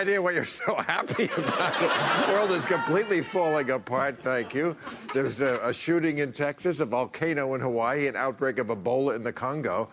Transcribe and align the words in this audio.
idea 0.00 0.20
what 0.22 0.34
you're 0.34 0.44
so 0.46 0.74
happy 0.76 1.24
about. 1.36 1.74
The 1.74 2.32
world 2.32 2.52
is 2.52 2.64
completely 2.64 3.20
falling 3.20 3.70
apart, 3.70 4.22
thank 4.22 4.54
you. 4.54 4.74
There's 5.12 5.42
a, 5.42 5.60
a 5.62 5.74
shooting 5.74 6.18
in 6.18 6.32
Texas, 6.32 6.80
a 6.80 6.86
volcano 6.86 7.54
in 7.54 7.60
Hawaii, 7.60 8.06
an 8.08 8.16
outbreak 8.16 8.58
of 8.58 8.68
Ebola 8.68 9.14
in 9.14 9.22
the 9.22 9.32
Congo. 9.32 9.90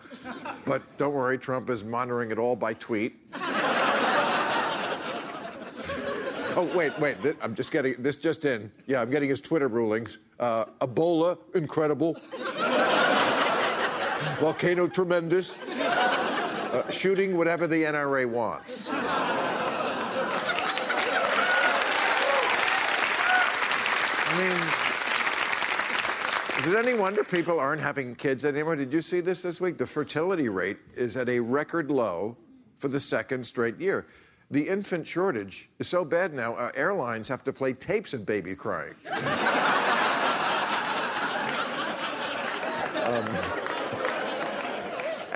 But 0.64 0.82
don't 0.96 1.12
worry, 1.12 1.36
Trump 1.36 1.68
is 1.68 1.84
monitoring 1.84 2.30
it 2.30 2.38
all 2.38 2.56
by 2.56 2.72
tweet. 2.74 3.16
Oh, 6.60 6.68
wait, 6.74 6.98
wait. 6.98 7.16
I'm 7.42 7.54
just 7.54 7.70
getting 7.70 7.94
this 8.02 8.16
just 8.16 8.44
in. 8.46 8.72
Yeah, 8.86 9.00
I'm 9.02 9.10
getting 9.10 9.28
his 9.28 9.40
Twitter 9.40 9.68
rulings. 9.68 10.18
Uh, 10.40 10.64
Ebola, 10.80 11.38
incredible. 11.54 12.16
Volcano, 14.40 14.88
tremendous. 14.88 15.52
Uh, 15.68 16.90
shooting 16.90 17.36
whatever 17.36 17.66
the 17.66 17.82
NRA 17.82 18.28
wants. 18.28 18.90
Mean, 24.38 24.56
is 26.58 26.72
it 26.72 26.76
any 26.76 26.94
wonder 26.98 27.24
people 27.24 27.58
aren't 27.58 27.82
having 27.82 28.14
kids 28.14 28.44
anymore? 28.44 28.76
Did 28.76 28.92
you 28.92 29.02
see 29.02 29.20
this 29.20 29.42
this 29.42 29.60
week? 29.60 29.78
The 29.78 29.86
fertility 29.86 30.48
rate 30.48 30.78
is 30.94 31.16
at 31.16 31.28
a 31.28 31.40
record 31.40 31.90
low 31.90 32.36
for 32.76 32.88
the 32.88 33.00
second 33.00 33.46
straight 33.46 33.78
year. 33.78 34.06
The 34.50 34.68
infant 34.68 35.06
shortage 35.06 35.68
is 35.78 35.88
so 35.88 36.04
bad 36.04 36.32
now, 36.32 36.54
uh, 36.54 36.70
airlines 36.74 37.28
have 37.28 37.44
to 37.44 37.52
play 37.52 37.74
tapes 37.74 38.14
of 38.14 38.24
baby 38.24 38.54
crying. 38.54 38.94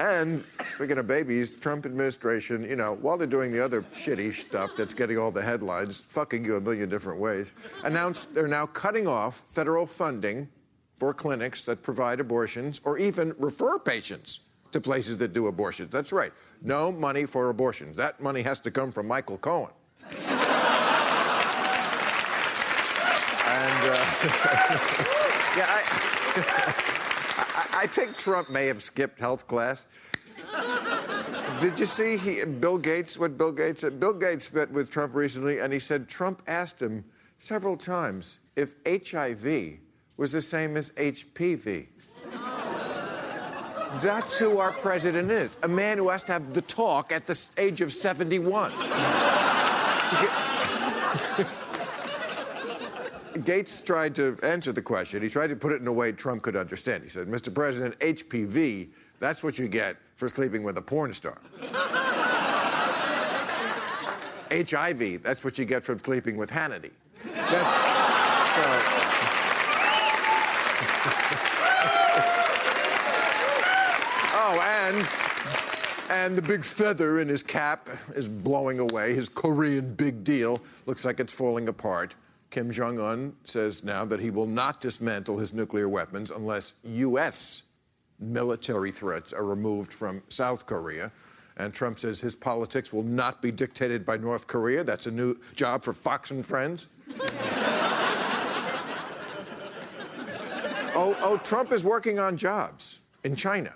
And 0.03 0.43
speaking 0.69 0.99
of 0.99 1.07
babies, 1.07 1.53
Trump 1.61 1.87
administration, 1.87 2.69
you 2.69 2.75
know, 2.75 2.95
while 3.01 3.17
they're 3.17 3.25
doing 3.25 3.53
the 3.53 3.65
other 3.65 3.83
shitty 3.95 4.35
stuff 4.35 4.73
that's 4.77 4.95
getting 4.95 5.17
all 5.17 5.31
the 5.31 5.43
headlines, 5.43 5.97
fucking 5.97 6.45
you 6.45 6.57
a 6.57 6.61
million 6.61 6.89
different 6.89 7.21
ways, 7.21 7.53
announced 7.85 8.35
they're 8.35 8.49
now 8.49 8.67
cutting 8.67 9.07
off 9.07 9.43
federal 9.51 9.87
funding 9.87 10.49
for 10.99 11.15
clinics 11.15 11.65
that 11.67 11.85
provide 11.85 12.19
abortions 12.19 12.81
or 12.85 12.99
even 12.99 13.33
refer 13.39 13.79
patients 13.79 14.49
to 14.73 14.81
places 14.81 15.19
that 15.19 15.33
do 15.33 15.47
abortions. 15.47 15.91
That's 15.91 16.13
right. 16.13 16.33
No 16.63 16.91
money 16.91 17.25
for 17.25 17.49
abortions. 17.49 17.97
That 17.97 18.21
money 18.21 18.43
has 18.43 18.59
to 18.63 18.73
come 18.73 18.91
from 18.91 19.07
Michael 19.07 19.39
Cohen. 19.39 19.71
and 20.11 20.19
uh, 23.87 24.05
yeah, 25.57 25.69
I, 25.69 26.99
I, 27.73 27.87
think 27.87 28.17
Trump 28.17 28.51
may 28.51 28.67
have 28.67 28.83
skipped 28.83 29.19
health 29.19 29.47
class. 29.47 29.87
Did 31.61 31.79
you 31.79 31.87
see 31.87 32.17
he, 32.17 32.45
Bill 32.45 32.79
Gates, 32.79 33.19
what 33.19 33.39
Bill 33.39 33.53
Gates? 33.53 33.85
Bill 33.85 34.13
Gates 34.13 34.53
met 34.53 34.71
with 34.71 34.91
Trump 34.91 35.15
recently, 35.15 35.59
and 35.59 35.73
he 35.73 35.79
said 35.79 36.09
Trump 36.09 36.43
asked 36.47 36.83
him 36.83 37.05
several 37.39 37.77
times 37.77 38.41
if 38.57 38.75
HIV 38.87 39.79
was 40.17 40.33
the 40.33 40.43
same 40.43 40.77
as 40.77 40.91
HPV. 40.91 41.87
That's 44.01 44.39
who 44.39 44.59
our 44.59 44.73
president 44.73 45.31
is 45.31 45.59
a 45.63 45.69
man 45.69 45.99
who 45.99 46.09
has 46.09 46.23
to 46.25 46.33
have 46.33 46.55
the 46.55 46.63
talk 46.63 47.13
at 47.13 47.27
the 47.27 47.51
age 47.59 47.81
of 47.81 47.93
71. 47.93 48.73
Gates 53.45 53.81
tried 53.81 54.15
to 54.17 54.39
answer 54.43 54.73
the 54.73 54.83
question. 54.83 55.23
He 55.23 55.29
tried 55.29 55.49
to 55.49 55.57
put 55.57 55.73
it 55.73 55.81
in 55.81 55.87
a 55.89 55.93
way 55.93 56.13
Trump 56.13 56.43
could 56.43 56.57
understand. 56.57 57.03
He 57.03 57.09
said, 57.09 57.27
Mr. 57.29 57.53
President, 57.55 57.99
HPV, 58.01 58.89
that's 59.19 59.43
what 59.43 59.59
you 59.59 59.69
get 59.69 59.97
for 60.15 60.29
sleeping 60.29 60.63
with 60.63 60.77
a 60.79 60.83
porn 60.83 61.13
star. 61.13 61.41
HIV, 64.53 65.23
that's 65.23 65.45
what 65.45 65.59
you 65.59 65.65
get 65.65 65.83
from 65.83 65.99
sleeping 65.99 66.37
with 66.37 66.51
Hannity. 66.51 66.91
That's 67.25 67.77
so. 68.55 68.63
oh, 74.35 74.61
and 74.61 75.07
and 76.11 76.37
the 76.37 76.43
big 76.43 76.65
feather 76.65 77.21
in 77.21 77.29
his 77.29 77.43
cap 77.43 77.89
is 78.15 78.29
blowing 78.29 78.79
away. 78.79 79.15
His 79.15 79.31
Korean 79.31 79.95
big 79.95 80.23
deal 80.23 80.61
looks 80.85 81.07
like 81.07 81.21
it's 81.21 81.33
falling 81.33 81.69
apart. 81.69 82.15
Kim 82.53 82.71
Jong 82.71 83.01
Un 83.01 83.35
says 83.45 83.83
now 83.83 84.05
that 84.05 84.21
he 84.21 84.31
will 84.31 84.47
not 84.47 84.79
dismantle 84.79 85.39
his 85.39 85.55
nuclear 85.55 85.89
weapons 85.89 86.31
unless 86.31 86.75
U.S. 86.85 87.71
military 88.21 88.91
threats 88.91 89.33
are 89.33 89.47
removed 89.47 89.91
from 89.91 90.23
South 90.29 90.67
Korea. 90.67 91.11
And 91.57 91.73
Trump 91.73 91.99
says 91.99 92.21
his 92.21 92.37
politics 92.37 92.93
will 92.93 93.05
not 93.05 93.41
be 93.41 93.51
dictated 93.51 94.05
by 94.05 94.19
North 94.19 94.47
Korea. 94.47 94.85
That's 94.85 95.07
a 95.07 95.11
new 95.11 95.39
job 95.57 95.83
for 95.83 95.95
Fox 95.95 96.31
and 96.31 96.45
Friends. 96.45 96.89
oh, 100.95 101.17
oh, 101.23 101.41
Trump 101.43 101.73
is 101.73 101.87
working 101.87 102.19
on 102.19 102.37
jobs 102.37 103.01
in 103.25 103.35
China. 103.35 103.73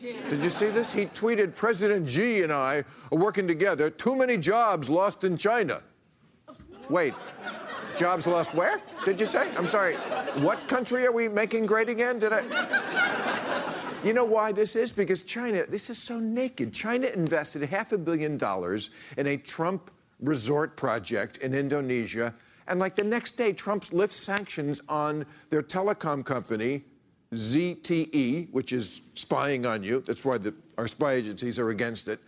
Did 0.00 0.40
you 0.40 0.50
see 0.50 0.70
this? 0.70 0.92
He 0.92 1.06
tweeted, 1.06 1.56
President 1.56 2.08
Xi 2.08 2.42
and 2.42 2.52
I 2.52 2.84
are 3.10 3.18
working 3.18 3.48
together. 3.48 3.90
Too 3.90 4.14
many 4.14 4.36
jobs 4.36 4.88
lost 4.88 5.24
in 5.24 5.36
China. 5.36 5.82
Wait, 6.88 7.14
jobs 8.00 8.26
lost 8.26 8.54
where? 8.54 8.80
Did 9.04 9.20
you 9.20 9.26
say? 9.26 9.54
I'm 9.58 9.66
sorry. 9.66 9.94
What 10.40 10.66
country 10.68 11.04
are 11.04 11.12
we 11.12 11.28
making 11.28 11.66
great 11.66 11.90
again? 11.90 12.18
Did 12.18 12.32
I? 12.32 12.40
You 14.02 14.14
know 14.14 14.24
why 14.24 14.52
this 14.52 14.74
is? 14.74 14.90
Because 14.90 15.22
China, 15.22 15.66
this 15.66 15.90
is 15.90 15.98
so 15.98 16.18
naked. 16.18 16.72
China 16.72 17.08
invested 17.08 17.62
half 17.68 17.92
a 17.92 17.98
billion 17.98 18.38
dollars 18.38 18.88
in 19.18 19.26
a 19.26 19.36
Trump 19.36 19.90
resort 20.18 20.78
project 20.78 21.36
in 21.38 21.54
Indonesia. 21.54 22.34
And 22.68 22.80
like 22.80 22.96
the 22.96 23.04
next 23.04 23.32
day, 23.32 23.52
Trump 23.52 23.92
lifts 23.92 24.16
sanctions 24.16 24.80
on 24.88 25.26
their 25.50 25.62
telecom 25.62 26.24
company, 26.24 26.84
ZTE, 27.34 28.50
which 28.50 28.72
is 28.72 29.02
spying 29.12 29.66
on 29.66 29.84
you. 29.84 30.02
That's 30.06 30.24
why 30.24 30.38
the, 30.38 30.54
our 30.78 30.88
spy 30.88 31.12
agencies 31.12 31.58
are 31.58 31.68
against 31.68 32.08
it. 32.08 32.18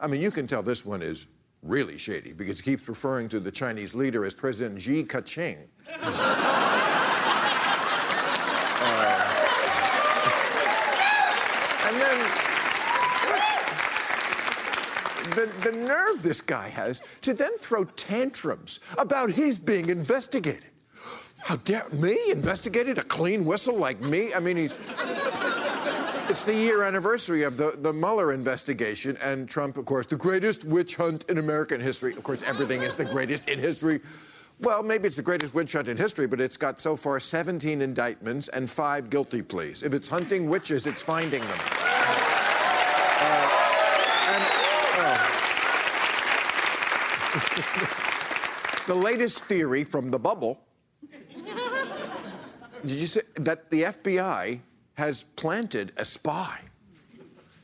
I 0.00 0.06
mean, 0.06 0.22
you 0.22 0.30
can 0.30 0.46
tell 0.46 0.62
this 0.62 0.86
one 0.86 1.02
is 1.02 1.26
really 1.62 1.98
shady 1.98 2.32
because 2.32 2.60
he 2.60 2.70
keeps 2.72 2.88
referring 2.88 3.28
to 3.28 3.40
the 3.40 3.50
Chinese 3.50 3.94
leader 3.94 4.24
as 4.24 4.34
President 4.34 4.80
Xi 4.80 5.04
Ka-ching. 5.04 5.58
Uh, 8.82 9.40
and 11.86 12.00
then 12.00 12.30
the, 15.34 15.70
the 15.70 15.76
nerve 15.76 16.22
this 16.22 16.40
guy 16.40 16.68
has 16.68 17.02
to 17.22 17.34
then 17.34 17.56
throw 17.58 17.84
tantrums 17.84 18.80
about 18.96 19.30
his 19.30 19.58
being 19.58 19.90
investigated. 19.90 20.64
How 21.38 21.56
dare 21.56 21.88
me 21.90 22.18
investigated 22.30 22.98
a 22.98 23.02
clean 23.02 23.44
whistle 23.44 23.76
like 23.76 24.00
me? 24.00 24.32
I 24.34 24.40
mean, 24.40 24.56
he's 24.56 24.74
It's 26.30 26.44
the 26.44 26.54
year 26.54 26.84
anniversary 26.84 27.42
of 27.42 27.56
the, 27.56 27.74
the 27.76 27.92
Mueller 27.92 28.32
investigation, 28.32 29.18
and 29.20 29.48
Trump, 29.48 29.76
of 29.76 29.84
course, 29.84 30.06
the 30.06 30.14
greatest 30.14 30.64
witch 30.64 30.94
hunt 30.94 31.24
in 31.28 31.38
American 31.38 31.80
history. 31.80 32.12
Of 32.12 32.22
course, 32.22 32.44
everything 32.44 32.82
is 32.82 32.94
the 32.94 33.04
greatest 33.04 33.48
in 33.48 33.58
history. 33.58 34.00
Well, 34.60 34.84
maybe 34.84 35.08
it's 35.08 35.16
the 35.16 35.22
greatest 35.22 35.54
witch 35.54 35.72
hunt 35.72 35.88
in 35.88 35.96
history, 35.96 36.28
but 36.28 36.40
it's 36.40 36.56
got 36.56 36.78
so 36.78 36.94
far 36.94 37.18
17 37.18 37.82
indictments 37.82 38.46
and 38.46 38.70
five 38.70 39.10
guilty 39.10 39.42
pleas. 39.42 39.82
If 39.82 39.92
it's 39.92 40.08
hunting 40.08 40.48
witches, 40.48 40.86
it's 40.86 41.02
finding 41.02 41.40
them. 41.40 41.50
Uh, 41.50 41.56
and, 44.30 44.44
oh. 45.02 45.16
the 48.86 48.94
latest 48.94 49.46
theory 49.46 49.82
from 49.82 50.12
the 50.12 50.18
bubble. 50.20 50.62
Did 52.86 53.00
you 53.00 53.06
say 53.06 53.22
that 53.34 53.68
the 53.70 53.82
FBI 53.82 54.60
has 54.94 55.22
planted 55.22 55.92
a 55.96 56.04
spy 56.04 56.60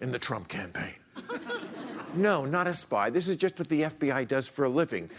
in 0.00 0.12
the 0.12 0.18
Trump 0.18 0.48
campaign? 0.48 0.94
No, 2.14 2.46
not 2.46 2.66
a 2.66 2.72
spy. 2.72 3.10
This 3.10 3.28
is 3.28 3.36
just 3.36 3.58
what 3.58 3.68
the 3.68 3.82
FBI 3.82 4.26
does 4.26 4.48
for 4.48 4.64
a 4.64 4.70
living 4.70 5.10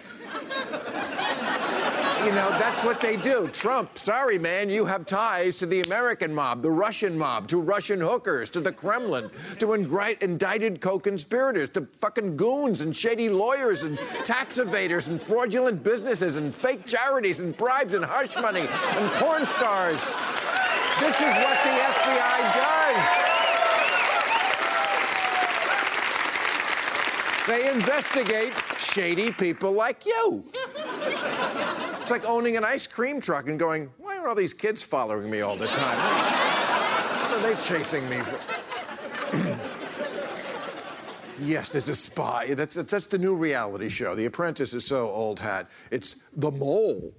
you 2.27 2.33
know, 2.33 2.49
that's 2.59 2.83
what 2.83 2.99
they 2.99 3.15
do. 3.15 3.47
Trump, 3.53 3.97
sorry, 3.97 4.37
man, 4.37 4.69
you 4.69 4.83
have 4.83 5.05
ties 5.05 5.57
to 5.59 5.65
the 5.65 5.79
American 5.81 6.35
mob, 6.35 6.61
the 6.61 6.69
Russian 6.69 7.17
mob, 7.17 7.47
to 7.47 7.61
Russian 7.61 8.01
hookers, 8.01 8.49
to 8.49 8.59
the 8.59 8.73
Kremlin, 8.73 9.29
to 9.59 9.71
indicted 9.73 10.81
co 10.81 10.99
conspirators, 10.99 11.69
to 11.69 11.87
fucking 11.99 12.35
goons 12.35 12.81
and 12.81 12.93
shady 12.93 13.29
lawyers 13.29 13.83
and 13.83 13.97
tax 14.25 14.59
evaders 14.59 15.07
and 15.07 15.21
fraudulent 15.21 15.83
businesses 15.83 16.35
and 16.35 16.53
fake 16.53 16.85
charities 16.85 17.39
and 17.39 17.55
bribes 17.55 17.93
and 17.93 18.03
hush 18.03 18.35
money 18.35 18.67
and 18.67 19.11
porn 19.13 19.45
stars. 19.45 20.13
This 20.99 21.15
is 21.15 21.21
what 21.21 21.57
the 21.63 21.69
FBI 21.69 22.53
does. 22.55 23.27
They 27.47 27.69
investigate 27.71 28.53
shady 28.77 29.31
people 29.31 29.71
like 29.71 30.05
you. 30.05 30.43
It's 32.01 32.11
like 32.11 32.25
owning 32.25 32.57
an 32.57 32.65
ice 32.65 32.87
cream 32.87 33.21
truck 33.21 33.47
and 33.47 33.59
going, 33.59 33.91
why 33.97 34.17
are 34.17 34.27
all 34.27 34.35
these 34.35 34.53
kids 34.53 34.81
following 34.81 35.29
me 35.29 35.41
all 35.41 35.55
the 35.55 35.67
time? 35.67 35.97
What 37.21 37.31
are 37.31 37.53
they 37.53 37.59
chasing 37.61 38.09
me 38.09 38.17
for? 38.17 38.39
yes, 41.41 41.69
there's 41.69 41.89
a 41.89 41.95
spy. 41.95 42.53
That's, 42.53 42.75
that's 42.75 43.05
the 43.05 43.17
new 43.17 43.35
reality 43.35 43.89
show. 43.89 44.15
The 44.15 44.25
Apprentice 44.25 44.73
is 44.73 44.85
so 44.85 45.09
old 45.09 45.39
hat. 45.39 45.69
It's 45.91 46.21
the 46.35 46.51
mole. 46.51 47.13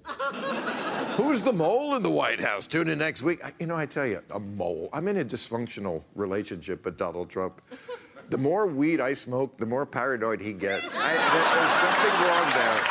Who's 1.18 1.42
the 1.42 1.52
mole 1.52 1.96
in 1.96 2.04
the 2.04 2.10
White 2.10 2.38
House? 2.38 2.68
Tune 2.68 2.88
in 2.88 2.98
next 2.98 3.22
week. 3.22 3.40
You 3.58 3.66
know, 3.66 3.74
I 3.74 3.86
tell 3.86 4.06
you, 4.06 4.20
a 4.32 4.38
mole. 4.38 4.88
I'm 4.92 5.08
in 5.08 5.16
a 5.16 5.24
dysfunctional 5.24 6.04
relationship 6.14 6.84
with 6.84 6.96
Donald 6.96 7.28
Trump. 7.28 7.60
The 8.30 8.38
more 8.38 8.68
weed 8.68 9.00
I 9.00 9.14
smoke, 9.14 9.58
the 9.58 9.66
more 9.66 9.84
paranoid 9.84 10.40
he 10.40 10.52
gets. 10.52 10.94
I, 10.96 11.14
there's 11.14 11.72
something 11.82 12.14
wrong 12.24 12.52
there. 12.54 12.84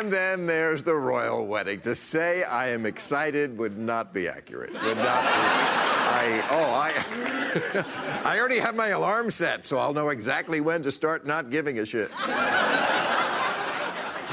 And 0.00 0.10
then 0.10 0.46
there's 0.46 0.82
the 0.82 0.94
royal 0.94 1.46
wedding. 1.46 1.80
To 1.80 1.94
say 1.94 2.42
I 2.44 2.68
am 2.68 2.86
excited 2.86 3.58
would 3.58 3.76
not 3.76 4.14
be 4.14 4.28
accurate. 4.28 4.72
Would 4.72 4.96
not 4.96 5.24
be. 5.24 5.90
I, 6.12 6.44
oh, 6.50 6.74
I, 6.74 6.92
I 8.24 8.36
already 8.38 8.58
have 8.58 8.76
my 8.76 8.88
alarm 8.88 9.30
set, 9.30 9.64
so 9.64 9.78
I'll 9.78 9.94
know 9.94 10.10
exactly 10.10 10.60
when 10.60 10.82
to 10.82 10.90
start 10.90 11.26
not 11.26 11.50
giving 11.50 11.78
a 11.78 11.86
shit. 11.86 12.10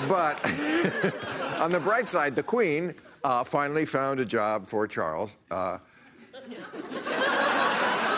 But 0.07 0.43
on 1.59 1.71
the 1.71 1.79
bright 1.79 2.07
side, 2.07 2.35
the 2.35 2.43
Queen 2.43 2.93
uh, 3.23 3.43
finally 3.43 3.85
found 3.85 4.19
a 4.19 4.25
job 4.25 4.67
for 4.67 4.87
Charles. 4.87 5.37
Uh, 5.49 5.79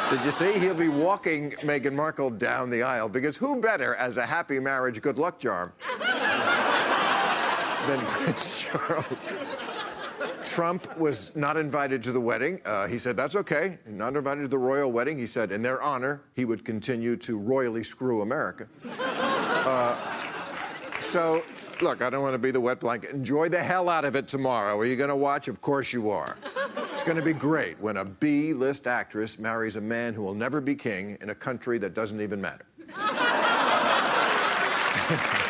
did 0.10 0.26
you 0.26 0.32
see? 0.32 0.60
He'll 0.60 0.74
be 0.76 0.90
walking 0.90 1.52
Meghan 1.52 1.94
Markle 1.94 2.32
down 2.32 2.70
the 2.70 2.84
aisle 2.84 3.10
because 3.10 3.38
who 3.38 3.62
better 3.62 3.96
as 3.96 4.18
a 4.18 4.26
happy 4.26 4.60
marriage 4.60 5.02
good 5.02 5.18
luck 5.18 5.40
charm 5.40 5.72
than 7.88 8.00
Prince 8.06 8.64
Charles. 8.64 9.28
Trump 10.50 10.98
was 10.98 11.36
not 11.36 11.58
invited 11.58 12.02
to 12.04 12.12
the 12.12 12.20
wedding. 12.20 12.60
Uh, 12.66 12.88
he 12.88 12.98
said, 12.98 13.16
that's 13.16 13.36
okay. 13.36 13.78
Not 13.86 14.16
invited 14.16 14.42
to 14.42 14.48
the 14.48 14.58
royal 14.58 14.92
wedding. 14.92 15.18
He 15.18 15.28
said, 15.28 15.52
in 15.52 15.62
their 15.62 15.82
honor, 15.82 16.22
he 16.36 16.44
would 16.44 16.66
continue 16.66 17.16
to 17.18 17.38
royally 17.38 17.84
screw 17.84 18.22
America. 18.22 18.68
Uh, 19.60 19.94
so, 21.02 21.44
look, 21.82 22.02
I 22.02 22.10
don't 22.10 22.24
want 22.24 22.34
to 22.34 22.40
be 22.40 22.50
the 22.50 22.62
wet 22.62 22.80
blanket. 22.80 23.12
Enjoy 23.12 23.50
the 23.50 23.62
hell 23.62 23.90
out 23.90 24.06
of 24.06 24.16
it 24.16 24.28
tomorrow. 24.28 24.80
Are 24.80 24.86
you 24.86 24.96
going 24.96 25.10
to 25.10 25.18
watch? 25.18 25.50
Of 25.50 25.60
course 25.60 25.92
you 25.92 26.10
are. 26.10 26.38
It's 26.94 27.04
going 27.04 27.18
to 27.18 27.22
be 27.22 27.34
great 27.34 27.80
when 27.80 27.98
a 27.98 28.06
B 28.06 28.54
list 28.54 28.88
actress 28.88 29.38
marries 29.38 29.76
a 29.76 29.82
man 29.82 30.14
who 30.14 30.22
will 30.24 30.34
never 30.34 30.62
be 30.62 30.76
king 30.76 31.18
in 31.22 31.30
a 31.30 31.36
country 31.36 31.78
that 31.80 31.94
doesn't 31.94 32.22
even 32.22 32.42
matter. 32.42 32.66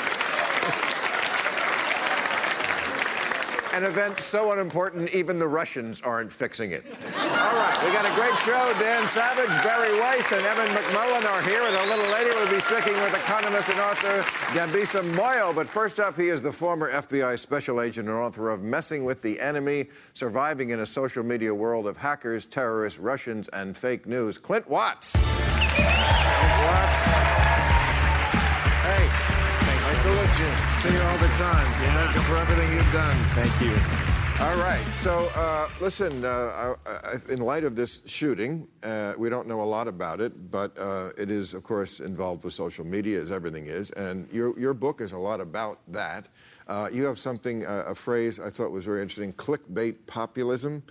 An 3.80 3.86
event 3.86 4.20
so 4.20 4.52
unimportant, 4.52 5.16
even 5.16 5.40
the 5.40 5.48
Russians 5.48 6.02
aren't 6.02 6.34
fixing 6.34 6.74
it. 6.74 6.84
All 7.18 7.56
right, 7.56 7.80
we 7.82 7.94
got 7.94 8.04
a 8.04 8.14
great 8.14 8.38
show. 8.40 8.74
Dan 8.78 9.08
Savage, 9.08 9.48
Bari 9.64 9.98
Weiss, 9.98 10.30
and 10.34 10.46
Evan 10.46 10.68
McMullin 10.76 11.24
are 11.24 11.42
here. 11.44 11.64
And 11.64 11.74
a 11.74 11.86
little 11.88 12.12
later, 12.12 12.32
we'll 12.36 12.52
be 12.52 12.60
speaking 12.60 12.92
with 12.96 13.16
economist 13.16 13.70
and 13.70 13.80
author 13.80 14.22
Dambisa 14.52 15.02
Moyo. 15.14 15.56
But 15.56 15.70
first 15.70 16.02
up, 16.02 16.18
he 16.18 16.28
is 16.28 16.42
the 16.42 16.52
former 16.52 16.92
FBI 16.92 17.40
special 17.40 17.80
agent 17.80 18.10
and 18.10 18.18
author 18.18 18.50
of 18.50 18.62
Messing 18.62 19.06
with 19.06 19.22
the 19.22 19.40
Enemy, 19.40 19.88
Surviving 20.12 20.72
in 20.72 20.82
a 20.82 20.86
Social 20.86 21.24
Media 21.24 21.56
World 21.56 21.88
of 21.88 21.96
Hackers, 21.96 22.46
Terrorists, 22.46 23.00
Russians, 23.00 23.48
and 23.48 23.78
Fake 23.78 24.06
News. 24.06 24.38
Clint 24.38 24.70
Watts. 24.70 25.14
Clint 25.14 25.86
Watts. 26.66 27.39
I 30.00 30.02
salute 30.02 30.40
you. 30.40 30.90
See 30.90 30.98
you 30.98 31.04
all 31.04 31.18
the 31.18 31.28
time. 31.36 31.66
Yeah. 31.82 32.06
Thank 32.06 32.16
you 32.16 32.22
for 32.22 32.38
everything 32.38 32.72
you've 32.72 32.94
done. 32.94 33.18
Thank 33.36 33.52
you. 33.60 33.76
All 34.42 34.56
right. 34.56 34.82
So, 34.94 35.30
uh, 35.36 35.68
listen, 35.82 36.24
uh, 36.24 36.76
in 37.28 37.42
light 37.42 37.66
of 37.66 37.76
this 37.76 38.04
shooting, 38.06 38.66
uh, 38.82 39.16
we 39.18 39.28
don't 39.28 39.46
know 39.46 39.62
a 39.62 39.64
lot 39.64 39.90
about 39.90 40.22
it, 40.22 40.52
but 40.52 40.78
uh, 40.80 41.10
it 41.18 41.30
is, 41.30 41.54
of 41.54 41.64
course, 41.64 42.00
involved 42.00 42.46
with 42.46 42.54
social 42.54 42.86
media, 42.86 43.20
as 43.20 43.30
everything 43.30 43.66
is. 43.66 43.92
And 43.92 44.32
your, 44.32 44.58
your 44.58 44.74
book 44.74 45.02
is 45.02 45.12
a 45.12 45.18
lot 45.18 45.42
about 45.42 45.80
that. 45.92 46.30
Uh, 46.70 46.88
you 46.90 47.04
have 47.04 47.20
something, 47.20 47.66
uh, 47.66 47.84
a 47.88 47.94
phrase 47.94 48.40
I 48.40 48.50
thought 48.50 48.72
was 48.72 48.86
very 48.86 49.02
interesting 49.02 49.34
clickbait 49.34 49.98
populism. 50.08 50.82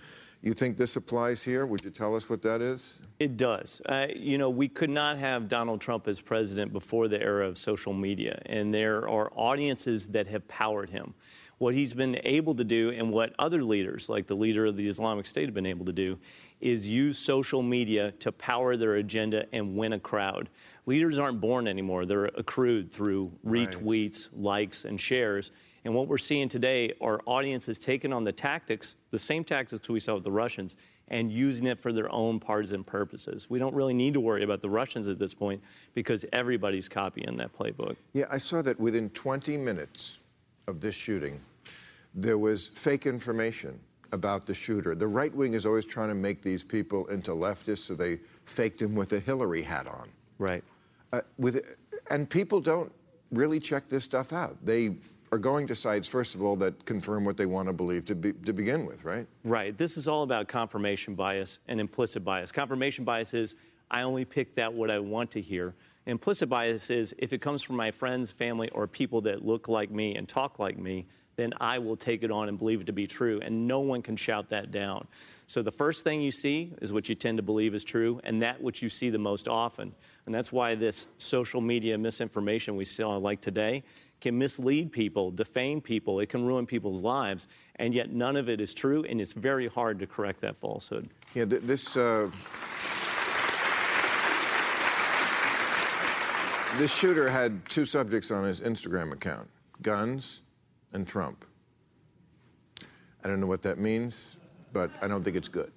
You 0.43 0.53
think 0.53 0.77
this 0.77 0.97
applies 0.97 1.41
here? 1.41 1.65
Would 1.65 1.83
you 1.83 1.89
tell 1.89 2.15
us 2.15 2.29
what 2.29 2.43
that 2.43 2.61
is? 2.61 2.99
It 3.19 3.35
does. 3.35 3.81
Uh, 3.85 4.07
you 4.15 4.37
know, 4.37 4.49
we 4.49 4.69
could 4.69 4.89
not 4.89 5.17
have 5.17 5.49
Donald 5.49 5.81
Trump 5.81 6.07
as 6.07 6.21
president 6.21 6.71
before 6.71 7.09
the 7.09 7.21
era 7.21 7.45
of 7.45 7.57
social 7.57 7.91
media, 7.91 8.41
and 8.45 8.73
there 8.73 9.09
are 9.09 9.29
audiences 9.35 10.07
that 10.07 10.27
have 10.27 10.47
powered 10.47 10.89
him. 10.89 11.13
What 11.57 11.73
he's 11.73 11.93
been 11.93 12.21
able 12.23 12.55
to 12.55 12.63
do, 12.63 12.91
and 12.91 13.11
what 13.11 13.33
other 13.37 13.61
leaders, 13.61 14.07
like 14.07 14.27
the 14.27 14.37
leader 14.37 14.65
of 14.65 14.77
the 14.77 14.87
Islamic 14.87 15.25
State, 15.25 15.47
have 15.47 15.53
been 15.53 15.65
able 15.65 15.85
to 15.85 15.91
do, 15.91 16.17
is 16.61 16.87
use 16.87 17.17
social 17.17 17.61
media 17.61 18.11
to 18.19 18.31
power 18.31 18.77
their 18.77 18.95
agenda 18.95 19.45
and 19.51 19.75
win 19.75 19.91
a 19.91 19.99
crowd. 19.99 20.47
Leaders 20.85 21.19
aren't 21.19 21.41
born 21.41 21.67
anymore, 21.67 22.05
they're 22.05 22.25
accrued 22.25 22.89
through 22.89 23.33
retweets, 23.45 24.29
right. 24.31 24.41
likes, 24.41 24.85
and 24.85 24.99
shares. 24.99 25.51
And 25.83 25.93
what 25.93 26.07
we're 26.07 26.17
seeing 26.17 26.47
today 26.47 26.93
are 27.01 27.19
audiences 27.25 27.79
taking 27.79 28.13
on 28.13 28.23
the 28.23 28.31
tactics, 28.31 28.95
the 29.11 29.19
same 29.19 29.43
tactics 29.43 29.89
we 29.89 29.99
saw 29.99 30.15
with 30.15 30.23
the 30.23 30.31
Russians, 30.31 30.77
and 31.09 31.31
using 31.31 31.67
it 31.67 31.79
for 31.79 31.91
their 31.91 32.11
own 32.11 32.39
partisan 32.39 32.83
purposes. 32.83 33.49
We 33.49 33.59
don't 33.59 33.73
really 33.73 33.93
need 33.93 34.13
to 34.13 34.19
worry 34.19 34.43
about 34.43 34.61
the 34.61 34.69
Russians 34.69 35.07
at 35.07 35.19
this 35.19 35.33
point 35.33 35.61
because 35.93 36.25
everybody's 36.31 36.87
copying 36.87 37.35
that 37.37 37.57
playbook. 37.57 37.95
Yeah, 38.13 38.25
I 38.29 38.37
saw 38.37 38.61
that 38.61 38.79
within 38.79 39.09
20 39.11 39.57
minutes 39.57 40.19
of 40.67 40.81
this 40.81 40.95
shooting, 40.95 41.39
there 42.13 42.37
was 42.37 42.67
fake 42.67 43.05
information 43.05 43.79
about 44.11 44.45
the 44.45 44.53
shooter. 44.53 44.95
The 44.95 45.07
right 45.07 45.33
wing 45.33 45.53
is 45.53 45.65
always 45.65 45.85
trying 45.85 46.09
to 46.09 46.15
make 46.15 46.41
these 46.41 46.63
people 46.63 47.07
into 47.07 47.31
leftists, 47.31 47.79
so 47.79 47.95
they 47.95 48.19
faked 48.45 48.81
him 48.81 48.95
with 48.95 49.13
a 49.13 49.19
Hillary 49.19 49.61
hat 49.61 49.87
on. 49.87 50.09
Right. 50.37 50.63
Uh, 51.13 51.21
with, 51.37 51.77
and 52.09 52.29
people 52.29 52.59
don't 52.59 52.91
really 53.31 53.59
check 53.59 53.89
this 53.89 54.03
stuff 54.03 54.33
out. 54.33 54.57
They 54.63 54.95
are 55.31 55.37
going 55.37 55.67
to 55.67 55.75
sites, 55.75 56.07
first 56.07 56.35
of 56.35 56.41
all, 56.41 56.55
that 56.57 56.85
confirm 56.85 57.25
what 57.25 57.37
they 57.37 57.45
want 57.45 57.67
to 57.67 57.73
believe 57.73 58.05
to, 58.05 58.15
be, 58.15 58.33
to 58.33 58.53
begin 58.53 58.85
with, 58.85 59.03
right? 59.03 59.27
Right. 59.43 59.77
This 59.77 59.97
is 59.97 60.07
all 60.07 60.23
about 60.23 60.47
confirmation 60.47 61.15
bias 61.15 61.59
and 61.67 61.79
implicit 61.79 62.23
bias. 62.23 62.51
Confirmation 62.51 63.03
bias 63.03 63.33
is 63.33 63.55
I 63.91 64.01
only 64.01 64.25
pick 64.25 64.55
that 64.55 64.73
what 64.73 64.89
I 64.89 64.99
want 64.99 65.31
to 65.31 65.41
hear. 65.41 65.75
Implicit 66.05 66.49
bias 66.49 66.89
is 66.89 67.13
if 67.19 67.33
it 67.33 67.41
comes 67.41 67.61
from 67.61 67.75
my 67.75 67.91
friends, 67.91 68.31
family, 68.31 68.69
or 68.69 68.87
people 68.87 69.21
that 69.21 69.45
look 69.45 69.67
like 69.67 69.91
me 69.91 70.15
and 70.15 70.27
talk 70.27 70.57
like 70.57 70.77
me, 70.77 71.05
then 71.35 71.53
I 71.61 71.79
will 71.79 71.95
take 71.95 72.23
it 72.23 72.31
on 72.31 72.49
and 72.49 72.57
believe 72.57 72.81
it 72.81 72.87
to 72.87 72.93
be 72.93 73.07
true, 73.07 73.39
and 73.41 73.65
no 73.65 73.79
one 73.79 74.01
can 74.01 74.17
shout 74.17 74.49
that 74.49 74.71
down. 74.71 75.07
So 75.47 75.61
the 75.61 75.71
first 75.71 76.03
thing 76.03 76.21
you 76.21 76.31
see 76.31 76.73
is 76.81 76.91
what 76.91 77.07
you 77.07 77.15
tend 77.15 77.37
to 77.37 77.43
believe 77.43 77.73
is 77.73 77.85
true, 77.85 78.19
and 78.25 78.41
that 78.41 78.61
which 78.61 78.81
you 78.81 78.89
see 78.89 79.09
the 79.09 79.19
most 79.19 79.47
often. 79.47 79.93
And 80.25 80.35
that's 80.35 80.51
why 80.51 80.75
this 80.75 81.07
social 81.17 81.61
media 81.61 81.97
misinformation 81.97 82.75
we 82.75 82.83
saw 82.83 83.15
like 83.15 83.39
today 83.39 83.83
can 84.21 84.37
mislead 84.37 84.91
people, 84.91 85.31
defame 85.31 85.81
people, 85.81 86.19
it 86.19 86.27
can 86.29 86.45
ruin 86.45 86.65
people's 86.65 87.01
lives, 87.01 87.47
and 87.77 87.93
yet 87.93 88.11
none 88.11 88.35
of 88.35 88.49
it 88.49 88.59
is 88.59 88.73
true, 88.73 89.03
and 89.07 89.21
it's 89.21 89.33
very 89.33 89.67
hard 89.67 89.99
to 89.99 90.07
correct 90.07 90.41
that 90.41 90.57
falsehood. 90.57 91.07
Yeah, 91.33 91.45
th- 91.45 91.61
this. 91.63 91.95
Uh, 91.95 92.29
this 96.77 96.95
shooter 96.95 97.29
had 97.29 97.67
two 97.67 97.83
subjects 97.83 98.31
on 98.31 98.43
his 98.43 98.61
Instagram 98.61 99.11
account 99.11 99.49
guns 99.81 100.41
and 100.93 101.07
Trump. 101.07 101.45
I 103.23 103.27
don't 103.27 103.41
know 103.41 103.47
what 103.47 103.61
that 103.63 103.79
means, 103.79 104.37
but 104.71 104.91
I 105.01 105.07
don't 105.07 105.23
think 105.23 105.35
it's 105.35 105.47
good. 105.47 105.71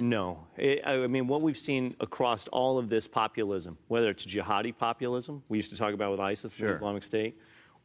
No. 0.00 0.46
It, 0.56 0.86
I 0.86 1.06
mean, 1.08 1.26
what 1.26 1.40
we've 1.42 1.58
seen 1.58 1.96
across 1.98 2.46
all 2.48 2.78
of 2.78 2.88
this 2.88 3.08
populism, 3.08 3.76
whether 3.88 4.10
it's 4.10 4.24
jihadi 4.24 4.76
populism, 4.76 5.42
we 5.48 5.58
used 5.58 5.70
to 5.70 5.76
talk 5.76 5.92
about 5.92 6.12
with 6.12 6.20
ISIS 6.20 6.54
Sure. 6.54 6.68
and 6.68 6.74
the 6.74 6.76
Islamic 6.78 7.02
State, 7.02 7.38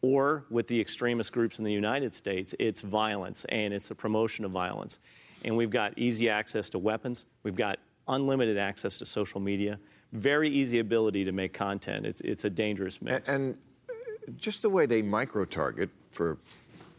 or 0.04 0.44
with 0.50 0.68
the 0.68 0.80
extremist 0.80 1.32
groups 1.32 1.58
in 1.58 1.66
the 1.66 1.72
United 1.72 2.14
States, 2.14 2.54
it's 2.60 2.82
violence 2.82 3.46
and 3.50 3.74
it's 3.74 3.88
the 3.88 3.96
promotion 3.96 4.44
of 4.44 4.52
violence. 4.52 5.00
And 5.46 5.56
we've 5.56 5.72
got 5.72 5.98
easy 5.98 6.30
access 6.30 6.70
to 6.72 6.78
weapons, 6.80 7.26
we've 7.42 7.56
got 7.56 7.80
unlimited 8.08 8.58
access 8.58 9.00
to 9.00 9.06
social 9.06 9.40
media, 9.40 9.80
very 10.12 10.50
easy 10.50 10.80
ability 10.80 11.24
to 11.24 11.32
make 11.32 11.54
content. 11.54 12.06
It's, 12.06 12.20
it's 12.22 12.44
a 12.44 12.50
dangerous 12.50 13.02
mix. 13.02 13.30
And 13.30 13.58
uh, 13.90 13.94
just 14.36 14.62
the 14.62 14.70
way 14.70 14.86
they 14.86 15.02
micro 15.02 15.46
target 15.46 15.90
for 16.12 16.38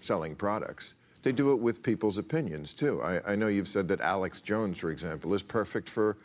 selling 0.01 0.35
products, 0.35 0.95
they 1.23 1.33
do 1.33 1.53
it 1.53 1.61
with 1.61 1.83
people's 1.83 2.17
opinions 2.17 2.73
too. 2.73 3.03
I, 3.03 3.33
I 3.33 3.37
know 3.37 3.49
you've 3.49 3.69
said 3.69 3.87
that 3.89 4.01
Alex 4.01 4.41
Jones, 4.41 4.79
for 4.79 4.91
example, 4.91 5.35
is 5.35 5.43
perfect 5.43 5.91
for, 5.91 6.17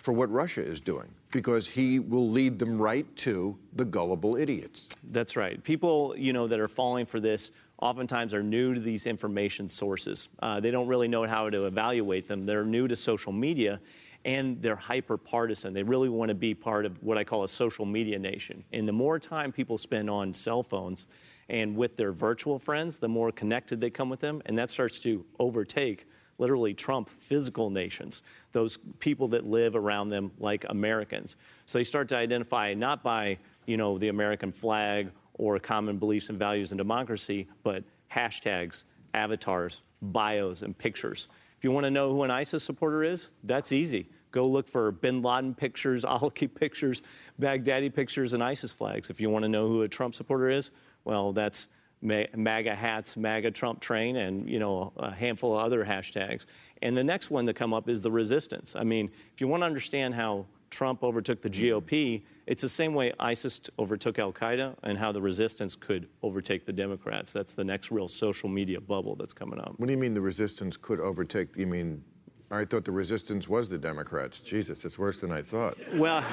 for 0.00 0.12
what 0.12 0.30
Russia 0.30 0.64
is 0.64 0.80
doing 0.80 1.08
because 1.30 1.68
he 1.68 1.98
will 1.98 2.28
lead 2.28 2.58
them 2.58 2.80
right 2.80 3.06
to 3.16 3.56
the 3.74 3.84
gullible 3.84 4.34
idiots. 4.34 4.88
That's 5.10 5.36
right. 5.36 5.62
People, 5.62 6.14
you 6.16 6.32
know, 6.32 6.48
that 6.48 6.58
are 6.58 6.68
falling 6.68 7.06
for 7.06 7.20
this 7.20 7.50
oftentimes 7.78 8.34
are 8.34 8.42
new 8.42 8.74
to 8.74 8.80
these 8.80 9.06
information 9.06 9.68
sources. 9.68 10.28
Uh, 10.42 10.58
they 10.58 10.70
don't 10.70 10.88
really 10.88 11.06
know 11.06 11.26
how 11.26 11.48
to 11.48 11.66
evaluate 11.66 12.26
them. 12.26 12.44
They're 12.44 12.64
new 12.64 12.88
to 12.88 12.96
social 12.96 13.32
media, 13.32 13.80
and 14.24 14.60
they're 14.60 14.76
hyper 14.76 15.16
partisan. 15.16 15.72
They 15.72 15.82
really 15.82 16.08
want 16.08 16.30
to 16.30 16.34
be 16.34 16.54
part 16.54 16.84
of 16.84 17.02
what 17.02 17.16
I 17.16 17.24
call 17.24 17.44
a 17.44 17.48
social 17.48 17.86
media 17.86 18.18
nation. 18.18 18.64
And 18.72 18.88
the 18.88 18.92
more 18.92 19.18
time 19.18 19.52
people 19.52 19.78
spend 19.78 20.10
on 20.10 20.34
cell 20.34 20.62
phones 20.62 21.06
and 21.48 21.76
with 21.76 21.96
their 21.96 22.12
virtual 22.12 22.58
friends, 22.58 22.98
the 22.98 23.08
more 23.08 23.32
connected 23.32 23.80
they 23.80 23.90
come 23.90 24.08
with 24.08 24.20
them, 24.20 24.40
and 24.46 24.56
that 24.58 24.70
starts 24.70 25.00
to 25.00 25.24
overtake 25.38 26.06
literally 26.40 26.74
trump 26.74 27.08
physical 27.18 27.70
nations, 27.70 28.22
those 28.52 28.78
people 28.98 29.28
that 29.28 29.46
live 29.46 29.76
around 29.76 30.08
them 30.08 30.32
like 30.40 30.64
Americans. 30.68 31.36
So 31.66 31.78
they 31.78 31.84
start 31.84 32.08
to 32.08 32.16
identify 32.16 32.74
not 32.74 33.04
by, 33.04 33.38
you 33.66 33.76
know, 33.76 33.98
the 33.98 34.08
American 34.08 34.50
flag 34.50 35.10
or 35.34 35.58
common 35.58 35.98
beliefs 35.98 36.30
and 36.30 36.38
values 36.38 36.72
and 36.72 36.78
democracy, 36.78 37.46
but 37.62 37.84
hashtags, 38.12 38.84
avatars, 39.14 39.82
bios, 40.02 40.62
and 40.62 40.76
pictures. 40.76 41.28
If 41.58 41.64
you 41.64 41.70
want 41.70 41.84
to 41.84 41.90
know 41.90 42.10
who 42.10 42.22
an 42.22 42.30
ISIS 42.30 42.64
supporter 42.64 43.04
is, 43.04 43.28
that's 43.44 43.70
easy. 43.70 44.08
Go 44.32 44.44
look 44.46 44.66
for 44.66 44.90
bin 44.92 45.22
Laden 45.22 45.54
pictures, 45.54 46.04
al-Awlaki 46.06 46.52
pictures, 46.52 47.02
Baghdadi 47.40 47.92
pictures, 47.94 48.32
and 48.32 48.42
ISIS 48.42 48.72
flags. 48.72 49.10
If 49.10 49.20
you 49.20 49.28
want 49.28 49.44
to 49.44 49.48
know 49.48 49.68
who 49.68 49.82
a 49.82 49.88
Trump 49.88 50.14
supporter 50.14 50.50
is, 50.50 50.70
well, 51.04 51.32
that's 51.32 51.68
MAGA 52.02 52.74
hats, 52.74 53.16
MAGA 53.16 53.50
Trump 53.50 53.80
train, 53.80 54.16
and 54.16 54.48
you 54.48 54.58
know 54.58 54.92
a 54.96 55.12
handful 55.12 55.58
of 55.58 55.64
other 55.64 55.84
hashtags. 55.84 56.46
And 56.82 56.96
the 56.96 57.04
next 57.04 57.30
one 57.30 57.46
to 57.46 57.52
come 57.52 57.74
up 57.74 57.88
is 57.88 58.02
the 58.02 58.10
resistance. 58.10 58.74
I 58.74 58.84
mean, 58.84 59.10
if 59.34 59.40
you 59.40 59.48
want 59.48 59.62
to 59.62 59.66
understand 59.66 60.14
how 60.14 60.46
Trump 60.70 61.02
overtook 61.02 61.42
the 61.42 61.50
GOP, 61.50 62.22
it's 62.46 62.62
the 62.62 62.68
same 62.68 62.94
way 62.94 63.12
ISIS 63.18 63.60
overtook 63.78 64.18
Al 64.18 64.32
Qaeda, 64.32 64.76
and 64.82 64.96
how 64.96 65.12
the 65.12 65.20
resistance 65.20 65.76
could 65.76 66.08
overtake 66.22 66.64
the 66.64 66.72
Democrats. 66.72 67.32
That's 67.32 67.54
the 67.54 67.64
next 67.64 67.90
real 67.90 68.08
social 68.08 68.48
media 68.48 68.80
bubble 68.80 69.14
that's 69.14 69.34
coming 69.34 69.60
up. 69.60 69.74
What 69.76 69.86
do 69.86 69.92
you 69.92 69.98
mean 69.98 70.14
the 70.14 70.20
resistance 70.20 70.76
could 70.76 71.00
overtake? 71.00 71.56
You 71.56 71.66
mean, 71.66 72.02
I 72.50 72.64
thought 72.64 72.84
the 72.84 72.92
resistance 72.92 73.48
was 73.48 73.68
the 73.68 73.78
Democrats. 73.78 74.40
Jesus, 74.40 74.84
it's 74.84 74.98
worse 74.98 75.20
than 75.20 75.32
I 75.32 75.42
thought. 75.42 75.76
Well, 75.94 76.24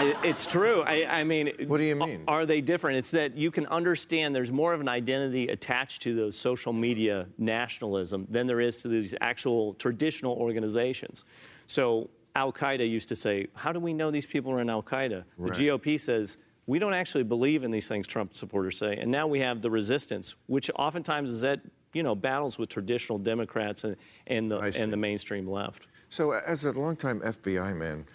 it's 0.00 0.46
true. 0.46 0.82
I, 0.82 1.04
I 1.20 1.24
mean, 1.24 1.52
What 1.66 1.78
do 1.78 1.84
you 1.84 1.96
mean? 1.96 2.24
Are 2.28 2.46
they 2.46 2.60
different? 2.60 2.98
It's 2.98 3.10
that 3.12 3.36
you 3.36 3.50
can 3.50 3.66
understand 3.66 4.34
there's 4.34 4.52
more 4.52 4.72
of 4.72 4.80
an 4.80 4.88
identity 4.88 5.48
attached 5.48 6.02
to 6.02 6.14
those 6.14 6.36
social 6.36 6.72
media 6.72 7.26
nationalism 7.38 8.26
than 8.30 8.46
there 8.46 8.60
is 8.60 8.78
to 8.82 8.88
these 8.88 9.14
actual 9.20 9.74
traditional 9.74 10.34
organizations. 10.34 11.24
So 11.66 12.10
Al 12.34 12.52
Qaeda 12.52 12.88
used 12.88 13.08
to 13.08 13.16
say, 13.16 13.48
How 13.54 13.72
do 13.72 13.80
we 13.80 13.92
know 13.92 14.10
these 14.10 14.26
people 14.26 14.52
are 14.52 14.60
in 14.60 14.70
Al 14.70 14.82
Qaeda? 14.82 15.24
Right. 15.36 15.54
The 15.54 15.68
GOP 15.68 16.00
says, 16.00 16.38
we 16.66 16.78
don't 16.78 16.94
actually 16.94 17.24
believe 17.24 17.64
in 17.64 17.70
these 17.70 17.88
things 17.88 18.06
Trump 18.06 18.34
supporters 18.34 18.76
say. 18.76 18.98
And 18.98 19.10
now 19.10 19.26
we 19.26 19.40
have 19.40 19.62
the 19.62 19.70
resistance, 19.70 20.34
which 20.46 20.70
oftentimes 20.76 21.30
is 21.30 21.42
at 21.42 21.60
you 21.94 22.02
know 22.02 22.14
battles 22.14 22.58
with 22.58 22.68
traditional 22.68 23.18
Democrats 23.18 23.84
and, 23.84 23.96
and 24.26 24.50
the 24.50 24.58
and 24.78 24.92
the 24.92 24.96
mainstream 24.96 25.48
left. 25.48 25.86
So, 26.10 26.32
as 26.32 26.64
a 26.64 26.72
longtime 26.72 27.20
FBI 27.20 27.74
man, 27.74 28.06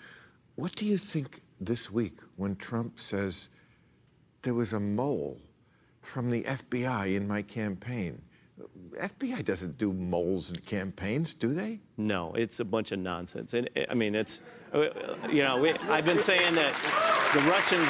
what 0.56 0.76
do 0.76 0.86
you 0.86 0.98
think 0.98 1.42
this 1.66 1.92
week 1.92 2.20
when 2.36 2.56
Trump 2.56 3.00
says 3.00 3.50
there 4.42 4.54
was 4.54 4.74
a 4.74 4.80
mole 4.80 5.40
from 6.02 6.30
the 6.30 6.44
FBI 6.44 7.16
in 7.16 7.28
my 7.28 7.42
campaign? 7.42 8.22
FBI 9.00 9.44
doesn't 9.44 9.78
do 9.78 9.92
moles 9.94 10.50
in 10.52 10.58
campaigns, 10.58 11.34
do 11.34 11.54
they? 11.54 11.80
No, 11.98 12.34
it's 12.34 12.60
a 12.60 12.66
bunch 12.66 12.92
of 12.92 13.00
nonsense. 13.00 13.54
And 13.54 13.70
I 13.90 13.94
mean, 13.94 14.14
it's, 14.14 14.42
uh, 14.74 14.90
you 15.32 15.44
know, 15.44 15.58
we, 15.58 15.72
I've 15.90 16.06
been 16.06 16.20
saying 16.20 16.54
that 16.54 16.74
the 17.34 17.40
Russians, 17.50 17.90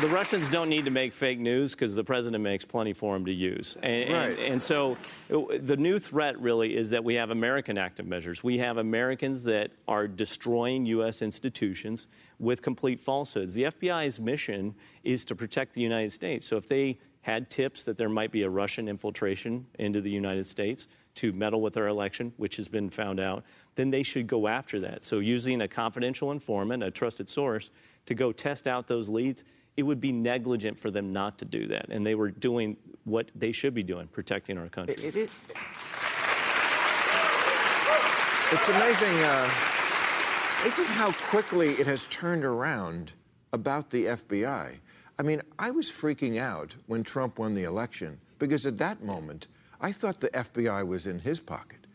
the, 0.00 0.08
Russians 0.08 0.48
don't 0.48 0.68
need 0.68 0.84
to 0.84 0.90
make 0.90 1.12
fake 1.12 1.38
news 1.38 1.74
because 1.74 1.94
the 1.94 2.04
president 2.04 2.42
makes 2.42 2.64
plenty 2.64 2.92
for 2.92 3.14
them 3.14 3.24
to 3.26 3.32
use. 3.32 3.76
And, 3.82 4.12
Right. 4.12 4.30
and, 4.30 4.38
and 4.38 4.62
so 4.62 4.96
the 5.28 5.76
new 5.76 5.98
threat 5.98 6.40
really 6.40 6.76
is 6.76 6.90
that 6.90 7.02
we 7.02 7.14
have 7.14 7.30
American 7.30 7.78
active 7.78 8.06
measures. 8.06 8.42
We 8.42 8.58
have 8.58 8.78
Americans 8.78 9.44
that 9.44 9.70
are 9.88 10.06
destroying 10.06 10.86
U.S. 10.86 11.22
institutions 11.22 12.06
with 12.38 12.62
complete 12.62 13.00
falsehoods. 13.00 13.54
The 13.54 13.64
FBI's 13.64 14.20
mission 14.20 14.74
is 15.02 15.24
to 15.26 15.34
protect 15.34 15.74
the 15.74 15.82
United 15.82 16.12
States. 16.12 16.46
So 16.46 16.56
if 16.56 16.66
they 16.68 16.98
had 17.22 17.48
tips 17.48 17.84
that 17.84 17.96
there 17.96 18.10
might 18.10 18.30
be 18.30 18.42
a 18.42 18.50
Russian 18.50 18.86
infiltration 18.86 19.66
into 19.78 20.02
the 20.02 20.10
United 20.10 20.44
States 20.44 20.88
to 21.14 21.32
meddle 21.32 21.62
with 21.62 21.76
our 21.76 21.86
election, 21.88 22.32
which 22.36 22.56
has 22.56 22.68
been 22.68 22.90
found 22.90 23.18
out, 23.18 23.44
then 23.76 23.90
they 23.90 24.02
should 24.02 24.26
go 24.26 24.46
after 24.46 24.78
that. 24.80 25.04
So 25.04 25.20
using 25.20 25.62
a 25.62 25.68
confidential 25.68 26.32
informant, 26.32 26.82
a 26.82 26.90
trusted 26.90 27.28
source, 27.28 27.70
to 28.06 28.14
go 28.14 28.30
test 28.30 28.68
out 28.68 28.88
those 28.88 29.08
leads, 29.08 29.42
it 29.76 29.82
would 29.82 30.00
be 30.00 30.12
negligent 30.12 30.78
for 30.78 30.90
them 30.90 31.12
not 31.12 31.38
to 31.38 31.44
do 31.44 31.66
that. 31.68 31.86
And 31.88 32.06
they 32.06 32.14
were 32.14 32.30
doing 32.30 32.76
what 33.04 33.30
they 33.34 33.52
should 33.52 33.74
be 33.74 33.82
doing, 33.82 34.06
protecting 34.08 34.56
our 34.58 34.68
country. 34.68 34.94
It, 34.96 35.16
it, 35.16 35.30
it's 38.52 38.68
amazing, 38.68 39.16
uh, 39.24 39.50
isn't 40.64 40.86
how 40.86 41.12
quickly 41.12 41.68
it 41.70 41.86
has 41.86 42.06
turned 42.06 42.44
around 42.44 43.12
about 43.52 43.90
the 43.90 44.06
FBI. 44.06 44.76
I 45.18 45.22
mean, 45.22 45.40
I 45.58 45.70
was 45.70 45.90
freaking 45.90 46.38
out 46.38 46.74
when 46.86 47.02
Trump 47.02 47.38
won 47.38 47.54
the 47.54 47.64
election 47.64 48.20
because 48.38 48.66
at 48.66 48.78
that 48.78 49.02
moment, 49.02 49.48
I 49.80 49.92
thought 49.92 50.20
the 50.20 50.28
FBI 50.30 50.86
was 50.86 51.06
in 51.06 51.18
his 51.18 51.40
pocket. 51.40 51.86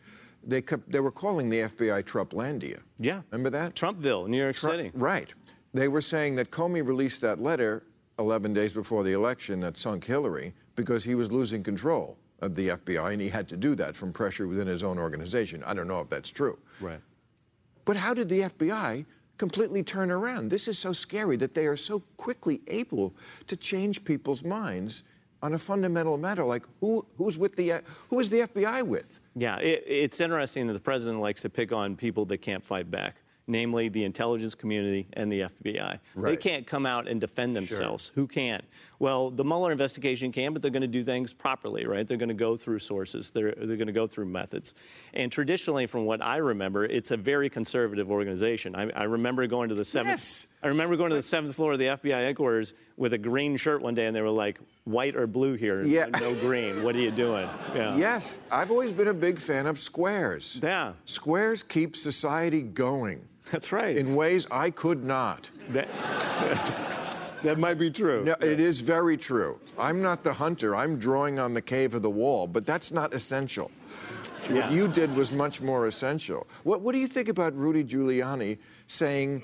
They, 0.42 0.62
kept, 0.62 0.90
they 0.90 1.00
were 1.00 1.10
calling 1.10 1.50
the 1.50 1.60
FBI 1.60 2.04
Trumplandia. 2.04 2.80
Yeah. 2.98 3.22
Remember 3.30 3.50
that? 3.50 3.74
Trumpville, 3.74 4.28
New 4.28 4.38
York 4.38 4.56
Trump- 4.56 4.76
City. 4.76 4.90
Right. 4.94 5.34
They 5.72 5.88
were 5.88 6.00
saying 6.00 6.36
that 6.36 6.50
Comey 6.50 6.84
released 6.84 7.20
that 7.20 7.40
letter 7.40 7.84
11 8.18 8.52
days 8.52 8.72
before 8.72 9.02
the 9.02 9.12
election 9.12 9.60
that 9.60 9.78
sunk 9.78 10.04
Hillary 10.04 10.52
because 10.76 11.04
he 11.04 11.14
was 11.14 11.30
losing 11.30 11.62
control 11.62 12.18
of 12.40 12.54
the 12.54 12.68
FBI 12.68 13.12
and 13.12 13.20
he 13.20 13.28
had 13.28 13.48
to 13.48 13.56
do 13.56 13.74
that 13.76 13.94
from 13.94 14.12
pressure 14.12 14.46
within 14.46 14.66
his 14.66 14.82
own 14.82 14.98
organization. 14.98 15.62
I 15.64 15.74
don't 15.74 15.86
know 15.86 16.00
if 16.00 16.08
that's 16.08 16.30
true. 16.30 16.58
Right. 16.80 17.00
But 17.84 17.96
how 17.96 18.14
did 18.14 18.28
the 18.28 18.42
FBI 18.42 19.04
completely 19.36 19.82
turn 19.82 20.10
around? 20.10 20.50
This 20.50 20.68
is 20.68 20.78
so 20.78 20.92
scary 20.92 21.36
that 21.36 21.54
they 21.54 21.66
are 21.66 21.76
so 21.76 22.00
quickly 22.16 22.60
able 22.66 23.14
to 23.46 23.56
change 23.56 24.04
people's 24.04 24.44
minds 24.44 25.02
on 25.42 25.54
a 25.54 25.58
fundamental 25.58 26.18
matter 26.18 26.44
like 26.44 26.66
who, 26.80 27.06
who's 27.16 27.38
with 27.38 27.56
the, 27.56 27.80
who 28.08 28.20
is 28.20 28.28
the 28.28 28.40
FBI 28.40 28.82
with? 28.82 29.20
Yeah, 29.34 29.56
it, 29.58 29.84
it's 29.86 30.20
interesting 30.20 30.66
that 30.66 30.74
the 30.74 30.80
president 30.80 31.20
likes 31.20 31.42
to 31.42 31.48
pick 31.48 31.72
on 31.72 31.96
people 31.96 32.26
that 32.26 32.38
can't 32.38 32.62
fight 32.62 32.90
back, 32.90 33.16
namely 33.50 33.88
the 33.88 34.04
intelligence 34.04 34.54
community 34.54 35.06
and 35.14 35.30
the 35.30 35.40
FBI. 35.40 35.98
Right. 36.14 36.30
They 36.30 36.36
can't 36.36 36.66
come 36.66 36.86
out 36.86 37.08
and 37.08 37.20
defend 37.20 37.56
themselves. 37.56 38.10
Who 38.14 38.26
can? 38.26 38.62
Well, 39.00 39.30
the 39.30 39.44
Mueller 39.44 39.72
investigation 39.72 40.30
can, 40.30 40.52
but 40.52 40.60
they're 40.60 40.70
going 40.70 40.82
to 40.82 40.86
do 40.86 41.02
things 41.02 41.32
properly, 41.32 41.86
right? 41.86 42.06
They're 42.06 42.18
going 42.18 42.28
to 42.28 42.34
go 42.34 42.56
through 42.58 42.80
sources. 42.80 43.30
They're, 43.30 43.54
they're 43.56 43.78
going 43.78 43.86
to 43.86 43.92
go 43.94 44.06
through 44.06 44.26
methods. 44.26 44.74
And 45.14 45.32
traditionally, 45.32 45.86
from 45.86 46.04
what 46.04 46.22
I 46.22 46.36
remember, 46.36 46.84
it's 46.84 47.10
a 47.10 47.16
very 47.16 47.48
conservative 47.48 48.10
organization. 48.10 48.76
I, 48.76 48.90
I 48.90 49.04
remember 49.04 49.46
going 49.46 49.70
to 49.70 49.74
the 49.74 49.86
seventh. 49.86 50.12
Yes. 50.12 50.46
I 50.62 50.68
remember 50.68 50.96
going 50.96 51.10
to 51.10 51.16
the 51.16 51.22
seventh 51.22 51.56
floor 51.56 51.72
of 51.72 51.78
the 51.78 51.86
FBI 51.86 52.26
headquarters 52.26 52.74
with 52.98 53.14
a 53.14 53.18
green 53.18 53.56
shirt 53.56 53.80
one 53.80 53.94
day, 53.94 54.04
and 54.06 54.14
they 54.14 54.20
were 54.20 54.28
like, 54.28 54.60
"White 54.84 55.16
or 55.16 55.26
blue 55.26 55.54
here? 55.54 55.82
Yeah. 55.82 56.06
No 56.20 56.34
green. 56.34 56.82
What 56.82 56.94
are 56.94 57.00
you 57.00 57.10
doing?" 57.10 57.48
Yeah. 57.74 57.96
Yes, 57.96 58.38
I've 58.52 58.70
always 58.70 58.92
been 58.92 59.08
a 59.08 59.14
big 59.14 59.38
fan 59.38 59.66
of 59.66 59.78
squares. 59.78 60.60
Yeah. 60.62 60.92
Squares 61.06 61.62
keep 61.62 61.96
society 61.96 62.60
going 62.60 63.26
That's 63.50 63.72
right. 63.72 63.96
in 63.96 64.14
ways 64.14 64.46
I 64.50 64.70
could 64.70 65.04
not. 65.04 65.50
That- 65.70 65.88
That 67.42 67.56
might 67.58 67.78
be 67.78 67.90
true. 67.90 68.22
No, 68.22 68.34
it 68.42 68.60
is 68.60 68.82
very 68.82 69.16
true. 69.16 69.58
I'm 69.78 70.02
not 70.02 70.22
the 70.22 70.34
hunter. 70.34 70.76
I'm 70.76 70.98
drawing 70.98 71.38
on 71.38 71.54
the 71.54 71.62
cave 71.62 71.94
of 71.94 72.02
the 72.02 72.10
wall, 72.10 72.46
but 72.46 72.66
that's 72.66 72.92
not 72.92 73.14
essential. 73.14 73.70
What 74.48 74.70
you 74.70 74.88
did 74.88 75.14
was 75.16 75.32
much 75.32 75.62
more 75.62 75.86
essential. 75.86 76.46
What, 76.64 76.82
what 76.82 76.92
do 76.92 76.98
you 76.98 77.06
think 77.06 77.28
about 77.30 77.54
Rudy 77.56 77.82
Giuliani 77.82 78.58
saying? 78.88 79.42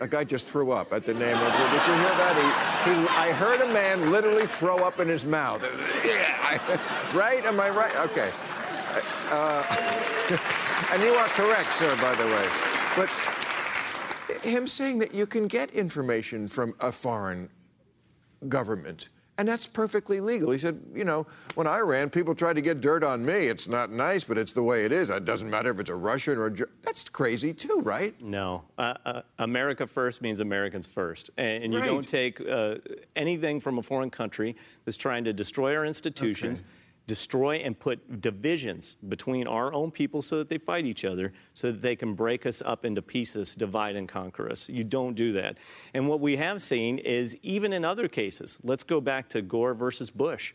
A 0.00 0.08
guy 0.08 0.24
just 0.24 0.46
threw 0.46 0.72
up 0.72 0.92
at 0.92 1.06
the 1.06 1.14
name 1.14 1.36
of. 1.36 1.52
Did 1.52 1.86
you 1.86 1.94
hear 1.94 2.14
that? 2.18 2.82
He, 2.84 2.90
he, 2.90 3.06
I 3.16 3.30
heard 3.30 3.60
a 3.60 3.72
man 3.72 4.10
literally 4.10 4.46
throw 4.48 4.78
up 4.78 4.98
in 4.98 5.06
his 5.06 5.24
mouth. 5.24 5.62
Yeah. 6.04 6.58
right? 7.14 7.44
Am 7.46 7.60
I 7.60 7.70
right? 7.70 7.94
Okay. 8.06 8.32
Uh, 9.30 9.62
and 10.92 11.02
you 11.02 11.10
are 11.10 11.26
correct, 11.28 11.72
sir, 11.72 11.94
by 12.00 12.14
the 12.14 12.26
way. 12.26 12.48
But 12.96 14.42
him 14.42 14.66
saying 14.66 14.98
that 15.00 15.14
you 15.14 15.26
can 15.26 15.46
get 15.48 15.70
information 15.70 16.48
from 16.48 16.74
a 16.80 16.92
foreign 16.92 17.48
government. 18.48 19.08
And 19.38 19.46
that's 19.46 19.66
perfectly 19.66 20.18
legal. 20.20 20.50
He 20.50 20.56
said, 20.56 20.80
you 20.94 21.04
know, 21.04 21.26
when 21.56 21.66
I 21.66 21.80
ran, 21.80 22.08
people 22.08 22.34
tried 22.34 22.54
to 22.54 22.62
get 22.62 22.80
dirt 22.80 23.04
on 23.04 23.22
me. 23.22 23.48
It's 23.48 23.68
not 23.68 23.90
nice, 23.92 24.24
but 24.24 24.38
it's 24.38 24.52
the 24.52 24.62
way 24.62 24.86
it 24.86 24.92
is. 24.92 25.10
It 25.10 25.26
doesn't 25.26 25.50
matter 25.50 25.70
if 25.70 25.78
it's 25.78 25.90
a 25.90 25.94
Russian 25.94 26.38
or 26.38 26.46
a 26.46 26.54
That's 26.80 27.06
crazy, 27.10 27.52
too, 27.52 27.82
right? 27.84 28.14
No. 28.22 28.62
Uh, 28.78 28.94
uh, 29.04 29.22
America 29.38 29.86
first 29.86 30.22
means 30.22 30.40
Americans 30.40 30.86
first. 30.86 31.28
And, 31.36 31.64
and 31.64 31.72
you 31.74 31.80
Right. 31.80 31.86
don't 31.86 32.08
take 32.08 32.40
uh, 32.40 32.76
anything 33.14 33.60
from 33.60 33.76
a 33.76 33.82
foreign 33.82 34.08
country 34.08 34.56
that's 34.86 34.96
trying 34.96 35.24
to 35.24 35.34
destroy 35.34 35.76
our 35.76 35.84
institutions, 35.84 36.62
destroy 37.06 37.56
and 37.56 37.78
put 37.78 38.20
divisions 38.20 38.96
between 39.08 39.46
our 39.46 39.72
own 39.72 39.90
people 39.90 40.22
so 40.22 40.38
that 40.38 40.48
they 40.48 40.58
fight 40.58 40.84
each 40.84 41.04
other, 41.04 41.32
so 41.54 41.70
that 41.70 41.80
they 41.80 41.94
can 41.94 42.14
break 42.14 42.46
us 42.46 42.62
up 42.64 42.84
into 42.84 43.00
pieces, 43.00 43.54
divide 43.54 43.94
and 43.94 44.08
conquer 44.08 44.50
us. 44.50 44.68
You 44.68 44.82
don't 44.82 45.14
do 45.14 45.32
that. 45.34 45.58
And 45.94 46.08
what 46.08 46.20
we 46.20 46.36
have 46.36 46.60
seen 46.60 46.98
is 46.98 47.36
even 47.42 47.72
in 47.72 47.84
other 47.84 48.08
cases, 48.08 48.58
let's 48.64 48.82
go 48.82 49.00
back 49.00 49.28
to 49.30 49.42
Gore 49.42 49.74
versus 49.74 50.10
Bush. 50.10 50.52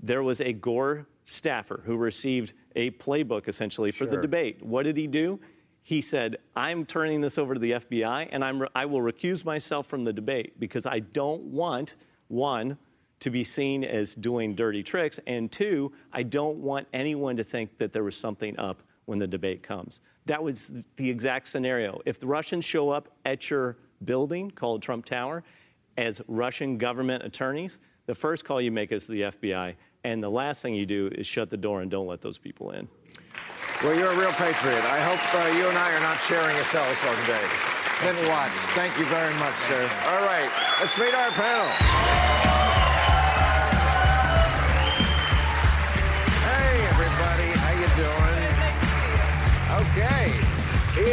There 0.00 0.22
was 0.22 0.40
a 0.40 0.52
Gore 0.52 1.06
staffer 1.24 1.82
who 1.84 1.96
received 1.96 2.52
a 2.76 2.90
playbook 2.92 3.48
essentially 3.48 3.90
for 3.90 4.06
the 4.06 4.20
debate. 4.20 4.62
What 4.62 4.84
did 4.84 4.96
he 4.96 5.06
do? 5.06 5.40
He 5.82 6.02
said, 6.02 6.36
I'm 6.54 6.84
turning 6.84 7.22
this 7.22 7.38
over 7.38 7.54
to 7.54 7.60
the 7.60 7.72
FBI 7.72 8.28
and 8.30 8.44
I'm, 8.44 8.66
I 8.74 8.84
will 8.84 9.00
recuse 9.00 9.44
myself 9.44 9.86
from 9.86 10.04
the 10.04 10.12
debate 10.12 10.60
because 10.60 10.84
I 10.84 10.98
don't 11.00 11.42
want, 11.44 11.96
one, 12.28 12.76
to 13.20 13.30
be 13.30 13.44
seen 13.44 13.84
as 13.84 14.14
doing 14.14 14.54
dirty 14.54 14.82
tricks, 14.82 15.18
and 15.26 15.50
two, 15.50 15.92
I 16.12 16.22
don't 16.22 16.58
want 16.58 16.86
anyone 16.92 17.36
to 17.36 17.44
think 17.44 17.78
that 17.78 17.92
there 17.92 18.04
was 18.04 18.16
something 18.16 18.58
up 18.58 18.82
when 19.06 19.18
the 19.18 19.26
debate 19.26 19.62
comes. 19.62 20.00
That 20.26 20.42
was 20.42 20.82
the 20.96 21.10
exact 21.10 21.48
scenario. 21.48 22.00
If 22.04 22.18
the 22.20 22.26
Russians 22.26 22.64
show 22.64 22.90
up 22.90 23.08
at 23.24 23.50
your 23.50 23.78
building 24.04 24.50
called 24.50 24.82
Trump 24.82 25.04
Tower 25.04 25.42
as 25.96 26.20
Russian 26.28 26.78
government 26.78 27.24
attorneys, 27.24 27.78
the 28.06 28.14
first 28.14 28.44
call 28.44 28.60
you 28.60 28.70
make 28.70 28.92
is 28.92 29.06
the 29.06 29.22
FBI, 29.22 29.74
and 30.04 30.22
the 30.22 30.30
last 30.30 30.62
thing 30.62 30.74
you 30.74 30.86
do 30.86 31.10
is 31.12 31.26
shut 31.26 31.50
the 31.50 31.56
door 31.56 31.80
and 31.80 31.90
don't 31.90 32.06
let 32.06 32.20
those 32.20 32.38
people 32.38 32.70
in. 32.70 32.88
Well, 33.82 33.94
you're 33.94 34.12
a 34.12 34.16
real 34.16 34.32
patriot. 34.32 34.84
I 34.84 35.00
hope 35.00 35.34
uh, 35.34 35.56
you 35.56 35.68
and 35.68 35.78
I 35.78 35.94
are 35.94 36.00
not 36.00 36.18
sharing 36.20 36.56
a 36.56 36.64
cell 36.64 36.94
someday. 36.94 37.46
Clint 38.00 38.28
Watts, 38.28 38.70
thank 38.70 38.96
you 38.98 39.04
very 39.06 39.34
much, 39.38 39.56
sir. 39.56 39.82
All 40.06 40.24
right, 40.24 40.50
let's 40.80 40.98
meet 40.98 41.14
our 41.14 41.30
panel. 41.30 42.27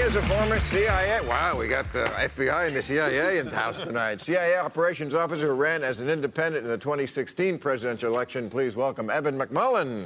Is 0.05 0.15
a 0.15 0.21
former 0.21 0.59
CIA. 0.59 1.19
Wow, 1.27 1.57
we 1.57 1.67
got 1.67 1.91
the 1.91 2.03
FBI 2.03 2.67
and 2.67 2.75
the 2.75 2.81
CIA 2.83 3.39
in 3.39 3.49
the 3.49 3.55
house 3.55 3.79
tonight. 3.79 4.21
CIA 4.21 4.59
operations 4.59 5.15
officer 5.15 5.47
who 5.47 5.53
ran 5.53 5.83
as 5.83 5.99
an 5.99 6.09
independent 6.09 6.63
in 6.63 6.69
the 6.69 6.77
2016 6.77 7.57
presidential 7.57 8.13
election. 8.13 8.47
Please 8.47 8.75
welcome 8.75 9.09
Evan 9.09 9.35
McMullin. 9.35 10.05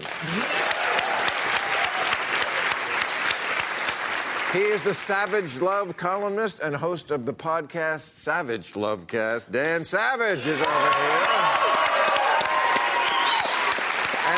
He 4.53 4.59
is 4.59 4.81
the 4.83 4.93
Savage 4.93 5.59
Love 5.59 5.97
columnist 5.97 6.61
and 6.61 6.73
host 6.77 7.11
of 7.11 7.25
the 7.25 7.33
podcast 7.33 8.15
Savage 8.15 8.71
Lovecast. 8.75 9.51
Dan 9.51 9.83
Savage 9.83 10.47
is 10.47 10.61
over 10.61 10.93
here. 10.95 11.27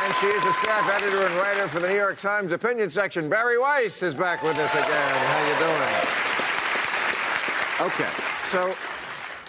And 0.04 0.11
she 0.22 0.28
is 0.28 0.44
the 0.44 0.54
staff 0.54 0.88
editor 1.02 1.26
and 1.26 1.36
writer 1.38 1.68
for 1.68 1.80
the 1.80 1.88
New 1.88 1.96
York 1.96 2.16
Times 2.16 2.52
opinion 2.52 2.92
section. 2.92 3.28
Bari 3.28 3.58
Weiss 3.58 4.04
is 4.04 4.14
back 4.14 4.44
with 4.44 4.56
us 4.60 4.72
again. 4.76 4.86
How 4.92 5.48
you 5.48 5.56
doing? 7.88 7.92
Okay, 7.92 8.10
so 8.44 8.76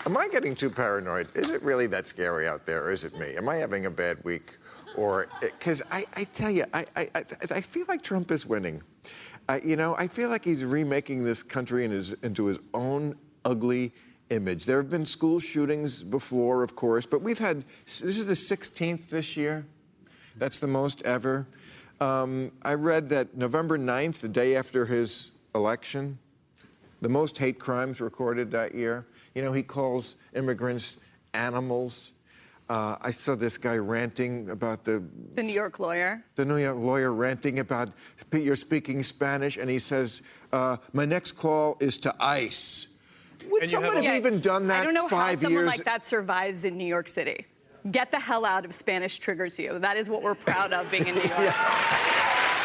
am 0.06 0.16
I 0.16 0.28
getting 0.28 0.54
too 0.54 0.70
paranoid? 0.70 1.28
Is 1.36 1.50
it 1.50 1.62
really 1.62 1.86
that 1.88 2.06
scary 2.06 2.48
out 2.48 2.64
there, 2.64 2.84
or 2.84 2.90
is 2.90 3.04
it 3.04 3.14
me? 3.18 3.36
Am 3.36 3.50
I 3.50 3.56
having 3.56 3.84
a 3.84 3.90
bad 3.90 4.24
week? 4.24 4.56
Or, 4.96 5.26
eh, 5.42 5.50
because 5.58 5.82
I, 5.90 6.04
I 6.16 6.24
tell 6.24 6.50
you, 6.50 6.64
I, 6.72 6.86
I, 6.96 7.06
I, 7.50 7.60
feel 7.60 7.84
like 7.86 8.00
Trump 8.00 8.30
is 8.30 8.46
winning. 8.46 8.82
You 9.62 9.76
know, 9.76 9.94
I 9.96 10.06
feel 10.06 10.30
like 10.30 10.42
he's 10.42 10.64
remaking 10.64 11.22
this 11.22 11.42
country 11.42 11.84
in 11.84 11.90
his, 11.90 12.12
into 12.22 12.46
his 12.46 12.58
own 12.72 13.16
ugly 13.44 13.92
image. 14.30 14.64
There 14.64 14.78
have 14.78 14.88
been 14.88 15.04
school 15.04 15.38
shootings 15.38 16.02
before, 16.02 16.62
of 16.62 16.76
course, 16.76 17.04
but 17.04 17.20
we've 17.20 17.38
had, 17.38 17.62
this 17.84 18.00
is 18.00 18.24
the 18.24 18.32
16th 18.32 19.10
this 19.10 19.36
year. 19.36 19.66
That's 20.36 20.58
the 20.58 20.66
most 20.66 21.02
ever. 21.02 21.46
Um, 22.00 22.52
I 22.62 22.74
read 22.74 23.08
that 23.10 23.36
November 23.36 23.78
9th, 23.78 24.20
the 24.22 24.28
day 24.28 24.56
after 24.56 24.86
his 24.86 25.30
election, 25.54 26.18
the 27.00 27.08
most 27.08 27.38
hate 27.38 27.58
crimes 27.58 28.00
recorded 28.00 28.50
that 28.52 28.74
year. 28.74 29.06
You 29.34 29.42
know, 29.42 29.52
he 29.52 29.62
calls 29.62 30.16
immigrants 30.34 30.96
animals. 31.34 32.12
Uh, 32.68 32.96
I 33.02 33.10
saw 33.10 33.34
this 33.34 33.58
guy 33.58 33.76
ranting 33.76 34.48
about 34.50 34.84
the 34.84 35.02
The 35.34 35.42
New 35.42 35.52
York 35.52 35.78
lawyer. 35.78 36.24
the 36.36 36.44
New 36.44 36.56
York 36.56 36.78
lawyer 36.78 37.12
ranting 37.12 37.58
about 37.58 37.90
you're 38.32 38.56
speaking 38.56 39.02
Spanish, 39.02 39.56
and 39.58 39.68
he 39.68 39.78
says, 39.78 40.22
uh, 40.52 40.76
"My 40.92 41.04
next 41.04 41.32
call 41.32 41.76
is 41.80 41.98
to 41.98 42.14
ICE." 42.20 42.88
Would 43.50 43.62
And 43.64 43.72
you 43.72 43.80
have 43.80 43.90
someone 43.92 44.06
a- 44.06 44.16
even 44.16 44.40
done 44.40 44.68
that 44.68 44.80
I 44.80 44.84
don't 44.84 44.94
know 44.94 45.08
five 45.08 45.38
how 45.38 45.42
someone 45.42 45.64
years? 45.64 45.76
like 45.76 45.84
that 45.84 46.04
survives 46.04 46.64
in 46.64 46.78
New 46.78 46.86
York 46.86 47.08
City. 47.08 47.44
Get 47.90 48.10
the 48.10 48.20
hell 48.20 48.44
out 48.44 48.64
of 48.64 48.74
Spanish 48.74 49.18
triggers 49.18 49.58
you. 49.58 49.78
That 49.78 49.96
is 49.96 50.08
what 50.08 50.22
we're 50.22 50.34
proud 50.36 50.72
of 50.72 50.90
being 50.90 51.06
in 51.08 51.14
New 51.16 51.20
York. 51.22 51.32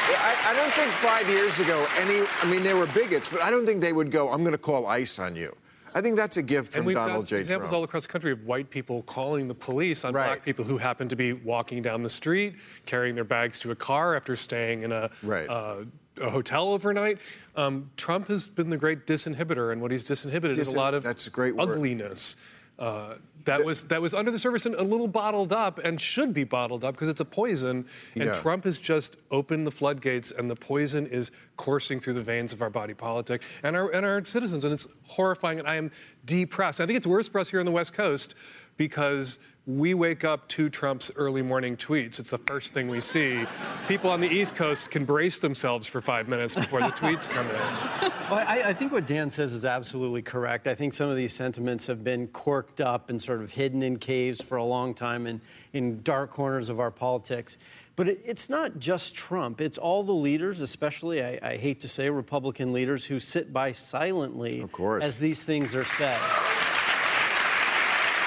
I, 0.10 0.36
I 0.48 0.54
don't 0.56 0.72
think 0.74 0.92
five 0.94 1.28
years 1.30 1.60
ago 1.60 1.86
any. 1.98 2.26
I 2.42 2.46
mean, 2.50 2.64
they 2.64 2.74
were 2.74 2.86
bigots, 2.88 3.28
but 3.28 3.42
I 3.42 3.50
don't 3.52 3.66
think 3.66 3.82
they 3.82 3.94
would 3.94 4.12
go. 4.12 4.32
I'm 4.32 4.42
going 4.42 4.54
to 4.54 4.58
call 4.58 4.88
ICE 4.88 5.20
on 5.20 5.36
you. 5.36 5.56
I 5.94 6.02
think 6.02 6.16
that's 6.16 6.38
a 6.38 6.44
gift 6.44 6.74
from 6.74 6.82
And 6.82 6.86
we've 6.88 6.96
Donald 6.96 7.24
got 7.26 7.30
J. 7.30 7.40
examples 7.40 7.70
Trump. 7.70 7.80
all 7.80 7.84
across 7.84 8.04
the 8.06 8.12
country 8.12 8.32
of 8.32 8.46
white 8.46 8.70
people 8.70 9.02
calling 9.04 9.48
the 9.48 9.56
police 9.56 10.06
on 10.06 10.14
Right. 10.14 10.26
black 10.28 10.46
people 10.46 10.64
who 10.64 10.78
happen 10.78 11.10
to 11.10 11.16
be 11.16 11.34
walking 11.34 11.82
down 11.82 12.04
the 12.04 12.10
street, 12.10 12.56
carrying 12.86 13.16
their 13.16 13.24
bags 13.24 13.58
to 13.60 13.72
a 13.72 13.76
car 13.76 14.16
after 14.16 14.36
staying 14.36 14.84
in 14.84 14.92
a, 14.92 15.10
Right. 15.24 15.50
uh, 15.50 15.86
a 16.22 16.30
hotel 16.30 16.70
overnight. 16.70 17.18
Um, 17.56 17.90
Trump 17.98 18.28
has 18.28 18.48
been 18.48 18.70
the 18.70 18.78
great 18.78 19.08
disinhibitor, 19.08 19.72
and 19.72 19.82
what 19.82 19.92
he's 19.92 20.04
disinhibited 20.04 20.58
is 20.58 20.74
a 20.74 20.78
lot 20.78 20.94
of 20.94 21.02
that's 21.04 21.26
a 21.26 21.32
great 21.32 21.56
word. 21.56 21.70
ugliness. 21.70 22.36
Uh, 22.78 23.16
that 23.48 23.66
was 23.66 23.86
that 23.86 24.02
was 24.02 24.14
under 24.14 24.30
the 24.32 24.40
surface 24.40 24.66
and 24.66 24.76
a 24.76 24.84
little 24.84 25.08
bottled 25.08 25.52
up, 25.52 25.80
and 25.80 26.00
should 26.00 26.34
be 26.34 26.44
bottled 26.44 26.84
up 26.84 26.94
because 26.96 27.10
it's 27.10 27.20
a 27.20 27.26
poison. 27.26 27.86
And 28.16 28.26
Yeah. 28.26 28.34
Trump 28.34 28.64
has 28.66 28.80
just 28.80 29.18
opened 29.32 29.66
the 29.66 29.72
floodgates, 29.72 30.32
and 30.32 30.50
the 30.50 30.56
poison 30.56 31.08
is 31.08 31.32
coursing 31.58 32.00
through 32.00 32.14
the 32.14 32.22
veins 32.22 32.54
of 32.54 32.62
our 32.62 32.70
body 32.70 32.94
politic 32.94 33.42
and 33.64 33.76
our 33.76 33.90
and 33.90 34.06
our 34.06 34.24
citizens, 34.24 34.64
and 34.64 34.74
it's 34.74 34.88
horrifying. 35.04 35.60
And 35.60 35.68
I 35.68 35.76
am 35.76 35.92
depressed. 36.24 36.80
I 36.80 36.86
think 36.86 36.98
it's 36.98 37.08
worse 37.08 37.28
for 37.28 37.40
us 37.40 37.50
here 37.50 37.60
on 37.60 37.66
the 37.66 37.72
West 37.72 37.94
Coast 37.94 38.36
because 38.78 39.40
we 39.68 39.94
wake 39.94 40.24
up 40.24 40.48
to 40.48 40.70
Trump's 40.70 41.12
early 41.18 41.42
morning 41.42 41.76
tweets. 41.76 42.20
It's 42.20 42.30
the 42.30 42.38
first 42.38 42.74
thing 42.74 42.88
we 42.88 43.02
see. 43.02 43.46
People 43.90 44.10
on 44.10 44.22
the 44.22 44.28
East 44.28 44.56
Coast 44.56 44.90
can 44.90 45.04
brace 45.04 45.40
themselves 45.40 45.86
for 45.86 46.02
five 46.02 46.30
minutes 46.30 46.56
before 46.56 46.80
the 46.80 46.88
tweets 46.88 47.30
come 47.30 47.46
in. 47.48 48.12
Well, 48.32 48.46
I, 48.48 48.62
I 48.68 48.74
think 48.74 48.94
what 48.94 49.06
Dan 49.06 49.30
says 49.30 49.54
is 49.54 49.66
absolutely 49.66 50.22
correct. 50.22 50.68
I 50.68 50.76
think 50.76 50.94
some 50.94 51.10
of 51.10 51.18
these 51.18 51.34
sentiments 51.34 51.86
have 51.88 52.02
been 52.02 52.28
corked 52.28 52.80
up 52.80 53.10
and 53.10 53.22
sort 53.22 53.42
of 53.42 53.52
hidden 53.52 53.84
in 53.84 53.98
caves 53.98 54.42
for 54.42 54.56
a 54.56 54.64
long 54.64 54.94
time 54.94 55.28
and 55.28 55.42
in 55.74 56.02
dark 56.02 56.32
corners 56.32 56.70
of 56.70 56.80
our 56.80 56.92
politics. 56.92 57.58
But 57.98 58.08
it, 58.08 58.22
it's 58.24 58.50
not 58.50 58.80
just 58.80 59.16
Trump, 59.16 59.60
it's 59.60 59.78
all 59.78 60.02
the 60.02 60.14
leaders, 60.14 60.62
especially, 60.62 61.22
I, 61.22 61.40
I 61.44 61.58
hate 61.58 61.82
to 61.82 61.90
say, 61.90 62.10
Republican 62.10 62.72
leaders 62.72 63.04
who 63.04 63.20
sit 63.20 63.52
by 63.52 63.74
silently 63.74 64.62
Of 64.62 64.72
course. 64.72 65.04
as 65.04 65.18
these 65.18 65.44
things 65.44 65.76
are 65.76 65.84
said. 65.84 66.18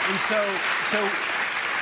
And 0.08 0.18
so, 0.28 0.58
so 0.90 1.29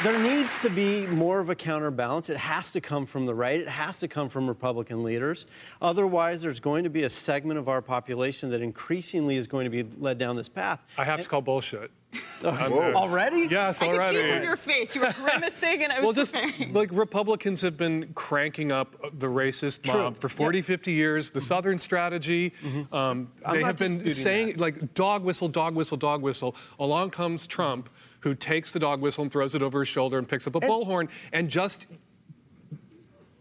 there 0.04 0.18
needs 0.22 0.58
to 0.60 0.70
be 0.70 1.06
more 1.06 1.40
of 1.40 1.50
a 1.50 1.54
counterbalance. 1.56 2.30
It 2.30 2.36
has 2.36 2.70
to 2.72 2.80
come 2.80 3.04
from 3.04 3.26
the 3.26 3.34
right. 3.34 3.60
It 3.60 3.68
has 3.68 3.98
to 4.00 4.08
come 4.08 4.28
from 4.28 4.46
Republican 4.46 5.02
leaders. 5.02 5.44
Otherwise, 5.82 6.40
there's 6.40 6.60
going 6.60 6.84
to 6.84 6.90
be 6.90 7.02
a 7.02 7.10
segment 7.10 7.58
of 7.58 7.68
our 7.68 7.82
population 7.82 8.50
that 8.50 8.62
increasingly 8.62 9.36
is 9.36 9.46
going 9.48 9.64
to 9.64 9.70
be 9.70 9.82
led 9.98 10.16
down 10.18 10.36
this 10.36 10.48
path. 10.48 10.84
I 10.96 11.04
have 11.04 11.20
to 11.22 11.28
call 11.28 11.40
bullshit. 11.42 11.90
I'm- 12.44 12.72
Already? 12.72 13.48
Yes, 13.50 13.82
I 13.82 13.88
could 13.88 14.10
see 14.12 14.16
it 14.18 14.34
from 14.36 14.42
your 14.44 14.56
face. 14.56 14.94
You 14.94 15.00
were 15.02 15.12
grimacing, 15.20 15.82
and 15.82 15.92
I 15.92 15.98
was 15.98 16.04
Well, 16.04 16.12
just 16.12 16.34
preparing. 16.34 16.72
like 16.72 16.90
Republicans 16.92 17.60
have 17.62 17.76
been 17.76 18.12
cranking 18.14 18.70
up 18.70 18.94
the 19.12 19.26
racist 19.26 19.82
True. 19.82 19.94
mob 20.04 20.16
for 20.18 20.28
40, 20.28 20.62
50 20.62 20.92
years. 20.92 21.30
The 21.32 21.40
Southern 21.40 21.76
strategy, 21.78 22.52
um, 22.92 23.28
I'm 23.44 23.54
they 23.56 23.62
have 23.62 23.76
been 23.76 24.08
saying 24.12 24.46
that. 24.52 24.60
like 24.60 24.94
dog 24.94 25.24
whistle, 25.24 25.48
dog 25.48 25.74
whistle, 25.74 25.96
dog 25.96 26.22
whistle. 26.22 26.54
Along 26.78 27.10
comes 27.10 27.46
Trump, 27.46 27.90
who 28.20 28.34
takes 28.34 28.72
the 28.72 28.78
dog 28.78 29.00
whistle 29.00 29.22
and 29.22 29.32
throws 29.32 29.54
it 29.54 29.62
over 29.62 29.80
his 29.80 29.88
shoulder 29.88 30.18
and 30.18 30.28
picks 30.28 30.46
up 30.46 30.54
a 30.54 30.60
bullhorn 30.60 31.08
and 31.32 31.48
just. 31.48 31.86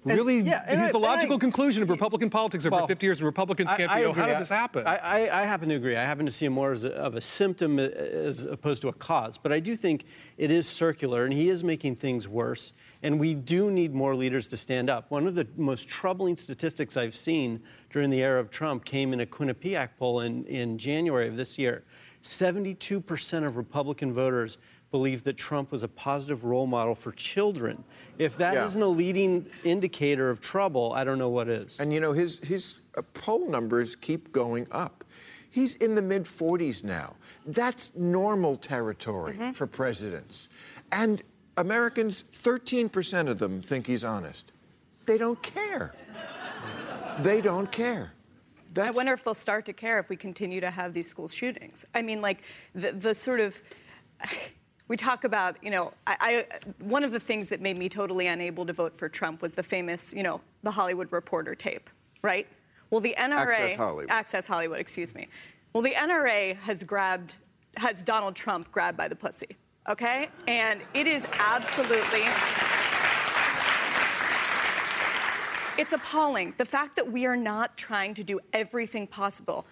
Really, 0.03 0.39
yeah, 0.39 0.63
and 0.67 0.79
he's 0.81 0.91
the 0.93 0.97
and 0.99 1.05
I- 1.05 1.15
logical 1.15 1.37
conclusion 1.37 1.83
of 1.83 1.89
Republican 1.89 2.29
politics 2.29 2.65
over 2.65 2.77
Well, 2.77 2.87
50 2.87 3.05
years, 3.05 3.19
and 3.19 3.25
Republicans 3.25 3.71
can't 3.73 3.93
be. 3.93 4.05
Oh, 4.05 4.13
how 4.13 4.25
did 4.25 4.39
this 4.39 4.47
happen? 4.47 4.87
I, 4.87 4.95
I, 4.95 5.41
I 5.41 5.45
happen 5.45 5.67
to 5.67 5.75
agree. 5.75 5.97
I 5.97 6.05
happen 6.05 6.25
to 6.25 6.31
see 6.31 6.45
it 6.45 6.49
more 6.49 6.71
as 6.71 6.85
a, 6.85 6.93
of 6.93 7.15
a 7.15 7.21
symptom 7.21 7.77
as 7.77 8.45
opposed 8.45 8.81
to 8.83 8.87
a 8.87 8.93
cause. 8.93 9.37
But 9.37 9.51
I 9.51 9.59
do 9.59 9.75
think 9.75 10.05
it 10.37 10.49
is 10.49 10.65
circular, 10.65 11.25
and 11.25 11.33
he 11.33 11.49
is 11.49 11.61
making 11.61 11.97
things 11.97 12.25
worse. 12.25 12.71
And 13.03 13.19
we 13.19 13.33
do 13.33 13.69
need 13.69 13.93
more 13.93 14.15
leaders 14.15 14.47
to 14.49 14.57
stand 14.57 14.89
up. 14.89 15.11
One 15.11 15.27
of 15.27 15.35
the 15.35 15.45
most 15.57 15.89
troubling 15.89 16.37
statistics 16.37 16.95
I've 16.95 17.15
seen 17.15 17.61
during 17.89 18.09
the 18.09 18.23
era 18.23 18.39
of 18.39 18.49
Trump 18.49 18.85
came 18.85 19.11
in 19.11 19.19
a 19.19 19.25
Quinnipiac 19.25 19.89
poll 19.99 20.21
in, 20.21 20.45
in 20.45 20.77
January 20.77 21.27
of 21.27 21.35
this 21.35 21.59
year. 21.59 21.83
72% 22.23 23.45
of 23.45 23.57
Republican 23.57 24.13
voters 24.13 24.57
believe 24.91 25.23
that 25.23 25.37
Trump 25.37 25.71
was 25.71 25.83
a 25.83 25.87
positive 25.87 26.45
role 26.45 26.67
model 26.67 26.95
for 26.95 27.11
children. 27.11 27.83
If 28.17 28.37
that 28.37 28.53
Yeah. 28.53 28.63
not 28.65 28.75
a 28.75 28.87
leading 28.87 29.45
indicator 29.63 30.29
of 30.29 30.39
trouble, 30.39 30.93
I 30.93 31.03
don't 31.03 31.19
know 31.19 31.29
what 31.29 31.49
is. 31.49 31.79
And 31.79 31.93
you 31.93 31.99
know, 31.99 32.13
his, 32.13 32.39
his 32.39 32.75
uh, 32.97 33.01
poll 33.13 33.49
numbers 33.49 33.95
keep 33.95 34.31
going 34.31 34.67
up. 34.71 35.03
He's 35.49 35.75
in 35.77 35.95
the 35.95 36.01
mid 36.01 36.23
40s 36.23 36.83
now. 36.83 37.15
That's 37.45 37.95
normal 37.95 38.55
territory 38.57 39.37
for 39.53 39.65
presidents. 39.67 40.49
And 40.91 41.21
Americans, 41.57 42.23
13% 42.31 43.27
of 43.27 43.39
them 43.39 43.61
think 43.61 43.87
he's 43.87 44.03
honest. 44.03 44.51
They 45.05 45.17
don't 45.17 45.41
care. 45.41 45.95
they 47.19 47.41
don't 47.41 47.71
care. 47.71 48.13
I 48.79 48.91
wonder 48.91 49.13
if 49.13 49.23
they'll 49.23 49.33
start 49.33 49.65
to 49.65 49.73
care 49.73 49.99
if 49.99 50.09
we 50.09 50.15
continue 50.15 50.61
to 50.61 50.71
have 50.71 50.93
these 50.93 51.07
school 51.07 51.27
shootings. 51.27 51.85
I 51.93 52.01
mean, 52.01 52.21
like 52.21 52.43
the, 52.73 52.91
the 52.91 53.15
sort 53.15 53.39
of. 53.39 53.61
We 54.89 54.95
talk 54.95 55.25
about, 55.25 55.61
you 55.61 55.69
know, 55.69 55.91
I, 56.07 56.15
I, 56.21 56.45
one 56.79 57.03
of 57.03 57.11
the 57.11 57.19
things 57.19 57.49
that 57.49 57.59
made 57.59 57.77
me 57.77 57.89
totally 57.89 58.27
unable 58.27 58.65
to 58.65 58.71
vote 58.71 58.95
for 58.95 59.09
Trump 59.09 59.41
was 59.41 59.53
the 59.53 59.61
famous, 59.61 60.13
you 60.13 60.23
know, 60.23 60.39
the 60.63 60.71
Hollywood 60.71 61.11
Reporter 61.11 61.55
tape, 61.55 61.89
right? 62.21 62.47
Well, 62.89 63.01
the 63.01 63.13
NRA. 63.17 63.47
Access 63.47 63.75
Hollywood. 63.75 64.05
Access 64.09 64.47
Hollywood, 64.47 64.79
excuse 64.79 65.13
me. 65.13 65.27
Well, 65.73 65.83
the 65.83 65.91
NRA 65.91 66.55
has 66.57 66.83
grabbed, 66.83 67.35
has 67.75 68.01
Donald 68.01 68.35
Trump 68.35 68.71
grabbed 68.71 68.97
by 68.97 69.09
the 69.09 69.15
pussy, 69.15 69.57
okay? 69.89 70.29
And 70.47 70.81
it 70.93 71.05
is 71.05 71.27
absolutely. 71.37 72.23
It's 75.77 75.93
appalling. 75.93 76.55
The 76.57 76.65
fact 76.65 76.95
that 76.95 77.11
we 77.11 77.27
are 77.27 77.37
not 77.37 77.77
trying 77.77 78.15
to 78.15 78.23
do 78.23 78.39
everything 78.51 79.05
possible 79.05 79.67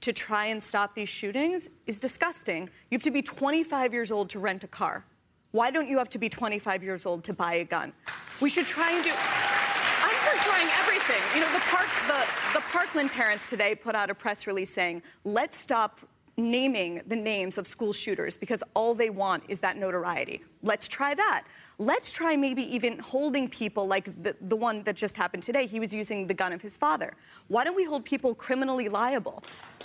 to 0.00 0.10
try 0.10 0.46
and 0.46 0.62
stop 0.62 0.94
these 0.94 1.10
shootings 1.10 1.68
is 1.86 2.00
disgusting. 2.00 2.62
You 2.90 2.96
have 2.96 3.02
to 3.02 3.10
be 3.10 3.20
25 3.20 3.92
years 3.92 4.10
old 4.10 4.30
to 4.30 4.38
rent 4.38 4.64
a 4.64 4.68
car. 4.68 5.04
Why 5.50 5.70
don't 5.70 5.86
you 5.86 5.98
have 5.98 6.08
to 6.10 6.18
be 6.18 6.30
25 6.30 6.82
years 6.82 7.04
old 7.04 7.24
to 7.24 7.34
buy 7.34 7.54
a 7.54 7.64
gun? 7.64 7.92
We 8.40 8.48
should 8.48 8.66
try 8.66 8.90
and 8.92 9.04
do. 9.04 9.10
I'm 9.10 10.16
for 10.24 10.48
trying 10.48 10.68
everything. 10.80 11.20
You 11.34 11.42
know, 11.42 11.52
the 11.52 11.60
park, 11.60 11.88
the, 12.06 12.58
the 12.58 12.64
Parkland 12.72 13.10
parents 13.10 13.50
today 13.50 13.74
put 13.74 13.94
out 13.94 14.08
a 14.08 14.14
press 14.14 14.46
release 14.46 14.72
saying, 14.72 15.02
"Let's 15.24 15.58
stop 15.58 16.00
naming 16.36 17.02
the 17.06 17.16
names 17.16 17.58
of 17.58 17.66
school 17.66 17.92
shooters 17.92 18.36
because 18.36 18.62
all 18.74 18.94
they 18.94 19.10
want 19.10 19.42
is 19.48 19.60
that 19.60 19.76
notoriety. 19.76 20.42
Let's 20.62 20.88
try 20.88 21.14
that. 21.14 21.44
Let's 21.78 22.10
try 22.10 22.36
maybe 22.36 22.62
even 22.74 22.98
holding 22.98 23.48
people 23.48 23.86
like 23.86 24.22
the, 24.22 24.36
the 24.40 24.56
one 24.56 24.82
that 24.84 24.96
just 24.96 25.16
happened 25.16 25.42
today. 25.42 25.66
He 25.66 25.80
was 25.80 25.94
using 25.94 26.26
the 26.26 26.34
gun 26.34 26.52
of 26.52 26.60
his 26.60 26.76
father. 26.76 27.14
Why 27.48 27.64
don't 27.64 27.76
we 27.76 27.84
hold 27.84 28.04
people 28.04 28.34
criminally 28.34 28.88
liable? 28.88 29.42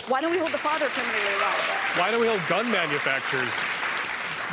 Why 0.08 0.20
don't 0.20 0.30
we 0.30 0.38
hold 0.38 0.52
the 0.52 0.58
father 0.58 0.86
criminally 0.86 1.40
liable? 1.40 2.00
Why 2.00 2.10
don't 2.10 2.20
we 2.20 2.28
hold 2.28 2.40
gun 2.48 2.70
manufacturers? 2.70 3.52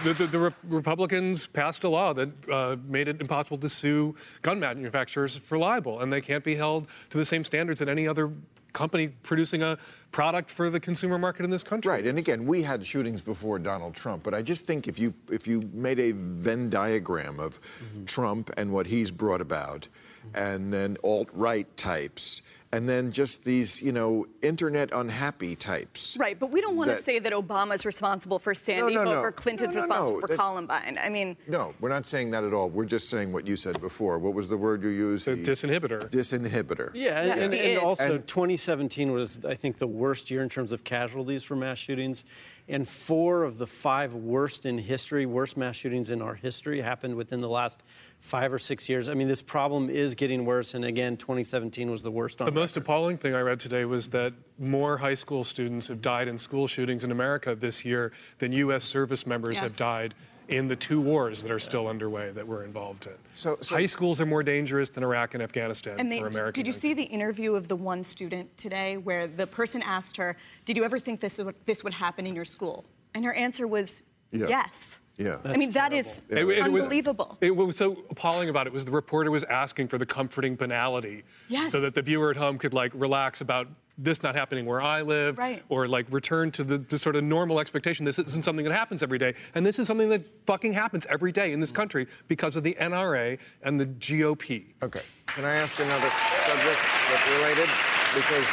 The, 0.03 0.13
the, 0.13 0.27
the 0.27 0.39
Re- 0.39 0.51
Republicans 0.67 1.47
passed 1.47 1.84
a 1.84 1.89
law 1.89 2.13
that 2.13 2.29
uh, 2.49 2.75
made 2.86 3.08
it 3.08 3.21
impossible 3.21 3.58
to 3.60 3.69
sue 3.69 4.15
gun 4.41 4.60
manufacturers 4.60 5.38
for 5.38 5.58
libel, 5.58 6.01
and 6.01 6.12
they 6.12 6.19
can't 6.19 6.43
be 6.43 6.56
held 6.56 6.88
to 7.10 7.17
the 7.17 7.23
same 7.23 7.43
standards 7.45 7.79
that 7.79 7.88
any 7.88 8.08
other 8.08 8.32
company 8.73 9.07
producing 9.07 9.63
a 9.63 9.77
product 10.12 10.49
for 10.49 10.69
the 10.69 10.79
consumer 10.79 11.17
market 11.17 11.43
in 11.43 11.49
this 11.49 11.63
country. 11.63 11.91
Right, 11.91 12.05
and 12.05 12.17
again, 12.17 12.45
we 12.45 12.63
had 12.63 12.86
shootings 12.86 13.21
before 13.21 13.59
Donald 13.59 13.95
Trump, 13.95 14.23
but 14.23 14.33
I 14.33 14.41
just 14.41 14.65
think 14.65 14.88
if 14.88 14.99
you 14.99 15.13
if 15.31 15.47
you 15.47 15.69
made 15.73 15.99
a 15.99 16.12
Venn 16.12 16.69
diagram 16.69 17.39
of 17.39 17.62
mm-hmm. 17.62 18.05
Trump 18.05 18.49
and 18.57 18.71
what 18.71 18.88
he's 18.88 19.12
brought 19.12 19.41
about, 19.41 19.88
and 20.33 20.73
then 20.73 20.97
alt 21.03 21.29
right 21.33 21.67
types, 21.77 22.41
and 22.73 22.89
then 22.89 23.12
just 23.12 23.45
these 23.45 23.81
you 23.81 23.91
know 23.91 24.25
internet 24.41 24.89
unhappy 24.93 25.55
types. 25.55 26.17
Right, 26.17 26.38
but 26.38 26.49
we 26.51 26.59
don't 26.59 26.75
want 26.75 26.89
to 26.89 26.97
say 26.97 27.19
that 27.19 27.31
Obama's 27.31 27.86
responsible 27.86 28.39
for 28.39 28.53
Sandy 28.55 28.95
no, 28.95 29.03
Hook 29.03 29.13
no. 29.13 29.21
or 29.21 29.31
Clinton's 29.31 29.75
No, 29.75 29.81
no, 29.81 29.88
responsible 29.88 30.13
no. 30.15 30.19
for 30.21 30.27
That- 30.27 30.38
Columbine. 30.39 30.99
I 31.01 31.09
mean, 31.09 31.38
No, 31.47 31.73
we're 31.79 31.89
not 31.89 32.07
saying 32.07 32.31
that 32.31 32.43
at 32.43 32.53
all. 32.53 32.69
We're 32.69 32.86
just 32.86 33.09
saying 33.09 33.31
what 33.31 33.45
you 33.45 33.55
said 33.55 33.79
before. 33.79 34.17
What 34.17 34.33
was 34.33 34.49
the 34.49 34.57
word 34.57 34.81
you 34.83 34.89
used? 34.89 35.25
The 35.27 35.36
disinhibitor. 35.36 36.09
Disinhibitor. 36.09 36.91
Yeah, 36.95 37.19
and, 37.21 37.27
Yeah, 37.27 37.45
and, 37.45 37.53
and 37.53 37.77
also 37.79 38.15
And- 38.15 38.27
2017 38.27 39.12
was, 39.12 39.45
I 39.45 39.53
think, 39.53 39.77
the 39.77 39.88
worst 39.88 40.31
year 40.31 40.41
in 40.41 40.49
terms 40.49 40.71
of 40.71 40.83
casualties 40.83 41.43
for 41.43 41.55
mass 41.55 41.77
shootings. 41.77 42.25
And 42.67 42.88
four 42.88 43.43
of 43.43 43.57
the 43.57 43.67
five 43.67 44.15
worst 44.15 44.65
in 44.65 44.77
history, 44.77 45.25
worst 45.25 45.57
mass 45.57 45.75
shootings 45.75 46.09
in 46.09 46.21
our 46.21 46.36
history, 46.36 46.81
happened 46.81 47.15
within 47.15 47.41
the 47.41 47.49
last 47.49 47.83
five 48.23 48.51
or 48.53 48.57
six 48.57 48.88
years. 48.89 49.09
I 49.09 49.13
mean, 49.13 49.27
this 49.27 49.41
problem 49.41 49.89
is 49.89 50.15
getting 50.15 50.45
worse. 50.45 50.73
And 50.73 50.86
again, 50.86 51.17
2017 51.17 51.91
was 51.91 52.01
the 52.03 52.09
worst 52.09 52.41
on 52.41 52.45
The 52.45 52.51
most 52.51 52.75
record. 52.75 52.86
appalling 52.88 53.17
thing 53.17 53.36
I 53.36 53.41
read 53.41 53.59
today 53.59 53.83
was 53.86 54.07
that 54.09 54.33
more 54.57 54.97
high 54.97 55.13
school 55.13 55.43
students 55.43 55.88
have 55.89 56.01
died 56.01 56.27
in 56.29 56.38
school 56.38 56.65
shootings 56.67 57.03
in 57.03 57.12
America 57.12 57.53
this 57.53 57.83
year 57.83 58.13
than 58.39 58.53
U.S. 58.53 58.86
service 58.86 59.27
members 59.27 59.59
have 59.59 59.75
died 59.77 60.15
in 60.47 60.67
the 60.69 60.75
two 60.75 60.99
wars 61.01 61.41
that 61.43 61.51
are 61.51 61.59
still 61.59 61.88
underway 61.88 62.31
that 62.31 62.47
we're 62.47 62.63
involved 62.63 63.05
in. 63.07 63.13
So- 63.36 63.57
so- 63.62 63.75
high 63.75 63.86
schools 63.86 64.19
are 64.21 64.25
more 64.25 64.41
dangerous 64.43 64.89
than 64.89 65.03
Iraq 65.03 65.33
and 65.33 65.43
Afghanistan 65.43 65.99
And 65.99 66.12
they, 66.12 66.19
for 66.19 66.27
American. 66.27 66.53
did 66.63 66.67
you 66.67 66.73
see 66.73 66.93
the 66.93 67.03
interview 67.03 67.55
of 67.55 67.67
the 67.67 67.75
one 67.75 68.03
student 68.05 68.55
today 68.57 68.97
where 68.97 69.27
the 69.27 69.47
person 69.47 69.81
asked 69.81 70.15
her, 70.17 70.36
Did 70.65 70.75
you 70.77 70.83
ever 70.86 70.97
think 70.99 71.19
this 71.19 71.38
would, 71.39 71.55
this 71.65 71.83
would 71.83 71.93
happen 71.93 72.25
in 72.25 72.36
your 72.36 72.45
school? 72.45 72.83
And 73.13 73.23
her 73.25 73.33
answer 73.33 73.67
was, 73.67 74.01
Yeah. 74.31 74.47
Yes. 74.47 74.99
Yeah. 75.17 75.38
I 75.45 75.58
mean, 75.58 75.69
that 75.71 75.93
is 75.93 76.23
It- 76.30 76.39
it 76.39 76.43
was- 76.45 76.58
unbelievable. 76.84 77.38
It, 77.39 77.56
what 77.56 77.67
was 77.67 77.78
so 77.78 78.04
appalling 78.10 78.49
about 78.49 78.65
it 78.65 78.73
was 78.73 78.84
the 78.86 78.91
reporter 78.91 79.30
was 79.30 79.43
asking 79.43 79.88
for 79.89 79.97
the 79.99 80.06
comforting 80.08 80.56
banality, 80.56 81.23
Yes. 81.47 81.71
so 81.71 81.82
that 81.82 81.93
the 81.93 82.02
viewer 82.02 82.32
at 82.32 82.38
home 82.38 82.58
could 82.58 82.73
like 82.73 82.91
relax 82.95 83.39
about 83.41 83.67
this 83.95 84.23
not 84.23 84.34
happening 84.34 84.65
where 84.65 84.82
I 84.82 85.04
live, 85.04 85.38
Right. 85.38 85.62
or 85.69 85.88
like 85.88 86.08
return 86.10 86.49
to 86.54 86.63
the, 86.63 86.80
the 86.80 86.97
sort 86.97 87.15
of 87.15 87.23
normal 87.23 87.60
expectation. 87.60 88.06
This 88.06 88.17
isn't 88.17 88.43
something 88.43 88.65
that 88.65 88.73
happens 88.73 89.04
every 89.04 89.19
day, 89.19 89.36
and 89.54 89.63
this 89.63 89.78
is 89.78 89.86
something 89.86 90.10
that 90.10 90.23
fucking 90.47 90.73
happens 90.73 91.06
every 91.12 91.32
day 91.32 91.52
in 91.54 91.60
this 91.60 91.71
country 91.71 92.08
because 92.28 92.56
of 92.56 92.63
the 92.63 92.76
NRA 92.80 93.38
and 93.62 93.80
the 93.80 93.86
GOP. 93.86 94.73
Okay. 94.82 95.02
Can 95.28 95.45
I 95.45 95.54
ask 95.54 95.78
another 95.80 96.10
subject 96.10 96.80
that's 97.12 97.28
related? 97.38 97.69
Because 98.15 98.47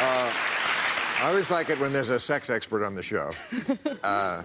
uh, 0.00 0.32
I 1.20 1.28
always 1.28 1.50
like 1.50 1.68
it 1.68 1.80
when 1.80 1.92
there's 1.92 2.10
a 2.10 2.20
sex 2.20 2.48
expert 2.48 2.84
on 2.84 2.94
the 2.94 3.02
show. 3.02 3.32
Uh, 4.02 4.44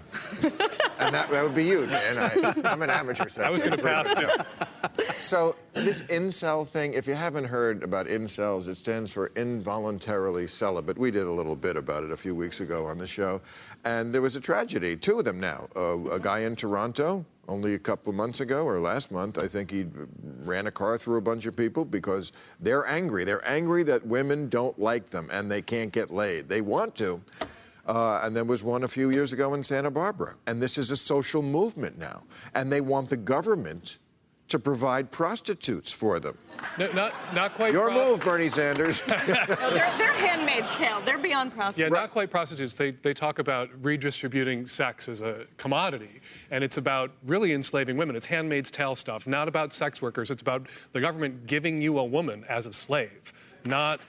and 1.00 1.14
that, 1.14 1.30
that 1.30 1.44
would 1.44 1.54
be 1.54 1.66
you, 1.66 1.84
and 1.84 2.20
I, 2.20 2.72
I'm 2.72 2.82
an 2.82 2.90
amateur 2.90 3.30
sex 3.30 3.40
I 3.40 3.50
was 3.50 3.62
going 3.64 3.78
to 3.78 3.84
pass 3.84 4.12
it. 4.18 5.20
So 5.22 5.56
this 5.74 6.02
incel 6.04 6.68
thing, 6.68 6.94
if 6.94 7.08
you 7.08 7.14
haven't 7.14 7.46
heard 7.46 7.84
about 7.84 8.08
incels, 8.08 8.68
it 8.68 8.78
stands 8.78 9.12
for 9.12 9.32
involuntarily 9.36 10.48
celibate. 10.48 10.98
We 10.98 11.12
did 11.12 11.28
a 11.28 11.32
little 11.32 11.56
bit 11.56 11.78
about 11.78 12.04
it 12.04 12.12
a 12.12 12.18
few 12.18 12.34
weeks 12.34 12.60
ago 12.60 12.88
on 12.88 12.98
the 12.98 13.08
show, 13.08 13.42
and 13.86 14.14
there 14.14 14.22
was 14.22 14.36
a 14.36 14.42
tragedy. 14.42 14.96
Two 14.96 15.20
of 15.20 15.26
them 15.26 15.40
now. 15.40 15.68
Uh, 15.76 16.10
a 16.10 16.20
guy 16.20 16.40
in 16.40 16.56
Toronto, 16.56 17.26
only 17.48 17.74
a 17.74 17.80
couple 17.80 18.10
of 18.10 18.16
months 18.16 18.40
ago 18.40 18.64
or 18.64 18.80
last 18.80 19.12
month, 19.12 19.38
I 19.38 19.48
think 19.48 19.72
he 19.72 19.86
ran 20.44 20.68
a 20.68 20.72
car 20.72 20.98
through 20.98 21.18
a 21.18 21.22
bunch 21.22 21.46
of 21.46 21.56
people 21.56 21.84
because 21.84 22.32
they're 22.60 22.88
angry. 22.88 23.24
They're 23.26 23.48
angry 23.48 23.84
that 23.84 24.06
women 24.06 24.50
don't 24.50 24.78
like 24.80 25.10
them 25.10 25.30
and 25.32 25.52
they 25.52 25.62
can't 25.62 25.92
get 25.92 26.10
laid. 26.10 26.48
They 26.48 26.62
want 26.62 26.96
to. 26.96 27.22
Uh, 27.86 28.22
and 28.24 28.36
there 28.36 28.46
was 28.46 28.64
one 28.64 28.84
a 28.84 28.88
few 28.88 29.10
years 29.10 29.34
ago 29.34 29.54
in 29.56 29.64
Santa 29.64 29.92
Barbara. 29.92 30.36
And 30.48 30.62
this 30.62 30.78
is 30.78 30.90
a 30.90 30.98
social 30.98 31.42
movement 31.42 31.98
now. 31.98 32.24
And 32.56 32.72
they 32.72 32.80
want 32.80 33.10
the 33.10 33.18
government 33.18 33.98
to 34.50 34.60
provide 34.60 35.10
prostitutes 35.12 35.92
for 35.92 36.20
them. 36.20 36.38
No, 36.78 36.92
not, 36.94 37.14
not 37.34 37.54
quite. 37.56 37.74
Your 37.74 37.90
pro- 37.90 38.12
move, 38.12 38.20
Bernie 38.22 38.50
Sanders. 38.50 39.02
No, 39.08 39.16
they're, 39.26 39.46
they're 39.98 40.14
handmaid's 40.14 40.74
tale. 40.74 41.02
They're 41.02 41.18
beyond 41.18 41.54
prostitutes. 41.54 41.94
Yeah, 41.94 42.00
not 42.02 42.12
quite 42.12 42.30
prostitutes. 42.30 42.74
They, 42.74 42.92
they 42.92 43.14
talk 43.14 43.40
about 43.40 43.70
redistributing 43.82 44.68
sex 44.68 45.10
as 45.10 45.22
a 45.22 45.46
commodity, 45.58 46.22
and 46.52 46.64
it's 46.64 46.78
about 46.78 47.12
really 47.26 47.54
enslaving 47.54 47.98
women. 47.98 48.16
It's 48.16 48.26
handmaid's 48.26 48.72
tale 48.72 48.96
stuff, 48.96 49.28
not 49.28 49.48
about 49.48 49.74
sex 49.74 50.02
workers. 50.02 50.30
It's 50.32 50.42
about 50.42 50.68
the 50.94 51.02
government 51.02 51.48
giving 51.48 51.82
you 51.82 51.98
a 52.00 52.04
woman 52.06 52.46
as 52.48 52.66
a 52.66 52.74
slave, 52.74 53.34
not 53.66 54.00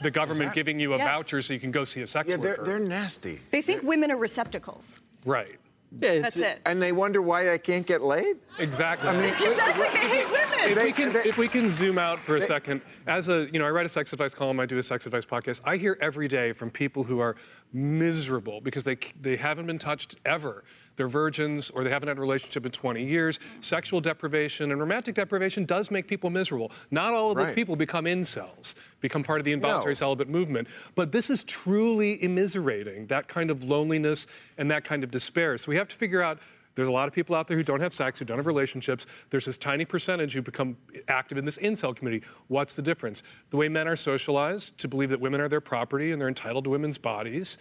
the 0.00 0.10
government 0.10 0.50
that- 0.50 0.54
giving 0.54 0.78
you 0.80 0.94
a 0.94 0.98
Yes. 0.98 1.06
voucher 1.06 1.42
so 1.42 1.52
you 1.52 1.60
can 1.60 1.70
go 1.72 1.84
see 1.84 2.00
a 2.02 2.06
sex 2.06 2.28
yeah, 2.30 2.36
they're, 2.36 2.52
worker. 2.52 2.64
they're 2.64 2.78
nasty. 2.78 3.40
They 3.50 3.60
think 3.62 3.82
women 3.82 4.10
are 4.10 4.16
receptacles. 4.16 5.00
Right. 5.24 5.58
Yeah, 5.98 6.10
it's- 6.10 6.34
That's 6.34 6.36
it. 6.36 6.62
And 6.66 6.80
they 6.80 6.92
wonder 6.92 7.20
why 7.20 7.44
they 7.44 7.58
can't 7.58 7.86
get 7.86 8.00
laid? 8.02 8.36
Exactly. 8.58 9.08
I 9.08 9.12
mean, 9.16 9.24
Exactly. 9.34 9.84
They 9.84 10.08
hate 10.08 10.26
women. 10.30 10.58
if, 10.60 10.74
They- 10.76 10.84
we 10.84 10.92
can, 10.92 11.12
they- 11.12 11.20
if 11.20 11.38
we 11.38 11.48
can 11.48 11.68
zoom 11.70 11.98
out 11.98 12.18
for 12.18 12.36
a 12.36 12.40
they- 12.40 12.46
second, 12.46 12.80
as 13.06 13.28
a, 13.28 13.48
you 13.52 13.58
know, 13.58 13.66
I 13.66 13.70
write 13.70 13.86
a 13.86 13.88
sex 13.88 14.12
advice 14.12 14.34
column, 14.34 14.60
I 14.60 14.66
do 14.66 14.78
a 14.78 14.82
sex 14.82 15.06
advice 15.06 15.24
podcast. 15.26 15.60
I 15.64 15.76
hear 15.78 15.98
every 16.00 16.28
day 16.28 16.52
from 16.52 16.70
people 16.70 17.02
who 17.04 17.18
are 17.18 17.34
miserable 17.72 18.60
because 18.60 18.84
they, 18.84 18.98
they 19.20 19.36
haven't 19.36 19.66
been 19.66 19.78
touched 19.78 20.16
ever. 20.24 20.64
They're 21.00 21.08
virgins 21.08 21.70
or 21.70 21.82
they 21.82 21.88
haven't 21.88 22.08
had 22.08 22.18
a 22.18 22.20
relationship 22.20 22.66
in 22.66 22.72
20 22.72 23.02
years. 23.02 23.40
Sexual 23.62 24.02
deprivation 24.02 24.70
and 24.70 24.78
romantic 24.78 25.14
deprivation 25.14 25.64
does 25.64 25.90
make 25.90 26.06
people 26.06 26.28
miserable. 26.28 26.70
Not 26.90 27.14
all 27.14 27.30
of 27.30 27.38
those 27.38 27.46
Right. 27.46 27.54
people 27.54 27.74
become 27.74 28.04
incels, 28.04 28.74
become 29.00 29.22
part 29.22 29.38
of 29.40 29.46
the 29.46 29.52
involuntary 29.52 29.92
No. 29.92 29.94
celibate 29.94 30.28
movement. 30.28 30.68
But 30.94 31.10
this 31.10 31.30
is 31.30 31.42
truly 31.42 32.18
immiserating, 32.18 33.06
that 33.08 33.28
kind 33.28 33.50
of 33.50 33.64
loneliness 33.64 34.26
and 34.58 34.70
that 34.70 34.84
kind 34.84 35.02
of 35.02 35.10
despair. 35.10 35.56
So 35.56 35.70
we 35.70 35.76
have 35.76 35.88
to 35.88 35.96
figure 35.96 36.20
out 36.20 36.38
there's 36.74 36.86
a 36.88 36.92
lot 36.92 37.08
of 37.08 37.14
people 37.14 37.34
out 37.34 37.48
there 37.48 37.56
who 37.56 37.62
don't 37.62 37.80
have 37.80 37.94
sex, 37.94 38.18
who 38.18 38.26
don't 38.26 38.36
have 38.36 38.46
relationships. 38.46 39.06
There's 39.30 39.46
this 39.46 39.56
tiny 39.56 39.86
percentage 39.86 40.34
who 40.34 40.42
become 40.42 40.76
active 41.08 41.38
in 41.38 41.46
this 41.46 41.56
incel 41.56 41.96
community. 41.96 42.26
What's 42.48 42.76
the 42.76 42.82
difference? 42.82 43.22
The 43.48 43.56
way 43.56 43.70
men 43.70 43.88
are 43.88 43.96
socialized 43.96 44.76
to 44.76 44.86
believe 44.86 45.08
that 45.08 45.20
women 45.20 45.40
are 45.40 45.48
their 45.48 45.62
property 45.62 46.12
and 46.12 46.20
they're 46.20 46.28
entitled 46.28 46.64
to 46.64 46.70
women's 46.70 46.98
bodies. 46.98 47.56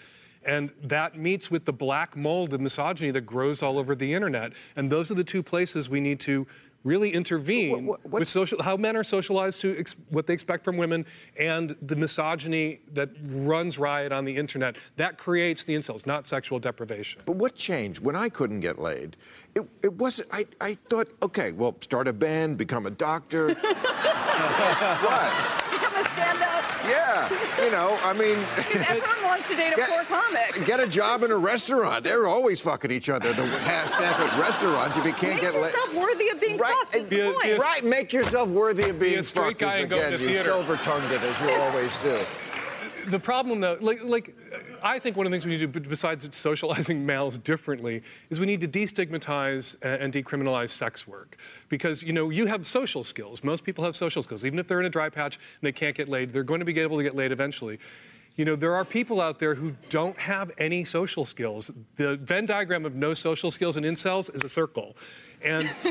And 0.46 0.72
that 0.84 1.18
meets 1.18 1.52
with 1.52 1.66
the 1.66 1.74
black 1.74 2.16
mold 2.16 2.54
of 2.54 2.62
misogyny 2.62 3.12
that 3.12 3.22
grows 3.22 3.62
all 3.62 3.78
over 3.78 3.94
the 3.96 4.14
internet. 4.14 4.54
And 4.76 4.90
those 4.90 5.12
are 5.12 5.16
the 5.16 5.24
two 5.24 5.44
places 5.44 5.90
we 5.90 6.00
need 6.00 6.20
to 6.22 6.48
really 6.86 7.12
intervene 7.14 7.86
What- 7.86 8.00
what- 8.06 8.22
with 8.22 8.30
social, 8.30 8.64
how 8.64 8.78
men 8.78 8.96
are 8.96 9.04
socialized 9.04 9.60
to 9.62 9.84
what 10.08 10.28
they 10.28 10.34
expect 10.34 10.64
from 10.64 10.78
women 10.78 11.06
and 11.38 11.76
the 11.82 11.98
misogyny 11.98 12.80
that 12.94 13.10
runs 13.22 13.78
riot 13.78 14.14
on 14.14 14.24
the 14.24 14.38
internet. 14.38 14.78
That 14.96 15.18
creates 15.18 15.66
the 15.66 15.76
incels, 15.76 16.08
not 16.08 16.26
sexual 16.26 16.58
deprivation. 16.58 17.22
But 17.26 17.36
what 17.36 17.56
changed 17.56 18.02
when 18.02 18.16
I 18.16 18.30
couldn't 18.30 18.62
get 18.62 18.80
laid? 18.80 19.18
It, 19.56 19.68
it 19.84 19.94
wasn't. 19.96 20.30
I, 20.32 20.46
I 20.62 20.76
thought, 20.90 21.10
okay, 21.22 21.52
well, 21.52 21.76
start 21.82 22.08
a 22.08 22.14
band, 22.14 22.58
become 22.58 22.86
a 22.86 22.92
doctor. 22.92 23.54
what? 23.56 25.64
Become 26.90 27.08
a 27.08 27.28
stand-up. 27.28 27.60
Yeah, 27.60 27.64
you 27.66 27.72
know, 27.72 27.98
I 28.04 28.14
mean, 28.14 28.38
Everyone 28.88 29.24
wants 29.24 29.48
to 29.50 29.56
date 29.56 29.74
a 29.74 29.76
Get- 29.76 29.90
poor 29.90 30.04
comic. 30.06 30.66
get 30.66 30.80
a 30.80 30.88
job 30.88 31.24
in 31.24 31.32
a 31.32 31.38
restaurant. 31.38 32.04
They're 32.04 32.28
always 32.28 32.60
fucking 32.62 32.92
each 32.92 33.10
other. 33.10 33.34
The 33.34 33.46
half 33.46 33.88
staff 33.88 34.20
at 34.20 34.40
restaurants. 34.40 34.98
If 34.98 35.06
you 35.06 35.14
can't 35.14 35.34
Make 35.36 35.42
get 35.42 35.54
laid, 35.54 35.62
yourself 35.64 35.94
worthy 35.94 36.30
of 36.30 36.40
being 36.42 36.58
Right, 36.58 36.74
fucked. 36.74 36.96
Is 36.96 37.02
and- 37.02 37.10
the 37.10 37.16
Be 37.16 37.22
a- 37.22 37.32
point. 37.32 37.44
be 37.44 37.50
a- 37.52 37.58
right, 37.60 37.84
make 37.84 38.14
yourself 38.14 38.50
worthy 38.50 38.90
of 38.90 39.00
being 39.00 39.20
a 39.20 39.24
straight 39.24 39.58
fucked. 39.58 39.60
guy 39.60 39.68
as 39.74 39.80
and 39.80 39.90
go 39.90 39.98
to 40.00 40.06
again, 40.08 40.20
the 40.26 40.32
you 40.32 40.38
silver-tongued 40.38 41.12
it 41.12 41.22
as 41.22 41.42
you 41.42 41.50
always 41.62 41.98
do. 41.98 42.18
The 43.10 43.20
problem, 43.20 43.60
though, 43.62 43.78
like, 43.80 44.04
like, 44.04 44.36
I 44.82 45.00
think 45.00 45.18
one 45.18 45.26
of 45.26 45.32
the 45.32 45.36
things 45.36 45.46
we 45.46 45.52
need 45.52 45.74
to 45.74 45.80
do, 45.80 45.90
besides 45.90 46.28
socializing 46.36 47.06
males 47.06 47.38
differently, 47.38 48.02
is 48.30 48.40
we 48.40 48.46
need 48.46 48.62
to 48.62 48.68
destigmatize 48.68 49.76
and 49.82 50.12
decriminalize 50.14 50.70
sex 50.70 51.08
work. 51.08 51.38
Because, 51.70 52.02
you 52.04 52.14
know, 52.14 52.30
you 52.30 52.46
have 52.48 52.66
social 52.66 53.04
skills. 53.04 53.44
Most 53.44 53.64
people 53.64 53.84
have 53.84 53.96
social 53.96 54.24
skills. 54.24 54.46
Even 54.46 54.60
if 54.60 54.68
they're 54.68 54.80
in 54.80 54.86
a 54.86 54.90
dry 54.90 55.10
patch 55.10 55.36
and 55.36 55.68
they 55.68 55.72
can't 55.72 55.96
get 55.96 56.08
laid, 56.10 56.34
they're 56.34 56.44
going 56.44 56.60
to 56.60 56.66
be 56.66 56.80
able 56.80 56.98
to 56.98 57.04
get 57.04 57.16
laid 57.16 57.32
eventually. 57.32 57.80
You 58.36 58.46
know, 58.46 58.56
there 58.56 58.74
are 58.76 58.86
people 58.86 59.20
out 59.20 59.40
there 59.40 59.56
who 59.56 59.76
don't 59.90 60.18
have 60.18 60.52
any 60.58 60.86
social 60.86 61.26
skills. 61.26 61.72
The 61.98 62.16
Venn 62.18 62.46
diagram 62.46 62.86
of 62.86 62.96
no 62.96 63.14
social 63.14 63.52
skills 63.52 63.76
and 63.76 63.86
incels 63.86 64.34
is 64.34 64.44
a 64.44 64.50
circle. 64.50 64.96
And 65.42 65.64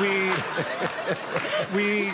we, 0.00 0.08
we, 1.74 2.10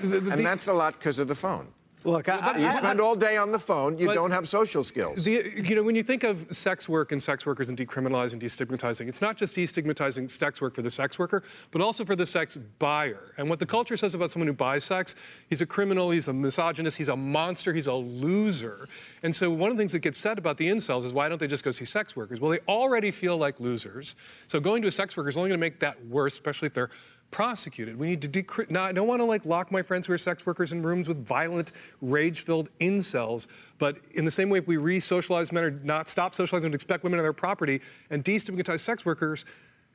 the- 0.00 0.20
the- 0.20 0.32
And 0.32 0.44
that's 0.44 0.66
a 0.68 0.72
lot 0.72 0.94
because 0.94 1.18
of 1.20 1.28
the 1.28 1.34
phone. 1.36 1.68
Look, 2.04 2.28
I, 2.28 2.36
I, 2.38 2.58
You 2.58 2.66
I- 2.66 2.70
spend 2.70 3.00
all 3.00 3.14
day 3.14 3.36
on 3.36 3.52
the 3.52 3.58
phone. 3.58 3.98
You 3.98 4.12
don't 4.12 4.30
have 4.30 4.48
social 4.48 4.82
skills. 4.82 5.24
The, 5.24 5.52
you 5.56 5.74
know, 5.74 5.82
when 5.82 5.94
you 5.94 6.02
think 6.02 6.24
of 6.24 6.46
sex 6.50 6.88
work 6.88 7.12
and 7.12 7.22
sex 7.22 7.46
workers 7.46 7.68
and 7.68 7.78
decriminalizing, 7.78 8.34
and 8.34 8.42
destigmatizing, 8.42 9.08
it's 9.08 9.20
not 9.20 9.36
just 9.36 9.56
destigmatizing 9.56 10.30
sex 10.30 10.60
work 10.60 10.74
for 10.74 10.82
the 10.82 10.90
sex 10.90 11.18
worker, 11.18 11.42
but 11.70 11.80
also 11.80 12.04
for 12.04 12.16
the 12.16 12.26
sex 12.26 12.56
buyer. 12.78 13.32
And 13.36 13.48
what 13.48 13.58
the 13.58 13.66
culture 13.66 13.96
says 13.96 14.14
about 14.14 14.30
someone 14.30 14.48
who 14.48 14.52
buys 14.54 14.84
sex, 14.84 15.14
he's 15.48 15.60
a 15.60 15.66
criminal, 15.66 16.10
he's 16.10 16.28
a 16.28 16.32
misogynist, 16.32 16.96
he's 16.96 17.08
a 17.08 17.16
monster, 17.16 17.72
he's 17.72 17.86
a 17.86 17.94
loser. 17.94 18.88
And 19.22 19.34
so 19.34 19.50
one 19.50 19.70
of 19.70 19.76
the 19.76 19.80
things 19.80 19.92
that 19.92 20.00
gets 20.00 20.18
said 20.18 20.38
about 20.38 20.56
the 20.56 20.68
incels 20.68 21.04
is 21.04 21.12
why 21.12 21.28
don't 21.28 21.38
they 21.38 21.46
just 21.46 21.64
go 21.64 21.70
see 21.70 21.84
sex 21.84 22.16
workers? 22.16 22.40
Well, 22.40 22.50
they 22.50 22.60
already 22.68 23.10
feel 23.10 23.36
like 23.36 23.60
losers. 23.60 24.16
So 24.46 24.60
going 24.60 24.82
to 24.82 24.88
a 24.88 24.92
sex 24.92 25.16
worker 25.16 25.28
is 25.28 25.36
only 25.36 25.50
going 25.50 25.58
to 25.58 25.64
make 25.64 25.80
that 25.80 26.04
worse, 26.06 26.34
especially 26.34 26.66
if 26.66 26.74
they're 26.74 26.90
prosecuted. 27.32 27.98
We 27.98 28.06
need 28.06 28.22
to 28.32 28.66
now, 28.70 28.84
I 28.84 28.92
don't 28.92 29.08
want 29.08 29.20
to 29.20 29.24
like 29.24 29.44
lock 29.44 29.72
my 29.72 29.82
friends 29.82 30.06
who 30.06 30.12
are 30.12 30.18
sex 30.18 30.46
workers 30.46 30.70
in 30.72 30.82
rooms 30.82 31.08
with 31.08 31.26
violent, 31.26 31.72
rage-filled 32.00 32.68
incels. 32.78 33.48
But 33.78 33.96
in 34.12 34.24
the 34.24 34.30
same 34.30 34.48
way, 34.50 34.58
if 34.58 34.68
we 34.68 34.76
re-socialize 34.76 35.50
men 35.50 35.64
or 35.64 35.70
not 35.70 36.08
stop 36.08 36.34
socializing 36.34 36.66
and 36.66 36.74
expect 36.76 37.02
women 37.02 37.18
on 37.18 37.24
their 37.24 37.32
property 37.32 37.80
and 38.10 38.24
destigmatize 38.24 38.78
sex 38.80 39.04
workers 39.04 39.44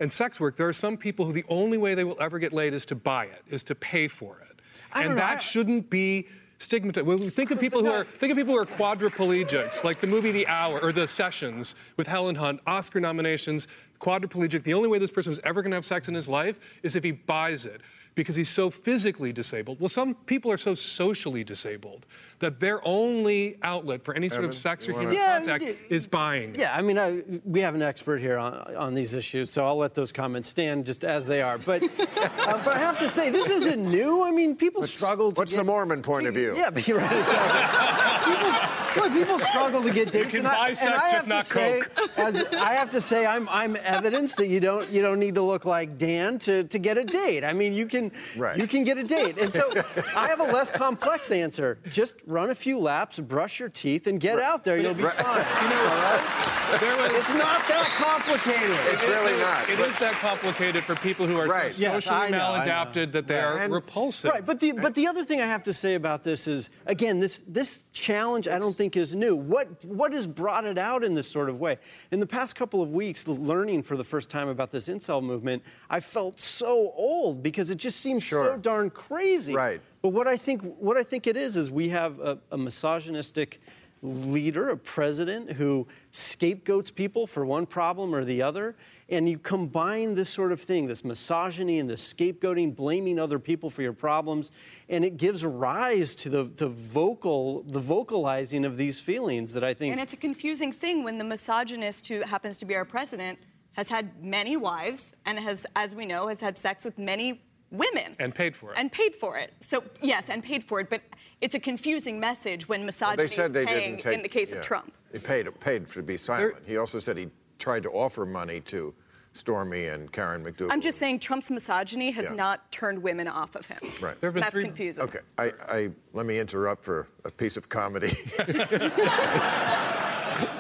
and 0.01 0.11
sex 0.11 0.39
work, 0.41 0.57
there 0.57 0.67
are 0.67 0.73
some 0.73 0.97
people 0.97 1.25
who 1.25 1.31
the 1.31 1.45
only 1.47 1.77
way 1.77 1.95
they 1.95 2.03
will 2.03 2.17
ever 2.19 2.39
get 2.39 2.51
laid 2.51 2.73
is 2.73 2.83
to 2.85 2.95
buy 2.95 3.25
it, 3.25 3.43
is 3.47 3.63
to 3.63 3.75
pay 3.75 4.07
for 4.09 4.39
it, 4.49 4.59
I 4.91 5.03
and 5.03 5.17
that 5.17 5.37
I- 5.37 5.39
shouldn't 5.39 5.89
be. 5.89 6.27
Stigmatized. 6.59 7.05
Well, 7.05 7.19
think 7.19 7.51
of 7.51 7.59
people 7.59 7.83
who 7.83 7.91
are 7.91 8.03
think 8.17 8.31
of 8.31 8.35
people 8.35 8.55
who 8.55 8.59
are 8.59 8.65
quadriplegics, 8.65 9.83
like 9.83 9.99
the 10.01 10.07
movie 10.07 10.31
The 10.31 10.47
Hour 10.47 10.79
or 10.79 10.91
The 10.91 11.05
Sessions 11.05 11.75
with 11.97 12.07
Helen 12.07 12.33
Hunt, 12.33 12.61
Oscar 12.65 12.99
nominations, 12.99 13.67
quadriplegic. 13.99 14.63
The 14.63 14.73
only 14.73 14.89
way 14.89 14.99
this 14.99 15.11
person 15.11 15.31
is 15.31 15.39
ever 15.43 15.61
going 15.61 15.71
to 15.71 15.77
have 15.77 15.85
sex 15.85 16.07
in 16.07 16.13
his 16.13 16.27
life 16.27 16.59
is 16.83 16.95
if 16.95 17.03
he 17.03 17.11
buys 17.11 17.65
it 17.65 17.81
because 18.15 18.35
he's 18.35 18.49
so 18.49 18.69
physically 18.69 19.31
disabled. 19.31 19.79
Well, 19.79 19.89
some 19.89 20.15
people 20.15 20.51
are 20.51 20.57
so 20.57 20.73
socially 20.73 21.43
disabled 21.43 22.05
that 22.39 22.59
their 22.59 22.85
only 22.87 23.57
outlet 23.63 24.03
for 24.03 24.13
any 24.13 24.29
sort 24.29 24.39
Evan, 24.39 24.49
of 24.51 24.55
sex 24.55 24.87
or 24.87 24.93
human 24.93 25.13
Yeah, 25.13 25.37
contact 25.39 25.63
y- 25.63 25.75
is 25.89 26.05
buying. 26.05 26.53
Yeah, 26.55 26.75
I 26.75 26.81
mean, 26.81 26.97
I, 26.99 27.23
we 27.43 27.61
have 27.61 27.73
an 27.73 27.81
expert 27.81 28.19
here 28.19 28.37
on, 28.37 28.75
on 28.75 28.93
these 28.93 29.13
issues, 29.13 29.49
so 29.49 29.65
I'll 29.65 29.77
let 29.77 29.95
those 29.95 30.11
comments 30.11 30.47
stand 30.49 30.85
just 30.85 31.03
as 31.03 31.25
they 31.25 31.41
are. 31.41 31.57
But, 31.57 31.83
uh, 31.99 32.61
but 32.63 32.67
I 32.67 32.77
have 32.77 32.99
to 32.99 33.09
say, 33.09 33.29
this 33.31 33.49
isn't 33.49 33.83
new. 33.89 34.23
I 34.23 34.31
mean, 34.31 34.55
people 34.55 34.83
struggle 34.83 35.31
to 35.31 35.37
What's 35.39 35.51
get, 35.51 35.57
the 35.57 35.63
Mormon 35.63 36.01
point 36.03 36.27
of 36.27 36.35
view? 36.35 36.55
Yeah, 36.55 36.69
but 36.69 36.87
you're 36.87 36.99
right. 36.99 37.17
Exactly. 37.17 38.35
people, 38.35 39.03
look, 39.03 39.13
people 39.13 39.39
struggle 39.39 39.81
to 39.83 39.91
get 39.91 40.11
dates. 40.11 40.25
You 40.25 40.31
can 40.31 40.39
and 40.39 40.47
I- 40.47 40.55
buy 40.55 40.67
and 40.69 40.77
sex, 40.77 40.89
I 40.89 41.11
just 41.11 41.13
have 41.13 41.23
to 41.23 41.29
not 41.29 41.47
say, 41.47 41.81
Coke. 41.81 42.09
As, 42.17 42.35
I 42.53 42.73
have 42.73 42.91
to 42.91 43.01
say, 43.01 43.25
I'm, 43.25 43.47
I'm 43.49 43.75
evidence 43.83 44.33
that 44.35 44.47
you 44.47 44.59
don't 44.59 44.89
you 44.91 45.01
don't 45.01 45.19
need 45.19 45.35
to 45.35 45.41
look 45.41 45.65
like 45.65 45.97
Dan 45.97 46.39
to, 46.39 46.63
to 46.65 46.79
get 46.79 46.97
a 46.97 47.03
date. 47.03 47.43
I 47.43 47.53
mean, 47.53 47.73
you 47.73 47.85
can 47.87 48.11
Right. 48.35 48.57
you 48.57 48.67
can 48.67 48.83
get 48.83 48.97
a 48.97 49.03
date. 49.03 49.37
And 49.37 49.51
so 49.53 49.71
I 50.15 50.27
have 50.27 50.39
a 50.39 50.43
less 50.45 50.69
complex 50.71 51.31
answer. 51.31 51.79
Just 51.91 52.15
run 52.27 52.49
a 52.49 52.55
few 52.55 52.77
laps, 52.77 53.19
brush 53.19 53.59
your 53.59 53.69
teeth, 53.69 54.05
and 54.05 54.19
get 54.19 54.37
out 54.39 54.63
there. 54.65 54.77
You'll 54.77 54.93
be 54.93 55.03
Right. 55.03 55.13
fine. 55.13 55.45
You 55.63 55.69
know, 55.69 55.81
All 55.81 55.87
right? 55.87 56.79
there 56.81 56.97
was, 56.97 57.11
It's 57.13 57.29
not 57.33 57.65
that 57.69 57.87
complicated. 57.97 58.77
It's 58.91 59.03
really 59.07 59.39
not. 59.39 59.69
It 59.69 59.79
but- 59.79 59.89
is 59.89 59.99
that 59.99 60.11
complicated 60.15 60.83
for 60.83 60.95
people 60.95 61.25
who 61.25 61.37
are 61.37 61.47
Right. 61.47 61.71
so 61.71 61.81
Yes, 61.81 62.03
socially 62.05 62.27
I 62.27 62.29
know, 62.29 62.37
maladapted 62.59 63.13
that 63.13 63.27
they 63.27 63.39
are 63.39 63.57
And- 63.59 63.73
repulsive. 63.73 64.31
Right, 64.31 64.45
but 64.45 64.59
the 64.59 64.73
but 64.73 64.93
the 64.93 65.07
other 65.07 65.23
thing 65.23 65.41
I 65.41 65.45
have 65.45 65.63
to 65.63 65.73
say 65.73 65.95
about 65.95 66.23
this 66.25 66.47
is 66.47 66.69
again 66.85 67.19
this 67.19 67.43
this 67.47 67.83
challenge 67.93 68.47
I 68.49 68.59
don't 68.59 68.75
think 68.75 68.97
is 68.97 69.15
new. 69.15 69.35
What 69.35 69.83
what 69.85 70.11
has 70.11 70.27
brought 70.27 70.65
it 70.65 70.77
out 70.77 71.03
in 71.05 71.15
this 71.15 71.29
sort 71.29 71.47
of 71.49 71.59
way? 71.59 71.77
In 72.11 72.19
the 72.19 72.27
past 72.27 72.55
couple 72.55 72.81
of 72.81 72.91
weeks, 72.91 73.25
learning 73.27 73.83
for 73.83 73.95
the 73.95 74.03
first 74.03 74.29
time 74.29 74.49
about 74.49 74.71
this 74.71 74.89
incel 74.89 75.23
movement, 75.23 75.63
I 75.89 76.01
felt 76.01 76.41
so 76.41 76.91
old 76.95 77.41
because 77.41 77.71
it 77.71 77.77
just 77.77 78.01
seems 78.01 78.27
so 78.27 78.57
darn 78.57 78.89
crazy. 78.89 79.53
Right. 79.53 79.79
But 80.07 80.13
what 80.13 80.27
I 80.29 80.37
think 80.37 80.61
what 80.61 80.95
I 80.95 81.03
think 81.03 81.27
it 81.27 81.35
is 81.35 81.57
is 81.57 81.69
we 81.69 81.89
have 81.89 82.17
a, 82.21 82.39
a 82.49 82.57
misogynistic 82.57 83.59
leader, 84.01 84.69
a 84.69 84.77
president 84.77 85.51
who 85.51 85.85
scapegoats 86.13 86.89
people 86.89 87.27
for 87.27 87.45
one 87.45 87.65
problem 87.65 88.15
or 88.15 88.23
the 88.23 88.41
other. 88.41 88.77
And 89.09 89.29
you 89.29 89.37
combine 89.37 90.15
this 90.15 90.29
sort 90.29 90.53
of 90.53 90.61
thing, 90.61 90.87
this 90.87 91.03
misogyny 91.03 91.79
and 91.79 91.89
this 91.89 92.13
scapegoating, 92.13 92.73
blaming 92.73 93.19
other 93.19 93.37
people 93.37 93.69
for 93.69 93.81
your 93.81 93.91
problems, 93.91 94.49
and 94.87 95.03
it 95.03 95.17
gives 95.17 95.43
rise 95.43 96.15
to 96.15 96.29
the, 96.29 96.45
the 96.45 96.69
vocal, 96.69 97.63
the 97.63 97.81
vocalizing 97.81 98.63
of 98.63 98.77
these 98.77 99.01
feelings 99.01 99.51
that 99.51 99.63
I 99.65 99.73
think. 99.73 99.91
And 99.91 99.99
it's 99.99 100.13
a 100.13 100.15
confusing 100.15 100.71
thing 100.71 101.03
when 101.03 101.17
the 101.17 101.25
misogynist 101.25 102.07
who 102.07 102.21
happens 102.21 102.57
to 102.59 102.65
be 102.65 102.75
our 102.77 102.85
president 102.85 103.39
has 103.73 103.89
had 103.89 104.23
many 104.23 104.55
wives 104.55 105.13
and 105.25 105.37
has, 105.37 105.65
as 105.75 105.95
we 105.95 106.05
know, 106.05 106.29
has 106.29 106.39
had 106.39 106.57
sex 106.57 106.85
with 106.85 106.97
many 106.97 107.41
women. 107.71 108.15
And 108.19 108.33
paid 108.33 108.55
for 108.55 108.73
it. 108.73 108.77
And 108.79 108.91
paid 108.91 109.15
for 109.15 109.37
it. 109.37 109.53
So, 109.59 109.83
yes, 110.01 110.29
and 110.29 110.43
paid 110.43 110.63
for 110.63 110.79
it. 110.79 110.89
But 110.89 111.01
it's 111.41 111.55
a 111.55 111.59
confusing 111.59 112.19
message 112.19 112.67
when 112.67 112.85
misogyny 112.85 113.17
They 113.23 113.27
said 113.27 113.47
is 113.47 113.51
they 113.53 113.65
paying 113.65 113.91
didn't 113.91 114.01
take. 114.01 114.15
in 114.17 114.23
the 114.23 114.29
case 114.29 114.51
yeah. 114.51 114.57
of 114.57 114.63
Trump. 114.63 114.93
He 115.11 115.19
paid 115.19 115.47
paid 115.59 115.87
to 115.87 116.03
be 116.03 116.17
silent. 116.17 116.55
he 116.65 116.77
also 116.77 116.99
said 116.99 117.17
he 117.17 117.27
tried 117.59 117.83
to 117.83 117.89
offer 117.89 118.25
money 118.25 118.59
to 118.61 118.93
Stormy 119.33 119.85
and 119.85 120.11
Karen 120.11 120.43
McDougal. 120.43 120.69
I'm 120.71 120.81
just 120.81 120.97
saying 120.97 121.19
Trump's 121.19 121.49
misogyny 121.51 122.11
has 122.11 122.27
Yeah. 122.29 122.35
not 122.35 122.71
turned 122.71 123.01
women 123.01 123.27
off 123.27 123.55
of 123.55 123.65
him. 123.67 123.77
Right. 124.01 124.19
There 124.19 124.29
have 124.29 124.33
been 124.33 124.41
That's 124.41 124.53
three- 124.53 124.63
confusing. 124.63 125.03
Okay, 125.03 125.19
I, 125.37 125.53
I 125.69 125.89
let 126.13 126.25
me 126.25 126.39
interrupt 126.39 126.83
for 126.83 127.07
a 127.23 127.31
piece 127.31 127.55
of 127.55 127.69
comedy. 127.69 128.17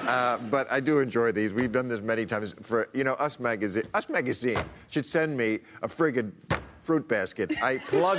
uh, 0.07 0.37
but 0.49 0.71
I 0.71 0.79
do 0.79 0.99
enjoy 0.99 1.31
these. 1.31 1.53
We've 1.53 1.71
done 1.71 1.87
this 1.87 2.01
many 2.01 2.25
times. 2.25 2.53
For 2.61 2.87
you 2.93 3.03
know, 3.03 3.13
Us 3.13 3.39
Magazine, 3.39 3.83
Us 3.93 4.09
Magazine 4.09 4.59
should 4.89 5.05
send 5.05 5.35
me 5.35 5.59
a 5.81 5.87
friggin' 5.87 6.31
fruit 6.87 7.07
basket. 7.09 7.51
I 7.61 7.79
plug 7.79 8.17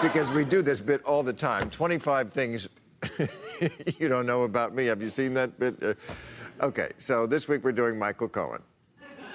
because 0.00 0.30
we 0.30 0.44
do 0.44 0.62
this 0.62 0.80
bit 0.80 1.02
all 1.02 1.24
the 1.24 1.32
time. 1.32 1.68
25 1.68 2.32
things 2.32 2.68
you 3.98 4.08
don't 4.08 4.24
know 4.24 4.44
about 4.44 4.72
me. 4.72 4.86
Have 4.86 5.02
you 5.02 5.10
seen 5.10 5.34
that 5.34 5.58
bit? 5.58 5.82
Uh, 5.82 5.94
okay, 6.62 6.90
so 6.96 7.26
this 7.26 7.48
week 7.48 7.64
we're 7.64 7.72
doing 7.72 7.98
Michael 7.98 8.28
Cohen. 8.28 8.62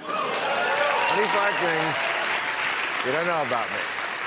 25 0.06 0.16
things 1.58 1.96
you 3.06 3.12
don't 3.12 3.28
know 3.28 3.44
about 3.46 3.70
me. 3.70 3.78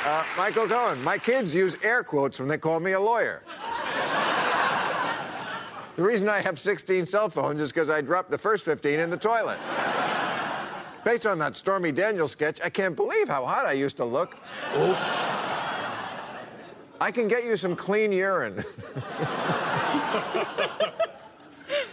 Uh, 0.05 0.23
Michael 0.37 0.67
Cohen. 0.67 1.03
My 1.03 1.17
kids 1.17 1.55
use 1.55 1.75
air 1.83 2.05
quotes 2.05 2.39
when 2.39 2.47
they 2.47 2.59
call 2.59 2.79
me 2.79 2.93
a 2.93 3.01
lawyer. 3.01 3.43
the 5.97 6.03
reason 6.03 6.29
I 6.29 6.41
have 6.41 6.59
16 6.59 7.07
cell 7.07 7.31
phones 7.31 7.63
is 7.63 7.73
because 7.73 7.89
I 7.89 8.03
dropped 8.03 8.31
the 8.31 8.37
first 8.37 8.67
15 8.67 9.01
in 9.01 9.09
the 9.09 9.17
toilet. 9.17 9.59
Based 11.05 11.27
on 11.27 11.39
that 11.39 11.57
Stormy 11.57 11.91
Daniels 11.91 12.31
sketch, 12.33 12.61
I 12.63 12.71
can't 12.71 12.95
believe 12.95 13.29
how 13.29 13.45
hot 13.45 13.67
I 13.67 13.73
used 13.73 13.97
to 13.97 14.05
look. 14.05 14.37
Oops. 14.77 14.99
I 17.01 17.11
can 17.11 17.27
get 17.27 17.45
you 17.45 17.57
some 17.57 17.75
clean 17.75 18.13
urine. 18.13 18.63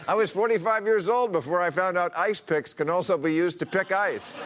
I 0.08 0.14
was 0.16 0.30
45 0.30 0.86
years 0.86 1.10
old 1.10 1.32
before 1.32 1.62
I 1.62 1.72
found 1.72 1.98
out 1.98 2.12
ice 2.16 2.40
picks 2.40 2.74
can 2.74 2.90
also 2.90 3.18
be 3.18 3.34
used 3.34 3.58
to 3.60 3.66
pick 3.66 3.92
ice. 3.92 4.40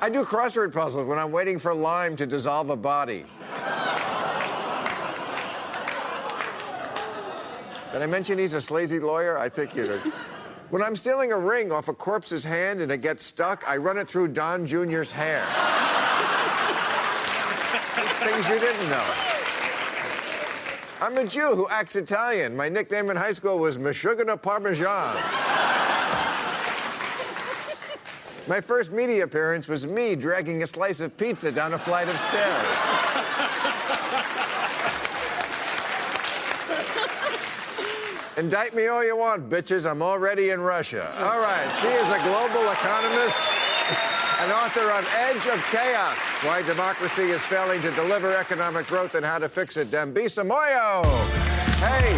I 0.00 0.08
do 0.10 0.24
crossword 0.24 0.72
puzzles 0.72 1.06
when 1.06 1.18
I'm 1.18 1.30
waiting 1.30 1.58
for 1.58 1.74
lime 1.74 2.16
to 2.16 2.26
dissolve 2.26 2.70
a 2.70 2.76
body. 2.76 3.24
Did 7.92 8.00
I 8.00 8.06
mention 8.06 8.38
he's 8.38 8.54
a 8.54 8.58
slazy 8.58 9.00
lawyer? 9.02 9.36
I 9.36 9.50
think 9.50 9.76
you 9.76 9.84
did. 9.84 10.00
When 10.70 10.82
I'm 10.82 10.96
stealing 10.96 11.30
a 11.30 11.38
ring 11.38 11.70
off 11.70 11.88
a 11.88 11.92
corpse's 11.92 12.42
hand 12.42 12.80
and 12.80 12.90
it 12.90 13.02
gets 13.02 13.22
stuck, 13.22 13.62
I 13.68 13.76
run 13.76 13.98
it 13.98 14.08
through 14.08 14.28
Don 14.28 14.66
Jr.'s 14.66 15.12
hair. 15.12 15.44
These 17.96 18.18
things 18.18 18.48
you 18.48 18.58
didn't 18.58 18.88
know. 18.88 19.04
I'm 21.02 21.18
a 21.18 21.24
Jew 21.24 21.54
who 21.54 21.66
acts 21.70 21.94
Italian. 21.94 22.56
My 22.56 22.70
nickname 22.70 23.10
in 23.10 23.16
high 23.16 23.32
school 23.32 23.58
was 23.58 23.76
Meshuggah 23.76 24.40
Parmesan. 24.40 25.16
My 28.48 28.60
first 28.60 28.90
media 28.90 29.24
appearance 29.24 29.68
was 29.68 29.86
me 29.86 30.14
dragging 30.14 30.62
a 30.62 30.66
slice 30.66 31.00
of 31.00 31.14
pizza 31.18 31.52
down 31.52 31.74
a 31.74 31.78
flight 31.78 32.08
of 32.08 32.18
stairs. 32.18 32.66
Indict 38.38 38.74
me 38.74 38.86
all 38.86 39.04
you 39.04 39.16
want, 39.16 39.50
bitches. 39.50 39.88
I'm 39.88 40.00
already 40.00 40.50
in 40.50 40.60
Russia. 40.60 41.04
All 41.18 41.40
right, 41.40 41.68
she 41.80 41.86
is 41.86 42.08
a 42.08 42.18
global 42.24 42.70
economist 42.72 43.38
and 44.40 44.50
author 44.52 44.90
of 44.90 45.06
Edge 45.18 45.46
of 45.46 45.62
Chaos 45.70 46.18
Why 46.42 46.62
Democracy 46.62 47.24
is 47.30 47.44
Failing 47.44 47.80
to 47.82 47.90
Deliver 47.92 48.34
Economic 48.34 48.86
Growth 48.86 49.14
and 49.14 49.24
How 49.24 49.38
to 49.38 49.48
Fix 49.48 49.76
It. 49.76 49.90
Dambisa 49.90 50.44
Moyo. 50.44 51.04
Hey. 51.78 52.16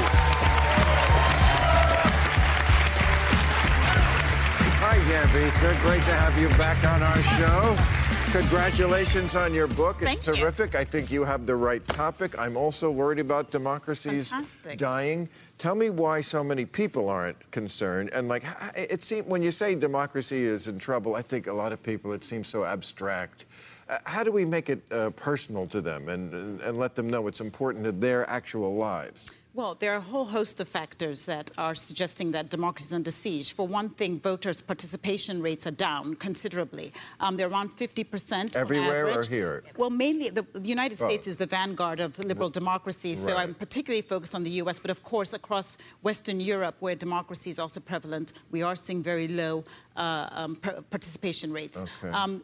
Hi, 4.81 4.99
Dambisa. 5.11 5.81
Great 5.83 6.05
to 6.05 6.15
have 6.15 6.39
you 6.39 6.49
back 6.57 6.83
on 6.85 7.03
our 7.03 7.23
show. 7.23 8.04
Congratulations 8.35 9.37
on 9.37 9.55
your 9.55 9.69
book. 9.69 9.99
It's 10.03 10.07
Thank 10.07 10.27
you. 10.27 10.35
terrific. 10.35 10.75
I 10.75 10.83
think 10.83 11.09
you 11.09 11.23
have 11.23 11.47
the 11.47 11.55
right 11.55 11.87
topic. 11.87 12.37
I'm 12.37 12.57
also 12.57 12.91
worried 12.91 13.21
about 13.21 13.53
democracies 13.53 14.31
Fantastic. 14.31 14.77
dying. 14.77 15.29
Tell 15.57 15.77
me 15.77 15.89
why 15.89 16.21
so 16.21 16.43
many 16.43 16.65
people 16.65 17.09
aren't 17.09 17.49
concerned. 17.53 18.11
And 18.13 18.27
like, 18.27 18.43
it 18.75 19.05
seems 19.05 19.29
when 19.29 19.45
you 19.45 19.53
say 19.53 19.77
democracy 19.77 20.43
is 20.43 20.67
in 20.67 20.81
trouble, 20.81 21.15
I 21.15 21.23
think 21.23 21.47
a 21.47 21.53
lot 21.53 21.73
of 21.73 21.81
people 21.81 22.13
it 22.13 22.25
seems 22.25 22.49
so 22.49 22.65
abstract. 22.65 23.45
Uh, 23.89 23.99
how 24.03 24.25
do 24.25 24.33
we 24.33 24.45
make 24.45 24.69
it 24.69 24.83
uh, 24.91 25.11
personal 25.11 25.69
to 25.69 25.81
them 25.81 26.09
and, 26.09 26.35
and, 26.35 26.61
and 26.61 26.77
let 26.77 26.97
them 26.97 27.09
know 27.09 27.29
it's 27.29 27.41
important 27.41 27.85
to 27.85 27.93
their 27.93 28.29
actual 28.29 28.75
lives? 28.75 29.31
Well, 29.55 29.77
there 29.77 29.93
are 29.93 29.99
a 29.99 30.01
whole 30.01 30.25
host 30.25 30.59
of 30.59 30.67
factors 30.67 31.27
that 31.27 31.53
are 31.57 31.77
suggesting 31.77 32.33
that 32.33 32.51
democracy 32.51 32.87
is 32.87 32.93
under 32.93 33.13
siege. 33.13 33.53
For 33.55 33.69
one 33.69 33.89
thing, 33.89 34.19
voters' 34.19 34.61
participation 34.61 35.41
rates 35.41 35.65
are 35.65 35.71
down 35.71 36.17
considerably. 36.17 36.93
Um, 37.21 37.37
they're 37.37 37.47
around 37.49 37.71
50% 37.71 38.57
on 38.57 38.61
Everywhere 38.61 39.07
or 39.17 39.23
here? 39.23 39.63
Well, 39.77 39.91
mainly 39.91 40.31
the, 40.31 40.45
the 40.55 40.69
United 40.69 41.01
Oh. 41.01 41.07
States 41.07 41.29
is 41.29 41.37
the 41.37 41.47
vanguard 41.47 42.01
of 42.01 42.19
liberal 42.19 42.51
democracy, 42.51 43.15
so 43.15 43.33
Right. 43.35 43.43
I'm 43.43 43.55
particularly 43.55 44.03
focused 44.03 44.35
on 44.35 44.43
the 44.43 44.51
U.S. 44.63 44.81
But 44.81 44.91
of 44.91 45.05
course, 45.05 45.35
across 45.35 45.79
Western 46.03 46.41
Europe, 46.41 46.75
where 46.81 46.97
democracy 46.97 47.51
is 47.51 47.61
also 47.61 47.79
prevalent, 47.79 48.33
we 48.51 48.63
are 48.63 48.75
seeing 48.75 49.05
very 49.05 49.29
low 49.29 49.65
uh, 49.97 50.29
um, 50.33 50.57
par- 50.57 50.83
participation 50.91 51.53
rates. 51.53 51.79
Okay. 52.03 52.11
Um, 52.13 52.43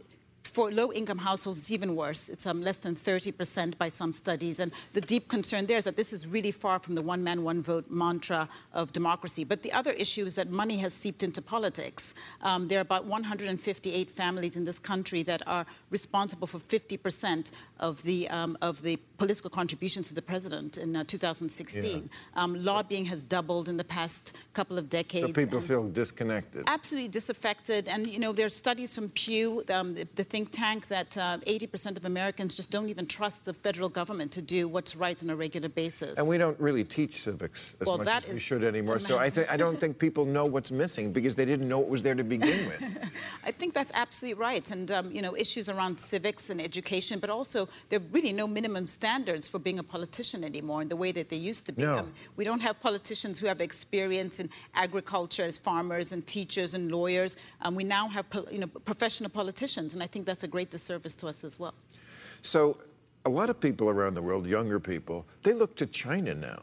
for 0.60 0.70
low-income 0.70 1.16
households, 1.16 1.58
it's 1.58 1.72
even 1.72 1.96
worse. 1.96 2.28
It's 2.28 2.44
um, 2.44 2.60
less 2.60 2.76
than 2.76 2.94
30% 2.94 3.78
by 3.78 3.88
some 3.88 4.12
studies. 4.12 4.60
And 4.60 4.72
the 4.92 5.00
deep 5.00 5.26
concern 5.26 5.64
there 5.64 5.78
is 5.78 5.84
that 5.84 5.96
this 5.96 6.12
is 6.12 6.26
really 6.26 6.50
far 6.50 6.78
from 6.78 6.94
the 6.94 7.00
one-man, 7.00 7.42
one-vote 7.44 7.90
mantra 7.90 8.46
of 8.74 8.92
democracy. 8.92 9.42
But 9.42 9.62
the 9.62 9.72
other 9.72 9.92
issue 9.92 10.26
is 10.26 10.34
that 10.34 10.50
money 10.50 10.76
has 10.76 10.92
seeped 10.92 11.22
into 11.22 11.40
politics. 11.40 12.14
Um, 12.42 12.68
there 12.68 12.76
are 12.76 12.82
about 12.82 13.06
158 13.06 14.10
families 14.10 14.58
in 14.58 14.64
this 14.66 14.78
country 14.78 15.22
that 15.22 15.40
are 15.46 15.64
responsible 15.90 16.46
for 16.46 16.58
50% 16.58 17.50
of 17.78 18.02
the 18.02 18.28
um, 18.28 18.56
of 18.62 18.82
the 18.82 18.96
political 19.18 19.50
contributions 19.50 20.08
to 20.08 20.14
the 20.14 20.22
president 20.22 20.78
in 20.78 20.96
uh, 20.96 21.04
2016. 21.04 22.08
Um, 22.34 22.64
lobbying 22.64 23.04
has 23.04 23.20
doubled 23.22 23.68
in 23.68 23.76
the 23.76 23.84
past 23.84 24.34
couple 24.54 24.78
of 24.78 24.88
decades. 24.88 25.26
So 25.26 25.32
people 25.32 25.60
feel 25.60 25.88
disconnected. 25.88 26.64
absolutely 26.66 27.08
disaffected. 27.08 27.88
And, 27.88 28.06
you 28.06 28.18
know, 28.18 28.32
there's 28.32 28.56
studies 28.56 28.94
from 28.94 29.10
Pew, 29.10 29.62
um, 29.72 29.94
the, 29.94 30.08
the 30.14 30.24
think 30.24 30.50
tank, 30.52 30.88
that 30.88 31.16
uh, 31.18 31.38
80% 31.46 31.98
of 31.98 32.06
Americans 32.06 32.54
just 32.54 32.70
don't 32.70 32.88
even 32.88 33.06
trust 33.06 33.44
the 33.44 33.52
federal 33.52 33.90
government 33.90 34.32
to 34.32 34.42
do 34.42 34.68
what's 34.68 34.96
right 34.96 35.22
on 35.22 35.28
a 35.28 35.36
regular 35.36 35.68
basis. 35.68 36.18
And 36.18 36.26
we 36.26 36.38
don't 36.38 36.58
really 36.58 36.84
teach 36.84 37.22
civics 37.22 37.74
as 37.80 37.86
Well, 37.86 37.98
much 37.98 38.26
as 38.26 38.34
we 38.34 38.40
should 38.40 38.64
anymore. 38.64 38.98
So 38.98 39.16
I, 39.16 39.24
amazing. 39.24 39.34
th- 39.34 39.52
I 39.52 39.56
don't 39.58 39.78
think 39.78 39.98
people 39.98 40.24
know 40.24 40.46
what's 40.46 40.70
missing 40.70 41.12
because 41.12 41.34
they 41.34 41.44
didn't 41.44 41.68
know 41.68 41.82
it 41.82 41.88
was 41.88 42.02
there 42.02 42.14
to 42.14 42.24
begin 42.24 42.66
with. 42.68 42.82
I 43.44 43.50
think 43.50 43.74
that's 43.74 43.92
absolutely 43.94 44.40
right. 44.40 44.70
And, 44.70 44.90
um, 44.90 45.12
you 45.12 45.20
know, 45.20 45.36
issues 45.36 45.68
around 45.80 45.98
civics 45.98 46.50
and 46.50 46.60
education, 46.60 47.18
but 47.18 47.30
also 47.30 47.68
there 47.88 47.98
are 47.98 48.02
really 48.12 48.32
no 48.32 48.46
minimum 48.46 48.86
standards 48.86 49.48
for 49.48 49.58
being 49.58 49.78
a 49.78 49.82
politician 49.82 50.44
anymore 50.44 50.82
in 50.82 50.88
the 50.88 50.96
way 50.96 51.10
that 51.12 51.28
they 51.30 51.36
used 51.36 51.64
to 51.66 51.72
be. 51.72 51.82
No. 51.82 51.98
Um, 52.00 52.12
we 52.36 52.44
don't 52.44 52.60
have 52.60 52.78
politicians 52.80 53.38
who 53.38 53.46
have 53.46 53.60
experience 53.60 54.40
in 54.40 54.50
agriculture 54.74 55.44
as 55.44 55.56
farmers 55.56 56.12
and 56.12 56.26
teachers 56.26 56.74
and 56.74 56.92
lawyers. 56.92 57.36
Um, 57.62 57.74
we 57.74 57.84
now 57.84 58.08
have, 58.08 58.28
pol- 58.28 58.48
you 58.50 58.58
know, 58.58 58.66
professional 58.66 59.30
politicians, 59.30 59.94
and 59.94 60.02
I 60.02 60.06
think 60.06 60.26
that's 60.26 60.44
a 60.44 60.48
great 60.48 60.70
disservice 60.70 61.14
to 61.16 61.28
us 61.28 61.44
as 61.44 61.58
well. 61.58 61.74
So 62.42 62.76
a 63.24 63.30
lot 63.30 63.48
of 63.48 63.58
people 63.58 63.88
around 63.88 64.14
the 64.14 64.22
world, 64.22 64.46
younger 64.46 64.80
people, 64.80 65.24
they 65.42 65.54
look 65.54 65.76
to 65.76 65.86
China 65.86 66.34
now 66.34 66.62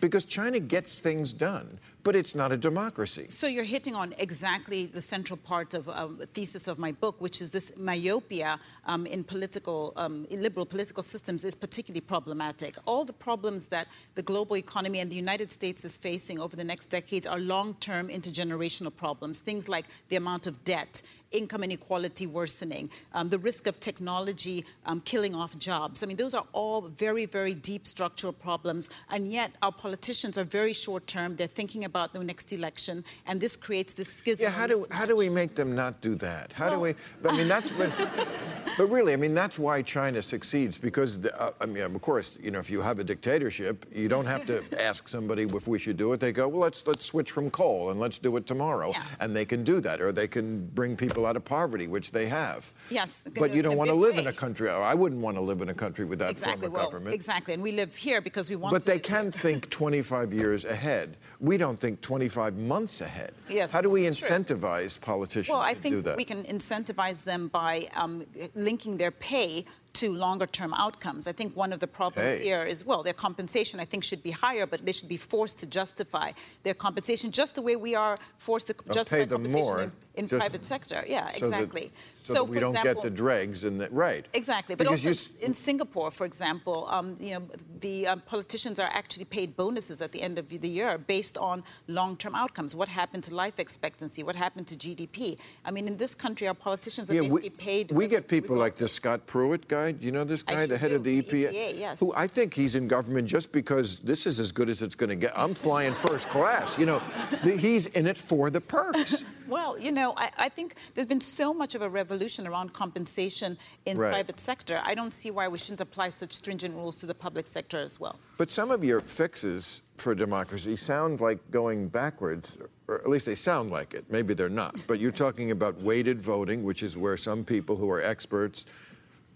because 0.00 0.24
China 0.24 0.60
gets 0.60 1.00
things 1.00 1.32
done, 1.32 1.78
but 2.08 2.16
it's 2.16 2.34
not 2.34 2.50
a 2.50 2.56
democracy. 2.56 3.26
So 3.28 3.46
you're 3.46 3.70
hitting 3.76 3.94
on 3.94 4.14
exactly 4.16 4.86
the 4.86 5.00
central 5.14 5.36
part 5.36 5.74
of 5.74 5.90
um, 5.90 6.16
the 6.16 6.24
thesis 6.24 6.66
of 6.66 6.78
my 6.78 6.90
book, 6.90 7.20
which 7.20 7.42
is 7.42 7.50
this 7.50 7.70
myopia 7.76 8.58
um, 8.86 9.04
in 9.04 9.22
political, 9.22 9.92
um, 9.96 10.26
in 10.30 10.40
liberal 10.40 10.64
political 10.64 11.02
systems 11.02 11.44
is 11.44 11.54
particularly 11.54 12.00
problematic. 12.00 12.78
All 12.86 13.04
the 13.04 13.12
problems 13.12 13.68
that 13.68 13.88
the 14.14 14.22
global 14.22 14.56
economy 14.56 15.00
and 15.00 15.12
the 15.12 15.16
United 15.16 15.52
States 15.52 15.84
is 15.84 15.98
facing 15.98 16.40
over 16.40 16.56
the 16.56 16.64
next 16.64 16.86
decades 16.86 17.26
are 17.26 17.40
long-term 17.40 18.08
intergenerational 18.08 18.96
problems. 18.96 19.40
Things 19.40 19.68
like 19.68 19.84
the 20.08 20.16
amount 20.16 20.46
of 20.46 20.64
debt, 20.64 21.02
income 21.30 21.62
inequality 21.62 22.26
worsening, 22.26 22.90
um, 23.12 23.28
the 23.28 23.38
risk 23.38 23.66
of 23.66 23.78
technology 23.80 24.64
um, 24.86 25.00
killing 25.02 25.34
off 25.34 25.58
jobs. 25.58 26.02
I 26.02 26.06
mean, 26.06 26.16
those 26.16 26.34
are 26.34 26.44
all 26.52 26.82
very, 26.82 27.26
very 27.26 27.54
deep 27.54 27.86
structural 27.86 28.32
problems, 28.32 28.90
and 29.10 29.30
yet 29.30 29.52
our 29.62 29.72
politicians 29.72 30.38
are 30.38 30.44
very 30.44 30.72
short 30.72 31.06
term. 31.06 31.36
They're 31.36 31.46
thinking 31.46 31.84
about 31.84 32.12
the 32.14 32.22
next 32.22 32.52
election, 32.52 33.04
and 33.26 33.40
this 33.40 33.56
creates 33.56 33.92
this 33.92 34.08
schism. 34.08 34.44
Yeah, 34.44 34.50
how 34.50 34.66
do 34.66 34.86
how 34.90 35.06
do 35.06 35.16
we 35.16 35.28
make 35.28 35.54
them 35.54 35.74
not 35.74 36.00
do 36.00 36.14
that? 36.16 36.52
How 36.52 36.70
do 36.70 36.78
we? 36.78 36.94
But 37.22 37.32
I 37.32 37.36
mean, 37.36 37.48
that's 37.48 37.70
what. 37.70 37.92
but 38.78 38.86
really, 38.86 39.12
I 39.12 39.16
mean, 39.16 39.34
that's 39.34 39.58
why 39.58 39.82
China 39.82 40.22
succeeds 40.22 40.78
because 40.78 41.20
the, 41.20 41.40
uh, 41.40 41.50
I 41.60 41.66
mean, 41.66 41.82
of 41.82 42.00
course, 42.00 42.38
you 42.40 42.50
know, 42.50 42.58
if 42.58 42.70
you 42.70 42.80
have 42.80 42.98
a 42.98 43.04
dictatorship, 43.04 43.86
you 43.92 44.08
don't 44.08 44.26
have 44.26 44.46
to 44.46 44.62
ask 44.82 45.08
somebody 45.08 45.42
if 45.42 45.66
we 45.68 45.78
should 45.78 45.96
do 45.96 46.12
it. 46.12 46.20
They 46.20 46.32
go, 46.32 46.48
well, 46.48 46.60
let's 46.60 46.86
let's 46.86 47.04
switch 47.04 47.30
from 47.32 47.50
coal 47.50 47.90
and 47.90 48.00
let's 48.00 48.18
do 48.18 48.36
it 48.36 48.46
tomorrow, 48.46 48.90
Yeah. 48.92 49.02
and 49.20 49.34
they 49.34 49.44
can 49.44 49.64
do 49.64 49.80
that, 49.80 50.00
or 50.00 50.12
they 50.12 50.28
can 50.28 50.66
bring 50.68 50.96
people 50.96 51.17
people 51.18 51.28
out 51.28 51.36
of 51.36 51.44
poverty, 51.44 51.86
which 51.88 52.12
they 52.12 52.26
have. 52.28 52.72
Yes, 52.90 53.26
But 53.38 53.52
you 53.54 53.62
don't 53.62 53.76
want 53.76 53.90
to 53.90 53.94
live 53.94 54.18
in 54.18 54.26
a 54.28 54.32
country, 54.32 54.70
I 54.70 54.94
wouldn't 54.94 55.20
want 55.20 55.36
to 55.36 55.40
live 55.40 55.60
in 55.60 55.68
a 55.68 55.74
country 55.74 56.04
with 56.04 56.18
that 56.20 56.30
exactly. 56.30 56.62
form 56.62 56.64
of 56.66 56.72
Well, 56.74 56.84
government. 56.84 57.14
exactly. 57.14 57.54
And 57.54 57.62
we 57.62 57.72
live 57.72 57.94
here 57.96 58.20
because 58.20 58.48
we 58.48 58.56
want 58.56 58.72
But 58.72 58.82
to. 58.82 58.86
they 58.92 58.98
can 59.00 59.30
think 59.32 59.68
25 59.70 60.32
years 60.32 60.64
ahead. 60.64 61.16
We 61.40 61.56
don't 61.56 61.78
think 61.78 62.00
25 62.00 62.56
months 62.56 63.00
ahead. 63.00 63.32
Yes, 63.48 63.72
How 63.72 63.80
do 63.80 63.90
we 63.90 64.06
is 64.06 64.18
true. 64.18 64.28
incentivize 64.28 65.00
politicians 65.00 65.52
Well, 65.52 65.62
I 65.62 65.74
to 65.74 65.80
do 65.90 66.02
think 66.02 66.16
we 66.16 66.24
can 66.24 66.44
incentivize 66.44 67.24
them 67.24 67.48
by 67.48 67.88
um, 67.96 68.24
linking 68.54 68.96
their 68.96 69.10
pay 69.10 69.64
to 69.94 70.12
longer 70.12 70.46
term 70.46 70.72
outcomes. 70.74 71.26
I 71.26 71.32
think 71.32 71.56
one 71.56 71.72
of 71.72 71.80
the 71.80 71.86
problems 71.86 72.38
Pay. 72.38 72.44
here 72.44 72.62
is, 72.62 72.84
well, 72.84 73.02
their 73.02 73.14
compensation 73.14 73.80
I 73.80 73.84
think 73.86 74.04
should 74.04 74.22
be 74.22 74.30
higher, 74.30 74.66
but 74.66 74.84
they 74.84 74.92
should 74.92 75.08
be 75.08 75.16
forced 75.16 75.58
to 75.58 75.66
justify 75.66 76.32
their 76.62 76.74
compensation 76.74 77.32
just 77.32 77.54
the 77.54 77.62
way 77.62 77.74
we 77.74 77.94
are 77.96 78.16
forced 78.36 78.66
to 78.68 78.74
justify 78.92 79.16
pay 79.20 79.24
them 79.24 79.42
compensation 79.44 79.64
more, 79.64 79.92
in, 80.18 80.24
in 80.24 80.28
just 80.28 80.40
private 80.40 80.64
sector. 80.64 81.04
Yeah, 81.06 81.28
so 81.28 81.48
that- 81.48 81.62
exactly. 81.62 81.92
so, 82.24 82.34
that 82.34 82.44
we 82.44 82.56
for 82.56 82.60
don't 82.60 82.76
example, 82.76 82.94
get 82.94 83.02
the 83.02 83.10
dregs 83.10 83.64
and 83.64 83.80
the 83.80 83.88
right. 83.90 84.26
Exactly, 84.34 84.74
but 84.74 84.84
Because 84.84 85.06
also 85.06 85.38
in 85.46 85.54
Singapore, 85.54 86.10
for 86.10 86.26
example, 86.26 86.86
um, 86.90 87.16
you 87.20 87.34
know, 87.34 87.42
the 87.80 88.06
um, 88.08 88.20
politicians 88.26 88.78
are 88.78 88.90
actually 88.92 89.24
paid 89.24 89.56
bonuses 89.56 90.02
at 90.02 90.12
the 90.12 90.20
end 90.20 90.38
of 90.38 90.48
the 90.48 90.68
year 90.68 90.98
based 90.98 91.38
on 91.38 91.62
long-term 91.86 92.34
outcomes. 92.34 92.74
What 92.74 92.88
happened 92.88 93.24
to 93.24 93.34
life 93.34 93.58
expectancy? 93.58 94.22
What 94.22 94.36
happened 94.36 94.66
to 94.68 94.76
GDP? 94.76 95.38
I 95.64 95.70
mean, 95.70 95.86
in 95.86 95.96
this 95.96 96.14
country, 96.14 96.48
our 96.48 96.54
politicians 96.54 97.10
are 97.10 97.14
Yeah, 97.14 97.22
basically 97.22 97.42
we, 97.42 97.50
paid. 97.50 97.92
we 97.92 98.08
get 98.08 98.28
people 98.28 98.56
like 98.56 98.74
this 98.74 98.92
Scott 98.92 99.26
Pruitt 99.26 99.68
guy. 99.68 99.92
Do 99.92 100.04
you 100.04 100.12
know 100.12 100.24
this 100.24 100.42
guy, 100.42 100.66
the 100.66 100.76
head 100.76 100.92
of 100.92 101.02
do, 101.02 101.22
the 101.22 101.22
EPA? 101.22 101.52
EPA, 101.52 101.78
yes. 101.78 102.00
Who 102.00 102.12
I 102.14 102.26
think 102.26 102.52
he's 102.52 102.74
in 102.74 102.88
government 102.88 103.28
just 103.28 103.52
because 103.52 104.00
this 104.00 104.26
is 104.26 104.40
as 104.40 104.50
good 104.52 104.68
as 104.68 104.82
it's 104.82 104.94
going 104.94 105.10
to 105.10 105.16
get. 105.16 105.32
I'm 105.38 105.54
flying 105.54 105.94
first 105.94 106.28
class. 106.28 106.76
You 106.78 106.86
know, 106.86 107.02
the, 107.44 107.56
he's 107.56 107.86
in 107.86 108.06
it 108.06 108.18
for 108.18 108.50
the 108.50 108.60
perks. 108.60 109.24
Well, 109.48 109.78
you 109.80 109.92
know, 109.92 110.12
I, 110.16 110.30
I 110.36 110.48
think 110.50 110.74
there's 110.94 111.06
been 111.06 111.20
so 111.22 111.54
much 111.54 111.74
of 111.74 111.80
a 111.82 111.88
revolution 111.88 112.46
around 112.46 112.72
compensation 112.72 113.56
in 113.86 113.96
Right. 113.96 114.10
private 114.12 114.38
sector. 114.38 114.80
I 114.84 114.94
don't 114.94 115.12
see 115.12 115.30
why 115.30 115.48
we 115.48 115.56
shouldn't 115.58 115.80
apply 115.80 116.10
such 116.10 116.32
stringent 116.32 116.74
rules 116.76 116.98
to 116.98 117.06
the 117.06 117.14
public 117.14 117.46
sector 117.46 117.78
as 117.78 117.98
well. 117.98 118.20
But 118.36 118.50
some 118.50 118.70
of 118.70 118.84
your 118.84 119.00
fixes 119.00 119.80
for 119.96 120.14
democracy 120.14 120.76
sound 120.76 121.20
like 121.20 121.38
going 121.50 121.88
backwards, 121.88 122.56
or 122.86 122.96
at 123.00 123.08
least 123.08 123.26
they 123.26 123.34
sound 123.34 123.70
like 123.70 123.94
it. 123.94 124.04
Maybe 124.10 124.34
they're 124.34 124.48
not. 124.50 124.76
But 124.86 125.00
you're 125.00 125.10
talking 125.12 125.50
about 125.50 125.80
weighted 125.80 126.20
voting, 126.20 126.62
which 126.62 126.82
is 126.82 126.96
where 126.96 127.16
some 127.16 127.42
people 127.44 127.76
who 127.76 127.90
are 127.90 128.02
experts, 128.02 128.64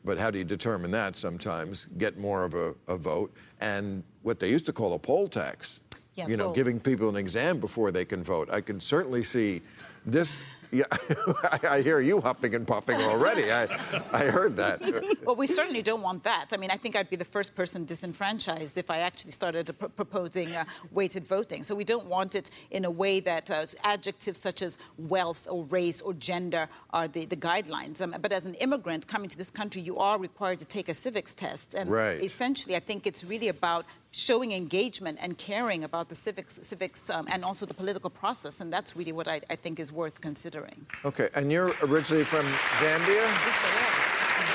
but 0.05 0.19
how 0.19 0.31
do 0.31 0.39
you 0.39 0.45
determine 0.45 0.91
that 0.91 1.17
sometimes, 1.17 1.87
get 1.97 2.19
more 2.19 2.45
of 2.45 2.55
a, 2.55 2.75
a 2.87 2.97
vote, 2.97 3.33
and 3.61 4.03
what 4.23 4.39
they 4.41 4.51
used 4.51 4.67
to 4.67 4.73
call 4.73 4.93
a 4.95 4.99
poll 4.99 5.27
tax. 5.29 5.81
Yeah, 6.15 6.27
you 6.29 6.37
know, 6.37 6.47
well- 6.47 6.55
giving 6.55 6.79
people 6.79 7.09
an 7.09 7.17
exam 7.17 7.59
before 7.59 7.91
they 7.91 8.05
can 8.05 8.23
vote. 8.23 8.51
I 8.53 8.61
can 8.61 8.81
certainly 8.81 9.23
see 9.23 9.63
this. 10.05 10.41
Yeah, 10.75 10.85
I, 11.71 11.83
hear 11.83 12.01
you 12.01 12.23
huffing 12.23 12.55
and 12.55 12.67
puffing 12.67 12.97
already. 12.97 13.53
I, 13.53 13.65
I 14.11 14.25
heard 14.25 14.57
that. 14.57 14.81
Well, 15.23 15.37
we 15.37 15.47
certainly 15.47 15.83
don't 15.83 16.01
want 16.01 16.23
that. 16.23 16.47
I 16.55 16.57
mean, 16.57 16.71
I 16.71 16.79
think 16.79 16.97
I'd 16.97 17.11
be 17.11 17.17
the 17.17 17.27
first 17.27 17.55
person 17.55 17.85
disenfranchised 17.85 18.79
if 18.79 18.91
I 18.91 19.01
actually 19.01 19.33
started 19.33 19.71
pr- 19.79 19.89
proposing 19.89 20.57
uh, 20.57 20.65
weighted 20.91 21.27
voting. 21.27 21.63
So 21.63 21.75
we 21.75 21.85
don't 21.85 22.07
want 22.07 22.35
it 22.35 22.49
in 22.71 22.87
a 22.87 22.91
way 22.91 23.21
that 23.21 23.51
uh, 23.51 23.67
adjectives 23.85 24.41
such 24.41 24.63
as 24.63 24.79
wealth 24.97 25.47
or 25.51 25.65
race 25.65 26.01
or 26.01 26.15
gender 26.15 26.67
are 26.95 27.07
the, 27.07 27.27
the 27.27 27.37
guidelines. 27.37 28.01
Um, 28.01 28.17
but 28.23 28.33
as 28.33 28.47
an 28.47 28.55
immigrant 28.55 29.07
coming 29.07 29.29
to 29.29 29.37
this 29.37 29.51
country, 29.51 29.83
you 29.83 29.99
are 29.99 30.19
required 30.19 30.59
to 30.61 30.65
take 30.65 30.89
a 30.89 30.95
civics 30.95 31.35
test. 31.35 31.75
And 31.75 31.91
Right. 31.91 32.19
essentially, 32.25 32.77
I 32.77 32.81
think 32.81 33.07
it's 33.07 33.25
really 33.25 33.49
about 33.49 33.85
showing 34.15 34.53
engagement 34.53 35.19
and 35.21 35.39
caring 35.39 35.85
about 35.85 36.09
the 36.09 36.15
civics, 36.15 36.59
civics 36.63 37.09
um, 37.11 37.27
and 37.31 37.45
also 37.45 37.65
the 37.67 37.75
political 37.75 38.11
process. 38.11 38.61
And 38.61 38.73
that's 38.73 38.97
really 38.97 39.13
what 39.13 39.29
I, 39.29 39.41
I 39.51 39.57
think 39.57 39.79
is 39.81 39.92
worth 39.93 40.21
considering. 40.21 40.87
Okay, 41.05 41.29
and 41.35 41.51
you're 41.53 41.73
originally 41.83 42.25
from 42.25 42.45
Zambia? 42.81 43.27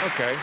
Okay. 0.08 0.36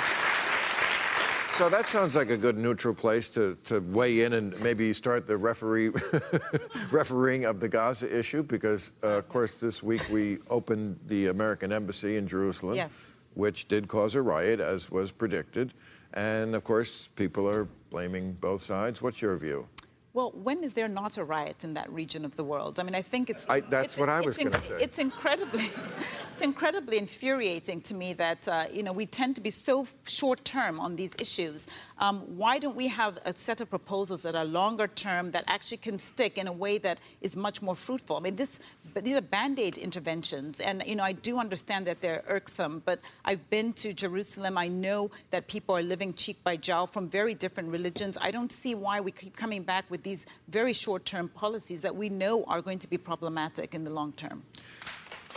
So 1.49 1.69
that 1.69 1.87
sounds 1.87 2.17
like 2.17 2.31
a 2.31 2.37
good 2.37 2.59
neutral 2.59 2.95
place 2.95 3.29
to, 3.29 3.57
to 3.67 3.79
weigh 3.81 4.23
in 4.25 4.33
and 4.33 4.61
maybe 4.61 4.93
start 4.93 5.27
the 5.29 5.37
referee 5.37 5.91
refereeing 6.91 7.45
of 7.45 7.61
the 7.61 7.69
Gaza 7.69 8.13
issue 8.19 8.43
because, 8.43 8.91
uh, 9.05 9.19
of 9.19 9.29
course, 9.29 9.61
this 9.61 9.81
week 9.81 10.03
we 10.11 10.39
opened 10.51 10.99
the 11.07 11.29
American 11.29 11.73
embassy 11.73 12.17
in 12.17 12.27
Jerusalem, 12.27 12.75
Yes. 12.75 13.21
which 13.35 13.69
did 13.69 13.87
cause 13.87 14.17
a 14.17 14.23
riot, 14.23 14.59
as 14.59 14.91
was 14.91 15.13
predicted. 15.13 15.75
And 16.13 16.57
of 16.57 16.65
course, 16.65 17.09
people 17.15 17.49
are 17.49 17.69
blaming 17.91 18.33
both 18.33 18.63
sides. 18.63 19.01
What's 19.01 19.23
your 19.23 19.37
view? 19.37 19.69
Well, 20.15 20.31
when 20.33 20.63
is 20.63 20.75
there 20.75 20.87
not 20.87 21.19
a 21.19 21.25
riot 21.25 21.65
in 21.65 21.75
that 21.75 21.93
region 21.93 22.25
of 22.25 22.37
the 22.37 22.45
world? 22.45 22.79
I 22.79 22.85
mean, 22.85 22.95
I 22.95 23.03
think 23.03 23.29
it's. 23.29 23.45
I- 23.49 23.61
that's 23.61 23.95
it's- 23.95 23.99
what 23.99 24.09
I 24.09 24.21
was 24.21 24.39
it's 24.39 24.49
gonna 24.49 24.63
say. 24.65 24.77
It's 24.85 24.99
incredibly, 25.01 25.69
it's 26.33 26.43
incredibly 26.43 26.99
infuriating 26.99 27.81
to 27.83 27.95
me 27.95 28.13
that 28.13 28.47
uh, 28.47 28.67
you 28.73 28.85
know 28.85 28.93
we 28.93 29.07
tend 29.07 29.35
to 29.35 29.41
be 29.41 29.51
so 29.51 29.89
short 30.07 30.45
term 30.45 30.79
on 30.79 30.95
these 30.95 31.17
issues. 31.19 31.67
Um, 31.99 32.21
why 32.37 32.59
don't 32.59 32.75
we 32.75 32.89
have 32.89 33.19
a 33.25 33.35
set 33.35 33.61
of 33.61 33.71
proposals 33.71 34.23
that 34.23 34.35
are 34.35 34.45
longer 34.45 34.89
term 34.89 35.31
that 35.31 35.45
actually 35.47 35.77
can 35.77 35.99
stick 35.99 36.39
in 36.39 36.49
a 36.49 36.53
way 36.53 36.79
that 36.79 36.99
is 37.21 37.37
much 37.37 37.63
more 37.63 37.77
fruitful? 37.77 38.17
I 38.17 38.21
mean, 38.21 38.35
this, 38.35 38.59
but 38.93 39.05
these 39.05 39.15
are 39.15 39.21
band 39.21 39.61
aid 39.61 39.79
interventions, 39.79 40.59
and 40.61 40.83
you 40.87 40.97
know 40.97 41.05
I 41.05 41.13
do 41.13 41.39
understand 41.39 41.87
that 41.87 42.01
they're 42.01 42.25
irksome, 42.27 42.83
but 42.85 42.99
I've 43.25 43.49
been 43.49 43.73
to 43.75 43.93
Jerusalem. 43.93 44.59
I 44.59 44.67
know 44.67 45.13
that 45.31 45.47
people 45.47 45.77
are 45.77 45.83
living 45.83 46.15
cheek 46.15 46.43
by 46.43 46.57
jowl 46.57 46.89
from 46.89 47.09
very 47.09 47.35
different 47.35 47.69
religions. 47.71 48.19
I 48.21 48.33
don't 48.33 48.51
see 48.51 48.75
why 48.75 49.01
we 49.01 49.13
keep 49.13 49.37
coming 49.37 49.63
back 49.63 49.85
with 49.89 50.03
these 50.03 50.27
very 50.49 50.73
short 50.73 51.05
term 51.05 51.29
policies 51.29 51.81
that 51.83 51.95
we 51.95 52.09
know 52.09 52.45
are 52.45 52.61
going 52.61 52.81
to 52.81 52.89
be 52.89 52.99
problematic 52.99 53.73
in 53.73 53.85
the 53.85 53.91
long 53.91 54.13
term. 54.13 54.43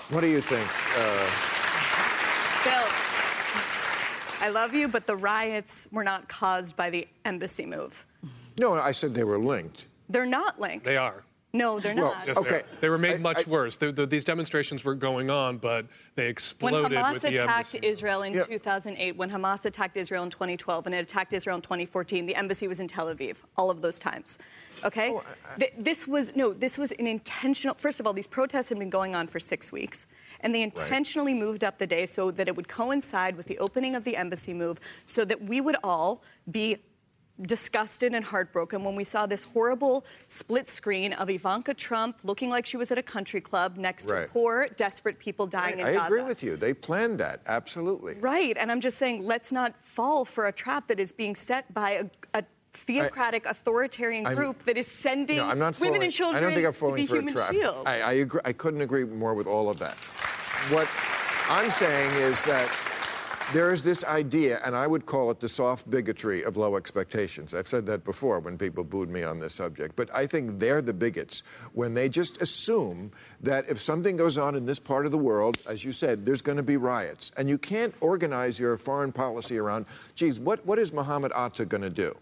What 0.09 0.21
do 0.21 0.27
you 0.27 0.41
think? 0.41 0.67
Uh, 0.97 1.57
Bill, 2.63 3.06
I 4.39 4.49
love 4.49 4.73
you, 4.73 4.87
but 4.87 5.07
the 5.07 5.15
riots 5.15 5.87
were 5.91 6.03
not 6.03 6.27
caused 6.27 6.75
by 6.75 6.89
the 6.89 7.07
embassy 7.25 7.65
move. 7.65 8.05
no, 8.59 8.73
I 8.73 8.91
said 8.91 9.13
they 9.13 9.23
were 9.23 9.39
linked. 9.39 9.87
They're 10.09 10.25
not 10.25 10.59
linked. 10.59 10.85
They 10.85 10.97
are. 10.97 11.23
No, 11.53 11.79
they're 11.79 11.95
Well, 11.95 12.13
not. 12.13 12.27
Yes, 12.27 12.37
Okay. 12.37 12.55
are. 12.57 12.63
They 12.81 12.89
were 12.89 12.97
made 12.97 13.15
I- 13.15 13.19
much 13.19 13.47
I- 13.47 13.49
worse. 13.49 13.77
The, 13.77 13.91
the, 13.91 14.05
these 14.05 14.23
demonstrations 14.23 14.83
were 14.83 14.93
going 14.93 15.29
on, 15.29 15.57
but 15.57 15.85
they 16.15 16.27
exploded. 16.27 16.91
When 16.91 16.91
Hamas 16.91 17.13
with 17.13 17.21
the 17.23 17.27
attacked 17.35 17.73
embassy. 17.75 17.79
Israel 17.87 18.21
in 18.23 18.33
Yeah. 18.33 18.43
2008, 18.43 19.15
when 19.15 19.31
Hamas 19.31 19.65
attacked 19.65 19.95
Israel 19.97 20.23
in 20.23 20.29
2012, 20.29 20.85
and 20.85 20.93
it 20.93 20.99
attacked 20.99 21.33
Israel 21.33 21.55
in 21.55 21.61
2014, 21.61 22.25
the 22.25 22.35
embassy 22.35 22.67
was 22.67 22.79
in 22.79 22.87
Tel 22.87 23.07
Aviv 23.07 23.37
all 23.57 23.69
of 23.71 23.81
those 23.81 23.97
times. 23.97 24.37
Okay? 24.83 25.11
Oh, 25.11 25.23
Th- 25.57 25.73
this 25.77 26.05
was 26.05 26.35
no, 26.35 26.53
this 26.53 26.77
was 26.77 26.91
an 26.93 27.07
intentional. 27.07 27.75
First 27.75 27.99
of 27.99 28.05
all, 28.05 28.13
these 28.13 28.27
protests 28.27 28.69
had 28.69 28.77
been 28.77 28.89
going 28.91 29.15
on 29.15 29.25
for 29.27 29.39
six 29.39 29.71
weeks, 29.71 30.05
and 30.41 30.53
they 30.53 30.61
intentionally 30.61 31.33
moved 31.33 31.63
up 31.63 31.77
the 31.77 31.87
day 31.87 32.05
so 32.05 32.31
that 32.31 32.47
it 32.47 32.55
would 32.55 32.67
coincide 32.67 33.35
with 33.35 33.47
the 33.47 33.57
opening 33.59 33.95
of 33.95 34.03
the 34.03 34.15
embassy 34.15 34.53
move, 34.53 34.79
so 35.05 35.25
that 35.25 35.41
we 35.43 35.61
would 35.61 35.77
all 35.83 36.21
be 36.49 36.77
disgusted 37.43 38.15
and 38.15 38.25
heartbroken 38.25 38.83
when 38.83 38.95
we 38.95 39.03
saw 39.03 39.27
this 39.27 39.43
horrible 39.43 40.03
split 40.27 40.67
screen 40.67 41.13
of 41.13 41.29
Ivanka 41.29 41.71
Trump 41.75 42.17
looking 42.23 42.49
like 42.49 42.65
she 42.65 42.77
was 42.77 42.89
at 42.89 42.97
a 42.97 43.03
country 43.03 43.39
club 43.41 43.77
next 43.77 44.09
Right. 44.09 44.23
to 44.23 44.27
poor, 44.27 44.67
desperate 44.75 45.19
people 45.19 45.45
dying 45.45 45.77
in 45.79 45.85
I 45.85 45.93
Gaza. 45.93 46.05
agree 46.07 46.23
with 46.23 46.41
you. 46.41 46.55
They 46.57 46.73
planned 46.73 47.19
that, 47.19 47.41
absolutely. 47.45 48.15
Right, 48.19 48.57
and 48.57 48.71
I'm 48.71 48.81
just 48.81 48.97
saying, 48.97 49.23
let's 49.23 49.51
not 49.51 49.75
fall 49.83 50.25
for 50.25 50.47
a 50.47 50.51
trap 50.51 50.87
that 50.87 50.99
is 50.99 51.11
being 51.11 51.35
set 51.35 51.71
by 51.75 51.91
a, 51.91 52.05
a 52.39 52.43
theocratic, 52.77 53.45
authoritarian 53.45 54.25
I'm- 54.25 54.35
group 54.35 54.59
that 54.63 54.77
is 54.77 54.87
sending 54.87 55.37
No, 55.37 55.47
I'm 55.47 55.59
not 55.59 55.79
women 55.79 55.93
falling, 55.93 56.03
and 56.03 56.13
children 56.13 56.37
I 56.37 56.45
don't 56.45 56.53
think 56.53 56.65
I'm 56.65 56.73
to 56.73 56.79
falling 56.79 56.95
be 56.95 57.05
for 57.05 57.15
a 57.15 57.19
human 57.19 57.33
trap. 57.33 57.55
I, 57.85 58.01
I 58.01 58.11
agree. 58.13 58.41
I 58.45 58.53
couldn't 58.53 58.81
agree 58.81 59.05
more 59.05 59.33
with 59.33 59.47
all 59.47 59.69
of 59.69 59.79
that. 59.79 59.95
What 60.69 60.87
I'm 61.49 61.69
saying 61.69 62.13
is 62.15 62.43
that 62.45 62.69
there 63.53 63.71
is 63.71 63.81
this 63.81 64.03
idea, 64.03 64.59
and 64.65 64.75
I 64.75 64.87
would 64.87 65.05
call 65.05 65.31
it 65.31 65.39
the 65.39 65.47
soft 65.47 65.89
bigotry 65.89 66.43
of 66.43 66.57
low 66.57 66.75
expectations. 66.75 67.53
I've 67.53 67.67
said 67.67 67.85
that 67.85 68.03
before 68.03 68.41
when 68.41 68.57
people 68.57 68.83
booed 68.83 69.09
me 69.09 69.23
on 69.23 69.39
this 69.39 69.53
subject, 69.53 69.95
but 69.95 70.09
I 70.13 70.27
think 70.27 70.59
they're 70.59 70.81
the 70.81 70.93
bigots 70.93 71.43
when 71.71 71.93
they 71.93 72.09
just 72.09 72.41
assume 72.41 73.11
that 73.39 73.69
if 73.69 73.79
something 73.79 74.17
goes 74.17 74.37
on 74.37 74.55
in 74.55 74.65
this 74.65 74.79
part 74.79 75.05
of 75.05 75.13
the 75.13 75.17
world, 75.17 75.59
as 75.65 75.85
you 75.85 75.93
said, 75.93 76.25
there's 76.25 76.41
going 76.41 76.57
to 76.57 76.63
be 76.63 76.75
riots, 76.75 77.31
and 77.37 77.47
you 77.49 77.57
can't 77.57 77.95
organize 78.01 78.59
your 78.59 78.75
foreign 78.75 79.13
policy 79.13 79.57
around. 79.57 79.85
Geez, 80.13 80.41
what 80.41 80.65
what 80.65 80.77
is 80.77 80.91
Mohammed 80.91 81.31
Atta 81.33 81.63
going 81.65 81.83
to 81.83 81.89
do? 81.89 82.13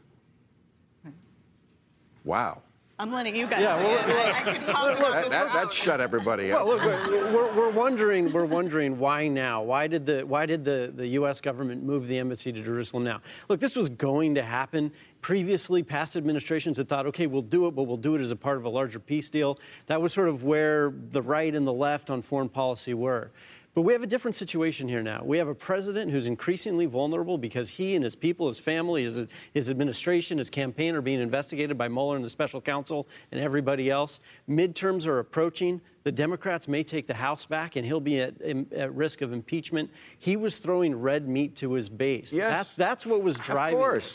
Wow. 2.26 2.64
I'm 2.98 3.12
letting 3.12 3.36
you 3.36 3.46
guys. 3.46 3.60
Yeah, 3.60 3.76
well, 3.76 4.34
I, 4.34 4.40
I 4.40 4.58
could 4.58 4.68
talk 4.68 4.98
about 4.98 5.12
That, 5.12 5.30
that, 5.30 5.54
that 5.54 5.74
shut 5.74 6.00
everybody 6.00 6.54
up. 6.54 6.66
Well, 6.66 6.78
look, 6.78 6.84
we're, 6.84 7.34
we're, 7.34 7.54
we're 7.54 7.70
wondering, 7.70 8.32
we're 8.32 8.46
wondering 8.46 8.98
why 8.98 9.28
now? 9.28 9.62
Why 9.64 9.88
did 9.88 10.06
the 10.06 10.24
why 10.26 10.46
did 10.46 10.64
the, 10.64 10.94
the 10.96 11.06
U.S. 11.08 11.42
government 11.42 11.84
move 11.84 12.08
the 12.08 12.18
embassy 12.18 12.54
to 12.54 12.62
Jerusalem 12.62 13.04
now? 13.04 13.20
Look, 13.50 13.60
this 13.60 13.76
was 13.76 13.90
going 13.90 14.36
to 14.36 14.42
happen. 14.42 14.94
Previously, 15.20 15.84
past 15.84 16.16
administrations 16.16 16.78
had 16.78 16.88
thought, 16.88 17.06
okay, 17.08 17.28
we'll 17.28 17.42
do 17.42 17.68
it, 17.68 17.72
but 17.76 17.84
we'll 17.84 17.98
do 17.98 18.16
it 18.16 18.22
as 18.22 18.32
a 18.32 18.36
part 18.36 18.58
of 18.58 18.64
a 18.64 18.70
larger 18.70 19.00
peace 19.00 19.30
deal. 19.30 19.60
That 19.88 20.02
was 20.02 20.14
sort 20.14 20.30
of 20.30 20.44
where 20.44 20.94
the 21.12 21.22
right 21.22 21.54
and 21.54 21.68
the 21.68 21.74
left 21.74 22.10
on 22.10 22.22
foreign 22.22 22.50
policy 22.50 22.94
were. 22.94 23.32
But 23.76 23.82
we 23.82 23.92
have 23.92 24.04
a 24.04 24.08
different 24.08 24.36
situation 24.36 24.88
here 24.88 25.04
now. 25.04 25.22
We 25.26 25.38
have 25.38 25.50
a 25.50 25.54
president 25.54 26.10
who's 26.10 26.28
increasingly 26.28 26.86
vulnerable 26.86 27.38
because 27.38 27.68
he 27.72 27.94
and 27.96 28.06
his 28.06 28.16
people, 28.16 28.48
his 28.48 28.58
family, 28.58 29.04
his, 29.04 29.28
his 29.54 29.70
administration, 29.70 30.38
his 30.38 30.50
campaign 30.50 30.96
are 30.96 31.02
being 31.02 31.20
investigated 31.20 31.78
by 31.78 31.90
Mueller 31.90 32.16
and 32.16 32.24
the 32.24 32.30
special 32.30 32.62
counsel 32.62 33.06
and 33.34 33.42
everybody 33.42 33.92
else. 33.92 34.22
Midterms 34.50 35.06
are 35.06 35.20
approaching. 35.20 35.82
The 36.04 36.12
Democrats 36.14 36.70
may 36.70 36.84
take 36.84 37.08
the 37.08 37.16
House 37.16 37.46
back, 37.48 37.76
and 37.76 37.86
he'll 37.86 38.00
be 38.00 38.22
at, 38.22 38.40
at 38.42 38.94
risk 38.94 39.22
of 39.22 39.34
impeachment. 39.34 39.90
He 40.20 40.38
was 40.38 40.56
throwing 40.56 40.96
red 40.96 41.28
meat 41.28 41.56
to 41.58 41.74
his 41.74 41.90
base. 41.90 42.32
Yes. 42.32 42.52
That's, 42.52 42.74
that's 42.76 43.06
what 43.08 43.24
was 43.24 43.38
driving. 43.40 43.80
Of 43.80 43.84
course. 43.84 44.14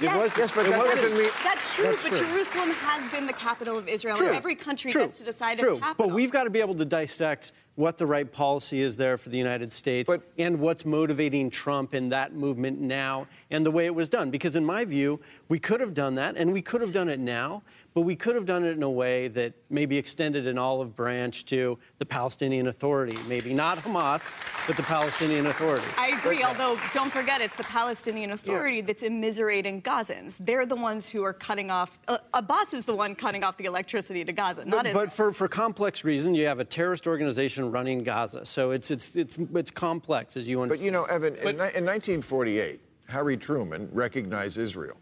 It 0.00 0.04
Yes. 0.04 0.16
was, 0.16 0.36
Yes, 0.38 0.50
but 0.52 0.66
it 0.66 0.70
that 0.70 0.78
wasn't- 0.78 1.00
doesn't 1.02 1.18
mean. 1.18 1.30
That's 1.42 1.74
true, 1.74 1.84
That's 1.84 2.02
but 2.02 2.08
true. 2.10 2.26
Jerusalem 2.26 2.70
has 2.72 3.10
been 3.12 3.26
the 3.26 3.32
capital 3.32 3.78
of 3.78 3.88
Israel, 3.88 4.16
True. 4.16 4.26
and 4.26 4.36
every 4.36 4.54
country 4.56 4.90
True. 4.90 5.02
gets 5.02 5.18
to 5.18 5.24
decide 5.24 5.58
True. 5.58 5.74
its 5.76 5.82
capital. 5.84 6.08
But 6.08 6.14
we've 6.14 6.30
got 6.32 6.44
to 6.44 6.50
be 6.50 6.60
able 6.60 6.74
to 6.74 6.84
dissect 6.84 7.52
what 7.80 7.96
the 7.98 8.06
right 8.06 8.30
policy 8.30 8.82
is 8.82 8.96
there 8.96 9.16
for 9.16 9.30
the 9.30 9.38
United 9.38 9.72
States 9.72 10.06
But- 10.06 10.22
and 10.38 10.60
what's 10.60 10.84
motivating 10.84 11.50
Trump 11.50 11.94
in 11.94 12.10
that 12.10 12.34
movement 12.34 12.78
now 12.80 13.26
and 13.50 13.64
the 13.64 13.70
way 13.70 13.86
it 13.86 13.94
was 13.94 14.08
done. 14.08 14.30
Because 14.30 14.54
in 14.54 14.64
my 14.64 14.84
view, 14.84 15.18
we 15.48 15.58
could 15.58 15.80
have 15.80 15.94
done 15.94 16.14
that 16.16 16.36
and 16.36 16.52
we 16.52 16.60
could 16.62 16.82
have 16.82 16.92
done 16.92 17.08
it 17.08 17.18
now, 17.18 17.62
but 17.94 18.02
we 18.02 18.14
could 18.14 18.34
have 18.34 18.46
done 18.46 18.64
it 18.64 18.76
in 18.76 18.82
a 18.82 18.90
way 18.90 19.28
that 19.28 19.52
maybe 19.68 19.98
extended 19.98 20.46
an 20.46 20.58
olive 20.58 20.94
branch 20.94 21.44
to 21.46 21.78
the 21.98 22.06
Palestinian 22.06 22.68
Authority, 22.68 23.18
maybe 23.26 23.52
not 23.52 23.78
Hamas, 23.78 24.34
but 24.66 24.76
the 24.76 24.82
Palestinian 24.82 25.46
Authority. 25.46 25.86
I 25.98 26.08
agree, 26.08 26.42
although 26.44 26.78
don't 26.92 27.10
forget 27.12 27.40
it's 27.40 27.56
the 27.56 27.64
Palestinian 27.64 28.30
Authority 28.30 28.80
that's 28.80 29.02
immiserating 29.02 29.82
Gazans. 29.82 30.38
They're 30.40 30.66
the 30.66 30.76
ones 30.76 31.08
who 31.08 31.24
are 31.24 31.32
cutting 31.32 31.70
off. 31.70 31.98
Uh, 32.06 32.18
Abbas 32.34 32.74
is 32.74 32.84
the 32.84 32.94
one 32.94 33.14
cutting 33.14 33.42
off 33.42 33.56
the 33.56 33.64
electricity 33.64 34.24
to 34.24 34.32
Gaza, 34.32 34.64
not 34.64 34.70
But, 34.70 34.86
Israel. 34.86 35.06
but 35.06 35.12
for, 35.12 35.32
for 35.32 35.48
complex 35.48 36.04
reasons, 36.04 36.38
you 36.38 36.46
have 36.46 36.60
a 36.60 36.64
terrorist 36.64 37.06
organization 37.06 37.72
running 37.72 38.04
Gaza. 38.04 38.44
So 38.44 38.70
it's, 38.70 38.90
it's, 38.90 39.16
it's, 39.16 39.36
it's 39.36 39.70
complex, 39.70 40.36
as 40.36 40.48
you 40.48 40.62
understand. 40.62 40.80
But 40.80 40.84
you 40.84 40.90
know, 40.92 41.04
Evan, 41.04 41.34
in, 41.36 41.48
in 41.48 41.56
1948, 41.56 42.80
Harry 43.08 43.36
Truman 43.36 43.88
recognized 43.92 44.56
Israel 44.58 44.96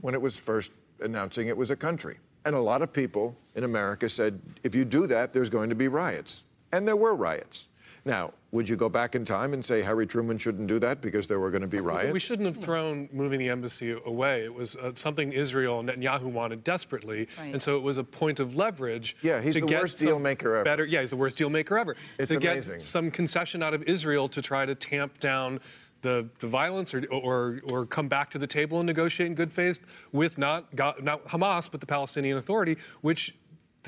when 0.00 0.14
it 0.14 0.22
was 0.22 0.36
first 0.36 0.70
announcing 1.00 1.48
it 1.48 1.56
was 1.56 1.70
a 1.70 1.76
country. 1.76 2.18
And 2.44 2.54
a 2.54 2.60
lot 2.60 2.82
of 2.82 2.92
people 2.92 3.36
in 3.54 3.64
America 3.64 4.08
said, 4.08 4.40
if 4.62 4.74
you 4.74 4.84
do 4.84 5.06
that, 5.06 5.32
there's 5.32 5.50
going 5.50 5.68
to 5.68 5.74
be 5.74 5.88
riots. 5.88 6.44
And 6.72 6.86
there 6.86 6.96
were 6.96 7.14
riots. 7.14 7.66
Now, 8.04 8.32
would 8.52 8.68
you 8.68 8.76
go 8.76 8.88
back 8.88 9.14
in 9.14 9.26
time 9.26 9.52
and 9.52 9.62
say 9.62 9.82
Harry 9.82 10.06
Truman 10.06 10.38
shouldn't 10.38 10.66
do 10.66 10.78
that 10.78 11.02
because 11.02 11.26
there 11.26 11.38
were 11.38 11.50
going 11.50 11.62
to 11.62 11.68
be 11.68 11.80
riots? 11.80 12.12
We 12.12 12.20
shouldn't 12.20 12.46
have 12.46 12.56
thrown 12.56 13.08
moving 13.12 13.38
the 13.38 13.50
embassy 13.50 13.94
away. 14.06 14.44
It 14.44 14.54
was 14.54 14.76
uh, 14.76 14.94
something 14.94 15.32
Israel 15.32 15.80
and 15.80 15.90
Netanyahu 15.90 16.22
wanted 16.22 16.64
desperately, 16.64 17.28
right. 17.38 17.52
and 17.52 17.62
so 17.62 17.76
it 17.76 17.82
was 17.82 17.98
a 17.98 18.04
point 18.04 18.40
of 18.40 18.56
leverage. 18.56 19.16
Yeah, 19.20 19.42
he's 19.42 19.56
to 19.56 19.60
the 19.60 19.66
get 19.66 19.80
worst 19.80 19.98
deal 19.98 20.18
maker 20.18 20.54
ever. 20.54 20.64
Better, 20.64 20.86
yeah, 20.86 21.00
he's 21.00 21.10
the 21.10 21.16
worst 21.16 21.36
deal 21.36 21.50
maker 21.50 21.76
ever. 21.76 21.96
It's 22.18 22.30
to 22.30 22.38
amazing. 22.38 22.76
get 22.76 22.82
some 22.82 23.10
concession 23.10 23.62
out 23.62 23.74
of 23.74 23.82
Israel 23.82 24.28
to 24.30 24.40
try 24.40 24.64
to 24.64 24.74
tamp 24.74 25.20
down 25.20 25.60
the, 26.02 26.28
the 26.38 26.46
violence 26.46 26.94
or, 26.94 27.04
or 27.06 27.60
or 27.64 27.86
come 27.86 28.08
back 28.08 28.30
to 28.30 28.38
the 28.38 28.46
table 28.46 28.78
and 28.78 28.86
negotiate 28.86 29.26
in 29.26 29.34
good 29.34 29.52
faith 29.52 29.80
with 30.12 30.38
not 30.38 30.72
not 31.02 31.26
Hamas 31.26 31.70
but 31.70 31.80
the 31.80 31.86
Palestinian 31.86 32.38
Authority, 32.38 32.76
which 33.00 33.34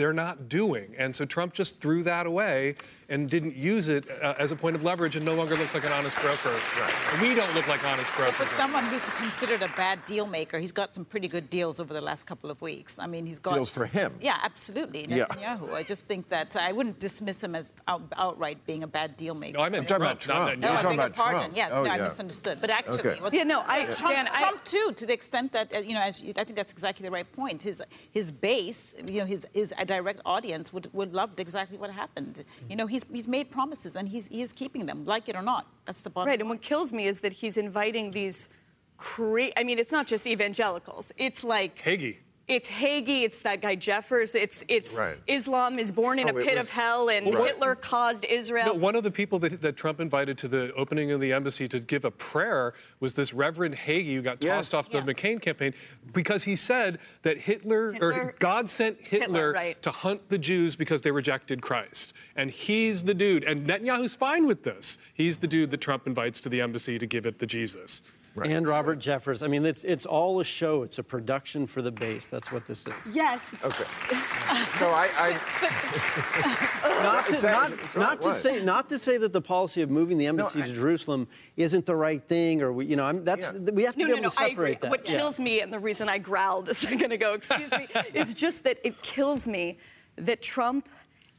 they're 0.01 0.15
not 0.15 0.49
doing. 0.49 0.95
And 0.97 1.15
so 1.15 1.27
Trump 1.27 1.53
just 1.53 1.77
threw 1.79 2.03
that 2.05 2.25
away 2.25 2.77
and 3.11 3.29
didn't 3.29 3.55
use 3.57 3.89
it 3.89 4.09
uh, 4.23 4.35
as 4.39 4.51
a 4.53 4.57
point 4.57 4.77
of 4.77 4.83
leverage 4.85 5.15
and 5.17 5.27
no 5.27 5.35
longer 5.35 5.57
looks 5.59 5.75
like 5.75 5.85
an 5.85 5.93
honest 5.93 6.17
broker. 6.21 6.57
And 7.13 7.21
we 7.21 7.35
don't 7.35 7.53
look 7.55 7.67
like 7.69 7.85
honest 7.85 8.11
brokers. 8.17 8.37
For 8.37 8.45
someone 8.55 8.85
who's 8.85 9.07
considered 9.11 9.63
a 9.63 9.69
bad 9.77 10.03
deal 10.07 10.27
maker, 10.27 10.59
he's 10.59 10.71
got 10.73 10.95
some 10.95 11.05
pretty 11.05 11.27
good 11.29 11.51
deals 11.51 11.81
over 11.81 11.93
the 11.93 12.01
last 12.01 12.25
couple 12.25 12.51
of 12.51 12.63
weeks. 12.63 12.99
I 13.01 13.07
mean, 13.07 13.27
he's 13.27 13.39
got 13.41 13.55
Deals 13.55 13.69
for 13.69 13.85
him. 13.85 14.15
Yeah, 14.23 14.39
absolutely. 14.43 15.07
Yeah. 15.09 15.27
Netanyahu. 15.27 15.75
I 15.75 15.83
just 15.83 16.07
think 16.07 16.29
that 16.31 16.57
I 16.57 16.71
wouldn't 16.73 16.99
dismiss 17.01 17.43
him 17.45 17.55
as 17.57 17.75
out, 17.89 18.01
outright 18.17 18.65
being 18.65 18.85
a 18.85 18.89
bad 18.89 19.17
deal 19.19 19.35
maker. 19.35 19.59
No, 19.59 19.65
I 19.65 19.69
meant 19.69 19.87
talking 19.89 20.03
about 20.07 20.21
Trump, 20.21 20.41
not 20.47 20.59
No, 20.61 20.69
You're 20.69 20.77
I 20.77 20.81
Netanyahu. 20.81 20.83
talking 20.83 20.97
beg 20.97 20.97
your 20.99 21.07
about 21.09 21.17
pardon. 21.17 21.41
Trump. 21.41 21.57
Yes, 21.57 21.73
Oh, 21.75 21.83
no, 21.83 21.91
I 21.91 21.99
misunderstood. 21.99 22.59
But 22.61 22.71
actually, 22.71 23.01
Okay. 23.01 23.21
what- 23.21 23.35
Yeah, 23.35 23.43
no, 23.43 23.65
I- 23.67 23.85
Trump, 23.87 24.15
Dan, 24.15 24.29
I- 24.33 24.39
Trump 24.39 24.65
too, 24.65 24.93
to 24.97 25.05
the 25.05 25.13
extent 25.13 25.51
that 25.53 25.75
uh, 25.75 25.81
you 25.81 25.95
know, 25.95 26.01
as 26.01 26.23
you, 26.23 26.33
I 26.39 26.45
think 26.45 26.55
that's 26.57 26.71
exactly 26.73 27.03
the 27.05 27.11
right 27.11 27.31
point. 27.33 27.61
His 27.65 27.83
his 28.13 28.31
base, 28.31 28.95
you 29.05 29.19
know, 29.21 29.27
his 29.27 29.47
his 29.53 29.75
uh, 29.77 29.85
direct 29.95 30.21
audience 30.35 30.67
would 30.75 30.87
would 30.99 31.13
love 31.21 31.31
exactly 31.47 31.79
what 31.83 31.91
happened. 32.03 32.37
You 32.71 32.77
know, 32.79 32.87
he's 32.95 33.05
he's 33.17 33.29
made 33.37 33.47
promises 33.59 33.93
and 33.99 34.05
he's 34.15 34.27
he 34.35 34.41
is 34.47 34.53
keeping 34.63 34.83
them, 34.91 34.99
like 35.15 35.25
it 35.31 35.37
or 35.41 35.45
not. 35.53 35.63
That's 35.87 36.03
the 36.07 36.11
bottom. 36.15 36.29
Right, 36.31 36.41
and 36.43 36.49
what 36.53 36.61
kills 36.71 36.89
me 36.99 37.05
is 37.13 37.17
that 37.25 37.33
he's 37.41 37.57
inviting 37.67 38.07
these 38.21 38.39
cra- 39.09 39.53
I 39.61 39.63
mean, 39.69 39.79
it's 39.83 39.95
not 39.99 40.07
just 40.13 40.25
evangelicals. 40.35 41.05
It's 41.27 41.43
like 41.57 41.75
Hagee. 41.89 42.17
It's 42.51 42.69
Hagee. 42.69 43.23
It's 43.23 43.43
that 43.43 43.63
guy 43.63 43.77
Jeffress. 43.77 44.35
It's 44.35 44.65
it's 44.67 44.99
Right. 44.99 45.17
Islam 45.29 45.79
is 45.79 45.93
born 45.93 46.19
in 46.19 46.27
Oh, 46.27 46.31
a 46.37 46.43
pit 46.45 46.57
was- 46.59 46.65
of 46.67 46.71
hell, 46.71 47.09
and 47.09 47.33
Right. 47.33 47.47
Hitler 47.47 47.77
caused 47.77 48.25
Israel. 48.25 48.67
No, 48.67 48.75
one 48.75 48.97
of 48.97 49.05
the 49.05 49.11
people 49.13 49.39
that, 49.39 49.63
that 49.63 49.77
Trump 49.77 50.01
invited 50.01 50.37
to 50.39 50.49
the 50.49 50.73
opening 50.75 51.13
of 51.13 51.21
the 51.21 51.33
embassy 51.33 51.69
to 51.69 51.79
give 51.79 52.05
a 52.05 52.11
prayer 52.11 52.75
was 52.99 53.15
this 53.15 53.33
Reverend 53.33 53.77
Hagee 53.77 54.17
who 54.17 54.23
got 54.23 54.43
Yes. 54.43 54.57
tossed 54.57 54.75
off 54.75 54.91
the 54.91 54.99
Yeah. 54.99 55.05
McCain 55.05 55.41
campaign 55.41 55.75
because 56.13 56.43
he 56.43 56.57
said 56.57 56.99
that 57.23 57.39
Hitler, 57.39 57.93
Hitler- 57.93 58.13
or 58.13 58.35
God 58.41 58.69
sent 58.69 58.99
Hitler, 59.01 59.21
Hitler, 59.27 59.53
right. 59.53 59.83
to 59.83 59.93
hunt 59.93 60.29
the 60.29 60.39
Jews 60.39 60.75
because 60.75 61.03
they 61.03 61.13
rejected 61.13 61.63
Christ. 61.63 62.13
And 62.35 62.51
he's 62.51 63.05
the 63.05 63.15
dude, 63.15 63.45
and 63.45 63.65
Netanyahu's 63.65 64.17
fine 64.17 64.45
with 64.47 64.65
this. 64.65 64.99
He's 65.15 65.39
the 65.39 65.47
dude 65.47 65.71
that 65.71 65.81
Trump 65.81 66.05
invites 66.09 66.41
to 66.41 66.49
the 66.49 66.61
embassy 66.61 66.99
to 66.99 67.07
give 67.07 67.27
it 67.27 67.39
the 67.39 67.47
Jesus. 67.47 68.03
And 68.37 68.67
Robert 68.67 68.99
Jeffress. 69.01 69.43
I 69.43 69.49
mean, 69.49 69.67
it's, 69.67 69.83
it's 69.85 70.07
all 70.07 70.41
a 70.41 70.45
show. 70.45 70.83
It's 70.83 70.99
a 70.99 71.03
production 71.03 71.67
for 71.67 71.83
the 71.83 71.91
base. 71.91 72.27
That's 72.27 72.51
what 72.53 72.65
this 72.67 72.87
is. 72.87 72.95
yes, 73.15 73.55
Okay. 73.65 73.85
So 74.79 74.87
I, 74.95 75.39
Not 77.03 77.27
to, 77.27 77.35
It's 77.35 77.43
not, 77.43 77.73
actually- 77.73 78.01
not 78.01 78.21
to 78.23 78.33
say 78.35 78.65
not 78.65 78.89
to 78.89 78.99
say 78.99 79.17
that 79.19 79.33
the 79.33 79.41
policy 79.41 79.83
of 79.83 79.91
moving 79.91 80.17
the 80.19 80.27
embassy 80.27 80.63
I- 80.63 80.67
to 80.69 80.73
Jerusalem 80.73 81.29
isn't 81.57 81.87
the 81.87 81.95
right 81.97 82.23
thing, 82.23 82.63
or 82.63 82.73
we, 82.73 82.87
you 82.87 82.97
know, 82.97 83.05
I'm, 83.05 83.25
that's 83.25 83.53
Yeah. 83.53 83.71
we 83.73 83.83
have 83.85 83.95
to 83.97 84.01
No, 84.01 84.07
be 84.07 84.11
no, 84.13 84.17
able 84.19 84.23
no. 84.25 84.29
to 84.31 84.43
I 84.43 84.49
separate 84.51 84.71
agree. 84.77 84.79
that. 84.83 84.91
What 84.91 85.09
Yeah. 85.09 85.19
kills 85.19 85.39
me, 85.41 85.61
and 85.61 85.73
the 85.73 85.79
reason 85.79 86.09
I 86.09 86.19
growled 86.19 86.69
a 86.69 86.75
second 86.75 87.13
ago, 87.13 87.35
excuse 87.35 87.71
me, 87.73 87.89
is 88.15 88.33
just 88.35 88.65
that 88.65 88.79
it 88.85 89.01
kills 89.03 89.47
me 89.47 89.79
that 90.17 90.41
Trump 90.43 90.89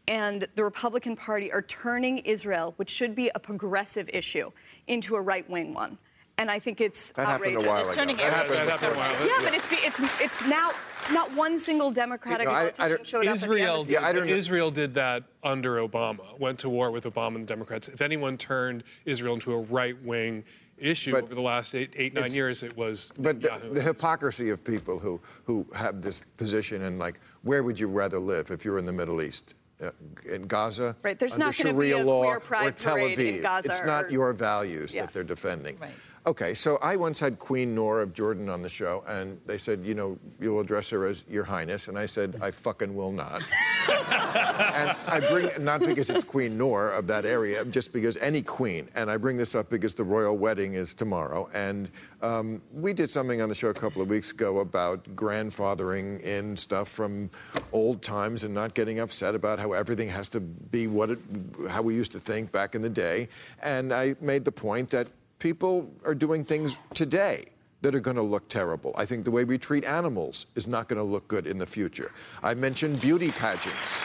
and 0.07 0.47
the 0.55 0.63
Republican 0.63 1.15
Party 1.15 1.51
are 1.51 1.61
turning 1.63 2.19
Israel, 2.19 2.73
which 2.77 2.89
should 2.89 3.15
be 3.15 3.31
a 3.33 3.39
progressive 3.39 4.09
issue, 4.13 4.51
into 4.87 5.15
a 5.15 5.21
right-wing 5.21 5.73
one. 5.73 5.97
And 6.37 6.49
I 6.49 6.59
think 6.59 6.81
it's 6.81 7.11
that 7.11 7.27
happened 7.27 7.57
outrageous. 7.57 7.63
a 7.63 7.67
while 7.67 7.77
It's 7.85 7.93
ago. 7.93 8.01
turning 8.01 8.17
That 8.17 8.33
everything 8.33 8.67
happened 8.67 8.69
That 8.69 8.79
happened 8.79 8.95
a 8.95 8.99
while 8.99 9.15
ago. 9.15 9.25
Yeah, 9.25 9.43
but 9.43 9.53
it's 9.53 9.99
it's 10.01 10.21
it's 10.21 10.45
now 10.47 10.71
not 11.11 11.31
one 11.35 11.59
single 11.59 11.91
Democratic 11.91 12.47
You 12.47 12.51
know, 12.53 12.57
I- 12.57 12.65
I 12.65 12.69
politician 12.71 12.89
don't- 12.97 13.07
showed 13.07 13.27
up 13.27 13.29
at 13.31 13.35
Israel. 13.43 13.85
Yeah, 13.87 14.05
I 14.05 14.11
don't 14.11 14.27
know. 14.27 14.33
Israel 14.33 14.71
did 14.71 14.93
that 14.95 15.23
under 15.43 15.75
Obama, 15.87 16.39
went 16.39 16.59
to 16.59 16.69
war 16.69 16.89
with 16.91 17.03
Obama 17.03 17.35
and 17.35 17.43
the 17.43 17.53
Democrats. 17.53 17.89
If 17.89 18.01
anyone 18.01 18.37
turned 18.37 18.83
Israel 19.05 19.33
into 19.35 19.53
a 19.53 19.57
right 19.59 20.01
wing 20.03 20.43
issue 20.77 21.11
But 21.11 21.25
over 21.25 21.35
the 21.35 21.41
last 21.41 21.75
eight, 21.75 21.91
eight 21.95 22.13
nine 22.15 22.23
it's- 22.23 22.35
years, 22.35 22.63
it 22.63 22.75
was 22.75 23.11
But 23.19 23.39
the, 23.41 23.51
the 23.71 23.81
hypocrisy 23.83 24.49
of 24.49 24.63
people 24.63 24.97
who, 24.97 25.21
who 25.43 25.67
have 25.75 26.01
this 26.01 26.21
position 26.37 26.81
and 26.83 26.97
like, 26.97 27.19
where 27.43 27.61
would 27.61 27.79
you 27.79 27.87
rather 27.87 28.17
live 28.17 28.49
if 28.49 28.65
you're 28.65 28.79
in 28.79 28.85
the 28.87 28.93
Middle 28.93 29.21
East? 29.21 29.53
Uh, 29.79 29.89
in 30.31 30.43
Gaza, 30.45 30.95
Right, 31.01 31.17
there's 31.17 31.33
under 31.33 31.45
not 31.47 31.57
gonna 31.57 31.69
be 31.73 31.89
Sharia 31.89 32.03
a 32.03 32.05
law, 32.05 32.23
or 32.23 32.39
Tel 32.71 32.97
Aviv. 32.97 33.65
It's 33.65 33.83
not 33.83 34.05
or- 34.05 34.09
your 34.11 34.31
values 34.31 34.93
Yeah. 34.93 35.01
that 35.05 35.13
they're 35.13 35.23
defending. 35.23 35.75
Right. 35.79 35.89
Okay, 36.27 36.53
so 36.53 36.77
I 36.83 36.97
once 36.97 37.19
had 37.19 37.39
Queen 37.39 37.73
Noor 37.73 37.99
of 38.01 38.13
Jordan 38.13 38.47
on 38.47 38.61
the 38.61 38.69
show, 38.69 39.03
and 39.07 39.41
they 39.47 39.57
said, 39.57 39.83
you 39.83 39.95
know, 39.95 40.19
you'll 40.39 40.59
address 40.59 40.91
her 40.91 41.07
as 41.07 41.23
Your 41.27 41.43
Highness, 41.43 41.87
and 41.87 41.97
I 41.97 42.05
said, 42.05 42.37
I 42.39 42.51
fucking 42.51 42.93
will 42.93 43.11
not. 43.11 43.41
and 43.89 44.95
I 45.07 45.19
bring 45.31 45.49
not 45.63 45.79
because 45.79 46.11
it's 46.11 46.23
Queen 46.23 46.59
Noor 46.59 46.91
of 46.91 47.07
that 47.07 47.25
area, 47.25 47.65
just 47.65 47.91
because 47.91 48.17
any 48.17 48.43
queen. 48.43 48.87
And 48.93 49.09
I 49.09 49.17
bring 49.17 49.35
this 49.35 49.55
up 49.55 49.71
because 49.71 49.95
the 49.95 50.03
royal 50.03 50.37
wedding 50.37 50.75
is 50.75 50.93
tomorrow, 50.93 51.49
and 51.55 51.89
um, 52.21 52.61
we 52.71 52.93
did 52.93 53.09
something 53.09 53.41
on 53.41 53.49
the 53.49 53.55
show 53.55 53.69
a 53.69 53.73
couple 53.73 53.99
of 53.99 54.07
weeks 54.07 54.29
ago 54.29 54.59
about 54.59 55.03
grandfathering 55.15 56.21
in 56.21 56.55
stuff 56.55 56.87
from 56.87 57.31
old 57.73 58.03
times 58.03 58.43
and 58.43 58.53
not 58.53 58.75
getting 58.75 58.99
upset 58.99 59.33
about 59.33 59.57
how 59.57 59.71
everything 59.71 60.07
has 60.09 60.29
to 60.29 60.39
be 60.39 60.85
what 60.85 61.09
it, 61.09 61.19
how 61.67 61.81
we 61.81 61.95
used 61.95 62.11
to 62.11 62.19
think 62.19 62.51
back 62.51 62.75
in 62.75 62.83
the 62.83 62.89
day. 62.89 63.27
And 63.63 63.91
I 63.91 64.15
made 64.21 64.45
the 64.45 64.51
point 64.51 64.89
that 64.89 65.07
people 65.41 65.91
are 66.05 66.15
doing 66.15 66.45
things 66.45 66.77
today 66.93 67.43
that 67.81 67.95
are 67.95 67.99
going 67.99 68.15
to 68.15 68.21
look 68.21 68.47
terrible. 68.47 68.93
I 68.95 69.05
think 69.05 69.25
the 69.25 69.31
way 69.31 69.43
we 69.43 69.57
treat 69.57 69.83
animals 69.83 70.45
is 70.55 70.67
not 70.67 70.87
going 70.87 70.99
to 70.99 71.03
look 71.03 71.27
good 71.27 71.47
in 71.47 71.57
the 71.57 71.65
future. 71.65 72.11
I 72.43 72.53
mentioned 72.53 73.01
beauty 73.01 73.31
pageants. 73.31 74.01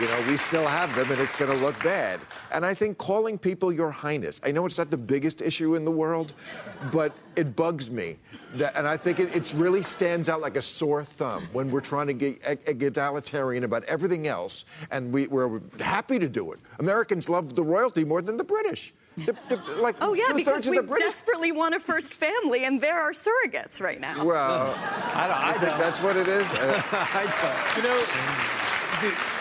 You 0.00 0.06
know, 0.06 0.24
we 0.26 0.36
still 0.36 0.66
have 0.66 0.94
them 0.96 1.10
and 1.10 1.20
it's 1.20 1.34
going 1.34 1.50
to 1.50 1.56
look 1.58 1.80
bad. 1.84 2.20
And 2.52 2.64
I 2.64 2.74
think 2.74 2.98
calling 2.98 3.38
people 3.38 3.72
your 3.72 3.90
highness, 3.90 4.40
I 4.44 4.50
know 4.50 4.66
it's 4.66 4.78
not 4.78 4.90
the 4.90 4.96
biggest 4.96 5.42
issue 5.42 5.74
in 5.76 5.84
the 5.84 5.90
world, 5.90 6.32
but 6.90 7.12
it 7.36 7.54
bugs 7.54 7.90
me. 7.90 8.16
That, 8.54 8.76
and 8.76 8.88
I 8.88 8.96
think 8.96 9.20
it, 9.20 9.36
it 9.36 9.54
really 9.56 9.82
stands 9.82 10.28
out 10.28 10.40
like 10.40 10.56
a 10.56 10.62
sore 10.62 11.04
thumb 11.04 11.42
when 11.52 11.70
we're 11.70 11.82
trying 11.82 12.08
to 12.08 12.14
get 12.14 12.62
egalitarian 12.66 13.62
about 13.62 13.84
everything 13.84 14.26
else, 14.26 14.64
and 14.90 15.12
we, 15.12 15.28
we're 15.28 15.60
happy 15.78 16.18
to 16.18 16.28
do 16.28 16.50
it. 16.50 16.58
Americans 16.80 17.28
love 17.28 17.54
the 17.54 17.62
royalty 17.62 18.04
more 18.04 18.22
than 18.22 18.36
the 18.36 18.44
British. 18.44 18.92
The, 19.16 19.36
the, 19.48 19.56
like 19.80 19.96
Oh 20.00 20.14
yeah, 20.14 20.32
because 20.34 20.66
of 20.66 20.70
we 20.70 20.78
the 20.78 20.82
British 20.84 21.12
desperately 21.12 21.52
want 21.52 21.74
a 21.74 21.80
first 21.80 22.14
family, 22.14 22.64
and 22.64 22.80
there 22.80 23.00
are 23.00 23.12
surrogates 23.12 23.80
right 23.80 24.00
now. 24.00 24.24
Well, 24.24 24.74
I 25.14 25.26
don't. 25.26 25.36
I 25.36 25.48
I 25.50 25.52
think 25.54 25.70
don't. 25.72 25.78
that's 25.78 26.00
what 26.00 26.16
it 26.16 26.28
is. 26.28 26.50
Uh, 26.52 26.82
I 26.92 27.24
don't. 27.42 27.76
You 27.76 27.90
know, 27.90 27.98
the, 29.02 29.40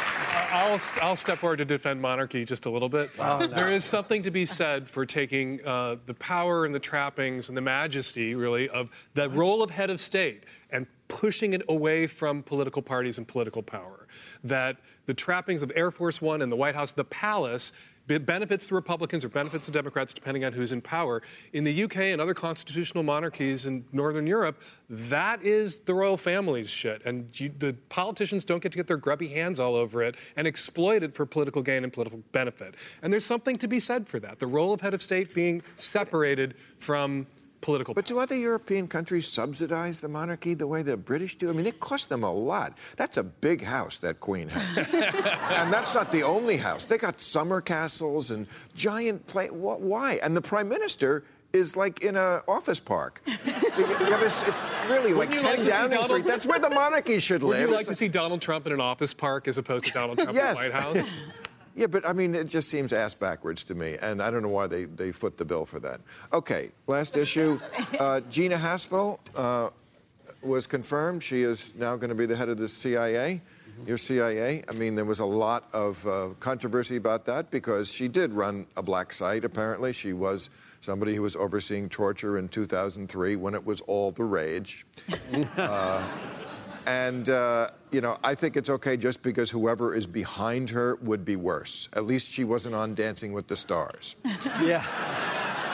I'll, 0.52 0.80
I'll 1.02 1.16
step 1.16 1.40
forward 1.40 1.58
to 1.58 1.66
defend 1.66 2.02
monarchy 2.02 2.46
just 2.46 2.66
a 2.66 2.70
little 2.70 2.90
bit. 2.90 3.12
Oh, 3.20 3.40
no. 3.40 3.48
There 3.48 3.72
is 3.72 3.84
something 3.84 4.24
to 4.24 4.32
be 4.32 4.46
said 4.46 4.88
for 4.90 5.06
taking 5.06 5.66
uh, 5.66 5.98
the 6.06 6.14
power 6.14 6.66
and 6.66 6.74
the 6.74 6.80
trappings 6.80 7.50
and 7.50 7.58
the 7.58 7.62
majesty, 7.62 8.36
really, 8.36 8.70
of 8.70 8.90
the 9.14 9.30
role 9.30 9.62
of 9.62 9.72
head 9.72 9.90
of 9.90 10.00
state 10.00 10.44
and 10.72 10.88
pushing 11.08 11.54
it 11.54 11.62
away 11.68 12.08
from 12.08 12.44
political 12.44 12.82
parties 12.82 13.18
and 13.18 13.28
political 13.28 13.62
power. 13.64 14.08
That 14.44 14.78
the 15.06 15.14
trappings 15.14 15.64
of 15.64 15.72
Air 15.76 15.92
Force 15.92 16.22
One 16.22 16.42
and 16.42 16.52
the 16.52 16.56
White 16.56 16.76
House, 16.76 16.92
the 16.92 17.04
palace, 17.04 17.72
it 17.72 17.99
benefits 18.18 18.68
the 18.68 18.76
Republicans 18.76 19.24
or 19.24 19.30
benefits 19.30 19.68
the 19.68 19.72
Democrats, 19.72 20.14
depending 20.14 20.44
on 20.44 20.54
who's 20.54 20.72
in 20.72 20.82
power. 20.82 21.22
In 21.54 21.64
the 21.64 21.84
UK 21.84 21.98
and 21.98 22.20
other 22.20 22.34
constitutional 22.34 23.04
monarchies 23.04 23.66
in 23.68 23.86
Northern 23.92 24.26
Europe, 24.26 24.60
that 24.90 25.44
is 25.44 25.82
the 25.82 25.94
royal 25.94 26.18
family's 26.18 26.70
shit. 26.70 27.04
And 27.06 27.28
you, 27.40 27.52
the 27.56 27.74
politicians 27.90 28.46
don't 28.46 28.64
get 28.64 28.72
to 28.72 28.78
get 28.78 28.88
their 28.88 28.98
grubby 28.98 29.28
hands 29.28 29.60
all 29.60 29.76
over 29.76 30.02
it 30.02 30.16
and 30.36 30.48
exploit 30.48 31.04
it 31.04 31.14
for 31.14 31.26
political 31.26 31.62
gain 31.62 31.84
and 31.84 31.94
political 31.94 32.24
benefit. 32.32 32.74
And 33.04 33.14
there's 33.14 33.26
something 33.26 33.58
to 33.60 33.68
be 33.68 33.80
said 33.80 34.08
for 34.08 34.20
that. 34.22 34.40
The 34.40 34.48
role 34.48 34.74
of 34.74 34.82
head 34.82 34.96
of 34.96 35.02
state 35.02 35.36
being 35.36 35.62
separated 35.76 36.56
from 36.80 37.28
political 37.62 37.94
But 37.94 38.06
do 38.06 38.20
other 38.20 38.36
European 38.36 38.88
countries 38.88 39.28
subsidize 39.28 40.02
the 40.02 40.08
monarchy 40.08 40.54
the 40.54 40.68
way 40.68 40.82
the 40.82 40.98
British 40.98 41.38
do? 41.38 41.50
I 41.50 41.54
mean, 41.54 41.66
it 41.66 41.80
costs 41.80 42.08
them 42.08 42.24
a 42.24 42.32
lot. 42.32 42.78
That's 42.96 43.18
a 43.18 43.24
big 43.24 43.64
house 43.64 44.00
that 44.00 44.20
Queen 44.20 44.50
has. 44.50 44.78
and 44.94 45.74
that's 45.74 45.94
not 45.96 46.12
the 46.12 46.24
only 46.24 46.58
house. 46.58 46.86
They 46.86 46.98
got 46.98 47.22
summer 47.22 47.62
castles 47.62 48.32
and 48.32 48.48
giant 48.76 49.28
play. 49.28 49.48
Wh- 49.48 49.80
Why? 49.82 50.20
And 50.24 50.36
the 50.38 50.42
prime 50.42 50.70
minister 50.70 51.24
is 51.52 51.76
like 51.76 52.04
in 52.04 52.16
an 52.16 52.42
office 52.48 52.80
park. 52.80 53.22
You 53.80 53.86
ever 54.16 54.26
s- 54.26 54.48
it- 54.48 54.54
really, 54.90 55.14
like 55.14 55.30
Wouldn't 55.30 55.42
you 55.42 55.48
like 55.48 55.56
10 55.56 55.58
to 55.58 55.64
see 55.64 55.70
Downing 55.70 55.90
Donald- 55.92 56.06
Street. 56.06 56.26
That's 56.26 56.46
where 56.46 56.60
the 56.60 56.70
monarchy 56.70 57.20
should 57.20 57.42
Would 57.44 57.50
live. 57.52 57.62
you 57.70 57.72
like 57.76 57.82
It's 57.82 57.90
to 57.90 57.96
see 57.96 58.08
Donald 58.08 58.42
Trump 58.42 58.66
in 58.68 58.74
an 58.74 58.82
office 58.82 59.14
park 59.14 59.48
as 59.48 59.58
opposed 59.58 59.86
to 59.86 59.92
Donald 59.94 60.18
Trump 60.18 60.34
Yes. 60.34 60.62
in 60.62 60.68
the 60.70 60.74
White 60.74 60.82
House? 60.98 61.10
Yeah, 61.76 61.88
but 61.88 62.06
I 62.06 62.14
mean, 62.14 62.36
it 62.36 62.48
just 62.48 62.70
seems 62.70 62.94
ass 62.94 63.14
backwards 63.14 63.64
to 63.66 63.76
me, 63.76 63.98
and 64.02 64.22
I 64.22 64.30
don't 64.30 64.42
know 64.42 64.50
why 64.50 64.68
they, 64.68 64.86
they 64.86 65.12
foot 65.12 65.38
the 65.38 65.46
bill 65.46 65.66
for 65.66 65.80
that. 65.80 66.02
Okay, 66.34 66.72
last 66.88 67.16
issue. 67.16 67.60
Uh, 68.00 68.22
Gina 68.30 68.58
Haspel 68.58 69.20
uh, 69.36 69.70
was 70.42 70.68
confirmed. 70.68 71.24
She 71.24 71.44
is 71.44 71.74
now 71.76 71.96
going 71.96 72.10
to 72.10 72.16
be 72.16 72.26
the 72.26 72.36
head 72.36 72.50
of 72.50 72.58
the 72.58 72.68
CIA. 72.68 73.42
Your 73.88 73.98
CIA. 73.98 74.62
I 74.68 74.74
mean, 74.74 74.96
there 74.96 75.06
was 75.06 75.20
a 75.20 75.26
lot 75.26 75.70
of 75.74 76.06
uh, 76.06 76.30
controversy 76.42 76.98
about 76.98 77.24
that 77.26 77.50
because 77.50 77.90
she 77.90 78.10
did 78.10 78.34
run 78.34 78.68
a 78.76 78.84
black 78.84 79.14
site, 79.14 79.46
apparently. 79.46 79.94
She 79.94 80.12
was 80.12 80.50
somebody 80.82 81.16
who 81.16 81.22
was 81.22 81.38
overseeing 81.38 81.88
torture 81.88 82.38
in 82.38 82.50
2003 82.50 83.38
when 83.38 83.56
it 83.56 83.66
was 83.66 83.80
all 83.82 84.12
the 84.12 84.24
rage. 84.24 84.86
Uh, 85.58 86.06
and, 86.86 87.30
uh, 87.30 87.70
you 87.92 88.02
know, 88.02 88.18
I 88.24 88.36
think 88.36 88.58
it's 88.58 88.70
okay 88.70 88.98
just 88.98 89.22
because 89.22 89.50
whoever 89.50 89.96
is 89.96 90.06
behind 90.06 90.70
her 90.72 90.96
would 91.02 91.26
be 91.26 91.36
worse. 91.36 91.90
At 91.94 92.06
least 92.06 92.30
she 92.30 92.44
wasn't 92.44 92.76
on 92.76 92.94
Dancing 92.96 93.34
with 93.34 93.48
the 93.48 93.56
Stars. 93.56 94.16
Yeah. 94.62 94.86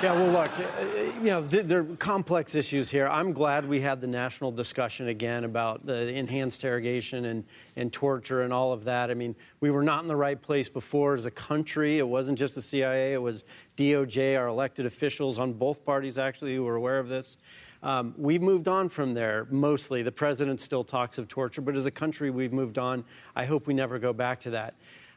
Yeah, 0.03 0.11
well, 0.11 0.43
look, 0.43 0.51
uh, 0.59 0.83
you 1.23 1.31
know, 1.31 1.41
th- 1.47 1.65
there 1.65 1.79
are 1.79 1.95
complex 1.95 2.53
issues 2.53 2.89
here. 2.89 3.07
I'm 3.07 3.31
glad 3.31 3.67
we 3.67 3.79
had 3.79 4.01
the 4.01 4.07
national 4.07 4.51
discussion 4.51 5.07
again 5.07 5.45
about 5.45 5.85
the 5.85 6.13
enhanced 6.13 6.61
interrogation 6.61 7.25
and, 7.25 7.45
and 7.77 7.93
torture 7.93 8.41
and 8.41 8.51
all 8.51 8.73
of 8.73 8.83
that. 8.83 9.09
I 9.09 9.13
mean, 9.13 9.37
we 9.61 9.71
were 9.71 9.83
not 9.83 10.01
in 10.03 10.09
the 10.09 10.15
right 10.15 10.39
place 10.39 10.67
before 10.67 11.13
as 11.13 11.25
a 11.25 11.31
country. 11.31 11.97
It 11.97 12.07
wasn't 12.07 12.37
just 12.37 12.55
the 12.55 12.61
CIA, 12.61 13.13
it 13.13 13.21
was 13.21 13.45
DOJ, 13.77 14.37
our 14.37 14.47
elected 14.47 14.85
officials 14.85 15.39
on 15.39 15.53
both 15.53 15.85
parties, 15.85 16.17
actually, 16.17 16.55
who 16.55 16.63
were 16.63 16.75
aware 16.75 16.99
of 16.99 17.07
this. 17.07 17.37
Um, 17.85 18.15
we've 18.17 18.41
moved 18.41 18.67
on 18.67 18.89
from 18.89 19.13
there 19.13 19.45
mostly. 19.51 20.01
The 20.01 20.11
president 20.11 20.59
still 20.59 20.83
talks 20.83 21.19
of 21.19 21.27
torture, 21.27 21.61
but 21.61 21.75
as 21.75 21.85
a 21.85 21.91
country, 21.91 22.31
we've 22.31 22.51
moved 22.51 22.79
on. 22.79 23.05
I 23.35 23.45
hope 23.45 23.67
we 23.67 23.75
never 23.75 23.99
go 23.99 24.11
back 24.11 24.39
to 24.41 24.49
that. 24.49 24.73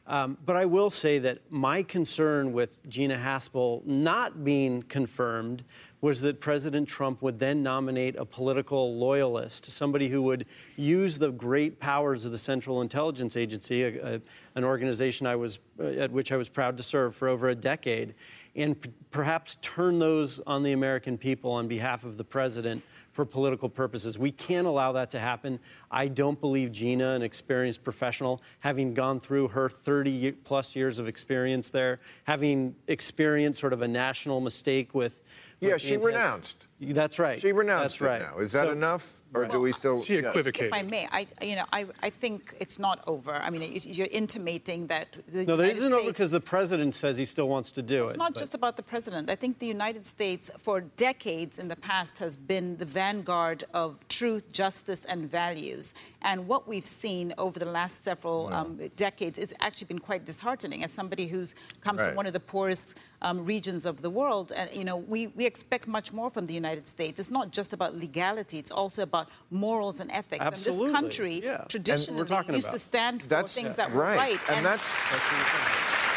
Um, 0.07 0.37
but 0.45 0.55
I 0.55 0.67
will 0.67 0.91
say 0.91 1.19
that 1.19 1.39
my 1.51 1.83
concern 1.83 2.53
with 2.53 2.87
Gina 2.89 3.17
Haspel 3.17 3.85
not 3.87 4.45
being 4.45 4.83
confirmed 4.83 5.65
was 6.03 6.21
that 6.21 6.41
President 6.41 6.89
Trump 6.89 7.23
would 7.23 7.39
then 7.39 7.63
nominate 7.63 8.17
a 8.17 8.25
political 8.25 8.97
loyalist, 8.97 9.71
somebody 9.71 10.09
who 10.09 10.23
would 10.23 10.47
use 10.77 11.19
the 11.19 11.31
great 11.31 11.81
powers 11.81 12.25
of 12.25 12.33
the 12.33 12.39
Central 12.39 12.83
Intelligence 12.83 13.37
Agency, 13.37 13.83
a, 13.83 14.17
a, 14.17 14.21
an 14.55 14.65
organization 14.65 15.27
I 15.27 15.37
was, 15.37 15.59
uh, 15.81 15.85
at 15.87 16.11
which 16.13 16.33
I 16.33 16.37
was 16.37 16.49
proud 16.49 16.77
to 16.77 16.83
serve 16.83 17.17
for 17.17 17.29
over 17.29 17.49
a 17.49 17.55
decade, 17.55 18.15
and 18.57 18.81
p- 18.81 18.91
perhaps 19.11 19.57
turn 19.63 19.99
those 19.99 20.41
on 20.47 20.63
the 20.63 20.73
American 20.73 21.17
people 21.19 21.51
on 21.53 21.69
behalf 21.69 22.05
of 22.05 22.17
the 22.17 22.25
president 22.25 22.83
for 23.13 23.25
political 23.25 23.69
purposes. 23.69 24.17
We 24.19 24.31
can't 24.31 24.67
allow 24.67 24.93
that 24.93 25.11
to 25.11 25.19
happen. 25.19 25.59
I 25.91 26.07
don't 26.07 26.41
believe 26.41 26.71
Gina, 26.71 27.15
an 27.15 27.23
experienced 27.23 27.83
professional, 27.83 28.41
having 28.63 28.95
gone 28.95 29.19
through 29.19 29.49
her 29.49 29.69
30 29.69 30.33
plus 30.45 30.77
years 30.77 30.99
of 31.01 31.09
experience 31.09 31.71
there, 31.71 31.99
having 32.25 32.77
experienced 32.87 33.59
sort 33.61 33.73
of 33.73 33.83
a 33.83 33.89
national 33.89 34.41
mistake 34.41 34.95
with. 34.95 35.23
Yeah, 35.61 35.77
she 35.79 35.95
anti- 35.95 36.07
renounced. 36.07 36.69
That's 36.81 37.19
right. 37.19 37.41
She 37.41 37.51
renounced 37.53 37.99
That's 37.99 38.01
right. 38.01 38.21
it 38.23 38.25
now. 38.25 38.39
Is 38.39 38.53
that 38.53 38.67
So- 38.67 38.71
enough, 38.73 39.23
or 39.35 39.47
do 39.47 39.61
we 39.61 39.73
still? 39.73 40.03
She 40.03 40.15
yeah. 40.19 40.29
equivocated. 40.31 40.69
If 40.69 40.73
I 40.73 40.83
may, 40.83 41.07
I, 41.13 41.27
you 41.43 41.57
know, 41.57 41.65
I, 41.73 41.87
I 42.03 42.11
think 42.11 42.55
it's 42.61 42.79
not 42.79 43.03
over. 43.07 43.35
I 43.35 43.51
mean, 43.51 43.63
it's- 43.63 43.87
you're 43.87 44.09
intimating 44.11 44.87
that 44.89 45.17
the 45.29 45.45
No, 45.45 45.57
there 45.57 45.67
United 45.69 45.79
isn't 45.79 45.93
over 45.93 46.07
because 46.11 46.31
the 46.31 46.41
president 46.41 46.95
says 46.95 47.19
he 47.19 47.25
still 47.25 47.49
wants 47.49 47.73
to 47.73 47.83
do 47.83 48.05
It's 48.05 48.13
it. 48.13 48.15
It's 48.15 48.19
not 48.19 48.35
but- 48.35 48.41
just 48.41 48.55
about 48.55 48.77
the 48.77 48.83
president. 48.83 49.29
I 49.31 49.35
think 49.35 49.59
the 49.59 49.67
United 49.67 50.07
States, 50.07 50.51
for 50.59 50.81
decades 50.81 51.59
in 51.59 51.69
the 51.69 51.77
past, 51.77 52.19
has 52.19 52.37
been 52.37 52.77
the 52.79 52.85
vanguard 52.85 53.65
of 53.75 53.97
truth, 54.09 54.51
justice, 54.53 55.05
and 55.05 55.31
values. 55.31 55.95
And 56.23 56.49
what 56.49 56.67
we've 56.67 56.87
seen 56.87 57.33
over 57.39 57.59
the 57.59 57.69
last 57.69 58.03
several 58.03 58.53
um, 58.53 58.81
decades 58.97 59.39
has 59.39 59.55
actually 59.61 59.87
been 59.87 59.99
quite 60.01 60.25
disheartening. 60.25 60.83
As 60.85 60.91
somebody 60.93 61.27
who's 61.27 61.55
comes 61.81 62.01
Right. 62.01 62.09
from 62.09 62.17
one 62.17 62.27
of 62.27 62.33
the 62.33 62.41
poorest 62.41 62.99
um, 63.23 63.45
regions 63.45 63.85
of 63.85 64.01
the 64.03 64.11
world, 64.11 64.53
and 64.55 64.71
you 64.75 64.85
know, 64.85 64.97
we, 64.97 65.27
we 65.29 65.45
expect 65.45 65.87
much 65.89 66.13
more 66.13 66.31
from 66.31 66.47
the 66.47 66.55
United 66.55 66.87
States. 66.87 67.19
It's 67.19 67.31
not 67.31 67.51
just 67.51 67.73
about 67.73 67.97
legality; 67.97 68.59
it's 68.59 68.71
also 68.71 69.03
about 69.03 69.18
morals 69.51 70.01
and 70.01 70.11
ethics. 70.11 70.45
Absolutely, 70.45 70.87
And 70.87 70.95
this 70.95 71.01
country 71.01 71.41
yeah. 71.45 71.61
And 71.61 71.69
traditionally 71.71 72.21
used 72.21 72.33
about- 72.69 72.73
to 72.73 72.79
stand 72.79 73.23
for 73.23 73.29
That's 73.29 73.55
things 73.55 73.77
that 73.77 73.93
were 73.93 74.03
right, 74.03 74.19
right. 74.19 74.51
and 74.57 74.65
that's 74.65 74.97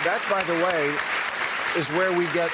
that, 0.03 0.21
by 0.29 0.41
the 0.43 0.55
way, 0.65 0.95
is 1.79 1.89
where 1.91 2.11
we 2.17 2.25
get 2.33 2.51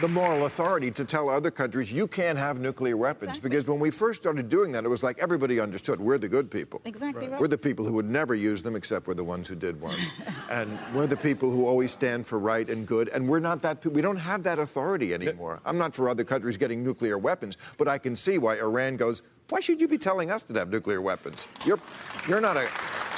the 0.00 0.08
moral 0.08 0.46
authority 0.46 0.90
to 0.90 1.04
tell 1.04 1.28
other 1.28 1.50
countries 1.50 1.92
you 1.92 2.06
can't 2.06 2.38
have 2.38 2.58
nuclear 2.58 2.96
weapons. 2.96 3.28
Exactly. 3.28 3.50
Because 3.50 3.68
when 3.68 3.78
we 3.78 3.90
first 3.90 4.22
started 4.22 4.48
doing 4.48 4.72
that, 4.72 4.84
it 4.84 4.88
was 4.88 5.02
like 5.02 5.18
everybody 5.18 5.60
understood 5.60 6.00
we're 6.00 6.18
the 6.18 6.28
good 6.28 6.50
people. 6.50 6.80
Exactly 6.84 7.28
right. 7.28 7.40
We're 7.40 7.48
the 7.48 7.58
people 7.58 7.84
who 7.84 7.92
would 7.92 8.08
never 8.08 8.34
use 8.34 8.62
them, 8.62 8.74
except 8.74 9.06
we're 9.06 9.14
the 9.14 9.24
ones 9.24 9.48
who 9.48 9.54
did 9.54 9.80
one. 9.80 9.96
and 10.50 10.78
we're 10.94 11.06
the 11.06 11.16
people 11.16 11.50
who 11.50 11.66
always 11.66 11.90
stand 11.90 12.26
for 12.26 12.38
right 12.38 12.68
and 12.70 12.86
good. 12.86 13.08
And 13.10 13.28
we're 13.28 13.40
not 13.40 13.60
that. 13.62 13.84
We 13.84 14.00
don't 14.00 14.16
have 14.16 14.42
that 14.44 14.58
authority 14.58 15.12
anymore. 15.12 15.60
I'm 15.64 15.78
not 15.78 15.94
for 15.94 16.08
other 16.08 16.24
countries 16.24 16.56
getting 16.56 16.82
nuclear 16.82 17.18
weapons, 17.18 17.56
but 17.76 17.86
I 17.86 17.98
can 17.98 18.16
see 18.16 18.38
why 18.38 18.56
Iran 18.58 18.96
goes. 18.96 19.22
Why 19.48 19.60
should 19.60 19.80
you 19.80 19.88
be 19.88 19.98
telling 19.98 20.30
us 20.30 20.42
to 20.44 20.54
have 20.54 20.70
nuclear 20.70 21.00
weapons? 21.00 21.46
You're, 21.64 21.80
you're 22.28 22.40
not 22.40 22.56
a. 22.56 22.68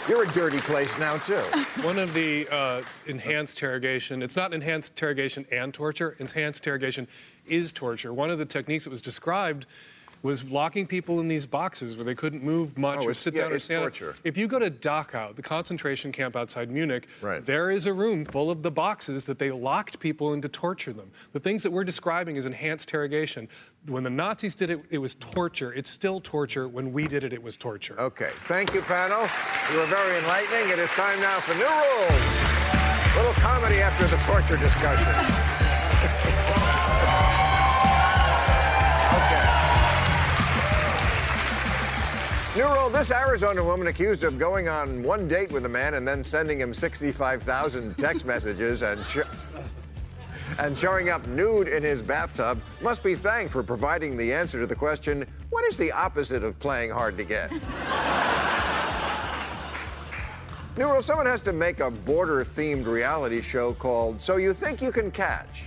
You're 0.07 0.25
a 0.25 0.29
dirty 0.29 0.59
place 0.59 0.99
now 0.99 1.17
too. 1.17 1.35
One 1.83 1.99
of 1.99 2.13
the 2.13 2.47
uh, 2.49 2.83
enhanced 3.07 3.57
interrogation, 3.57 4.23
it's 4.23 4.37
not 4.37 4.53
enhanced 4.53 4.93
interrogation 4.93 5.47
and 5.51 5.73
torture, 5.73 6.15
enhanced 6.19 6.61
interrogation 6.61 7.09
is 7.47 7.73
torture. 7.73 8.13
One 8.13 8.29
of 8.29 8.39
the 8.39 8.45
techniques 8.45 8.85
that 8.85 8.91
was 8.91 9.01
described 9.01 9.65
was 10.25 10.43
locking 10.51 10.87
people 10.87 11.21
in 11.21 11.29
these 11.29 11.45
boxes 11.45 11.97
where 11.97 12.05
they 12.05 12.15
couldn't 12.15 12.43
move 12.43 12.79
much 12.79 12.99
Oh, 13.01 13.09
or 13.09 13.13
sit 13.15 13.35
yeah, 13.35 13.43
down 13.43 13.53
or 13.53 13.59
stand 13.59 13.81
up. 13.81 13.85
torture. 13.85 14.15
If 14.25 14.39
you 14.39 14.49
go 14.49 14.59
to 14.59 14.71
Dachau, 14.71 15.37
the 15.37 15.43
concentration 15.43 16.13
camp 16.13 16.35
outside 16.35 16.71
Munich, 16.71 17.07
Right. 17.21 17.45
there 17.45 17.71
is 17.71 17.85
a 17.85 17.93
room 17.93 18.25
full 18.25 18.51
of 18.51 18.63
the 18.63 18.71
boxes 18.71 19.27
that 19.27 19.39
they 19.39 19.51
locked 19.51 20.01
people 20.01 20.33
in 20.33 20.41
to 20.41 20.49
torture 20.49 20.95
them. 20.95 21.11
The 21.33 21.41
things 21.41 21.63
that 21.63 21.73
we're 21.73 21.85
describing 21.85 22.37
is 22.37 22.47
enhanced 22.47 22.89
interrogation, 22.89 23.49
when 23.87 24.03
the 24.03 24.09
Nazis 24.09 24.55
did 24.55 24.71
it, 24.71 24.81
it 24.89 24.97
was 24.97 25.15
torture. 25.17 25.75
It's 25.75 25.91
still 25.91 26.21
torture. 26.23 26.67
When 26.69 26.91
we 26.95 27.07
did 27.07 27.23
it, 27.23 27.35
it 27.35 27.43
was 27.43 27.59
torture. 27.59 27.95
Okay, 28.01 28.31
thank 28.33 28.73
you, 28.73 28.81
panel. 28.81 29.29
You 29.71 29.79
were 29.79 29.87
very 29.87 30.17
enlightening. 30.21 30.71
It 30.71 30.79
is 30.79 30.91
time 30.93 31.21
now 31.21 31.39
for 31.41 31.53
new 31.55 31.69
rules. 31.69 33.15
little 33.15 33.35
comedy 33.35 33.77
after 33.83 34.07
the 34.07 34.17
torture 34.23 34.57
discussion. 34.57 36.33
New 42.57 42.63
rule 42.73 42.89
this 42.89 43.11
Arizona 43.11 43.65
woman 43.65 43.89
accused 43.89 44.23
of 44.23 44.39
going 44.39 44.69
on 44.69 45.03
one 45.03 45.27
date 45.27 45.51
with 45.51 45.67
a 45.67 45.69
man 45.69 45.95
and 45.95 46.07
then 46.07 46.23
sending 46.23 46.61
him 46.61 46.73
65,000 46.73 47.99
text 47.99 48.25
messages 48.33 48.83
and. 48.83 49.05
Sh- 49.05 49.19
and 50.59 50.79
showing 50.79 51.09
up 51.09 51.27
nude 51.27 51.67
in 51.67 51.83
his 51.83 52.01
bathtub 52.01 52.61
must 52.81 53.03
be 53.03 53.17
thanked 53.17 53.51
for 53.51 53.65
providing 53.65 54.17
the 54.17 54.33
answer 54.33 54.61
to 54.61 54.67
the 54.69 54.75
question 54.75 55.27
what 55.51 55.65
is 55.65 55.77
the 55.77 55.91
opposite 55.91 56.45
of 56.45 56.57
playing 56.61 56.91
hard 56.91 57.17
to 57.17 57.25
get? 57.25 57.51
New 60.77 60.87
rule 60.87 61.03
someone 61.03 61.27
has 61.27 61.43
to 61.43 61.53
make 61.53 61.81
a 61.81 61.91
border 61.91 62.45
themed 62.45 62.87
reality 62.87 63.41
show 63.41 63.73
called 63.73 64.23
So 64.23 64.37
You 64.37 64.53
Think 64.53 64.81
You 64.81 64.93
Can 64.93 65.11
Catch. 65.11 65.65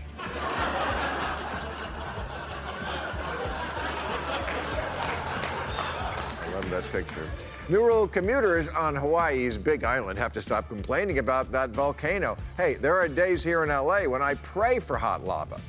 From 6.67 6.81
that 6.81 6.91
picture. 6.91 7.27
Rule 7.69 8.07
commuters 8.07 8.69
on 8.69 8.95
Hawaii's 8.95 9.57
Big 9.57 9.83
Island 9.83 10.17
have 10.19 10.31
to 10.33 10.41
stop 10.41 10.69
complaining 10.69 11.19
about 11.19 11.51
that 11.51 11.71
volcano. 11.71 12.37
Hey, 12.55 12.75
there 12.75 12.95
are 12.95 13.07
days 13.07 13.43
here 13.43 13.63
in 13.63 13.69
LA 13.69 14.03
when 14.03 14.21
I 14.21 14.35
pray 14.35 14.79
for 14.79 14.97
hot 14.97 15.23
lava. 15.25 15.59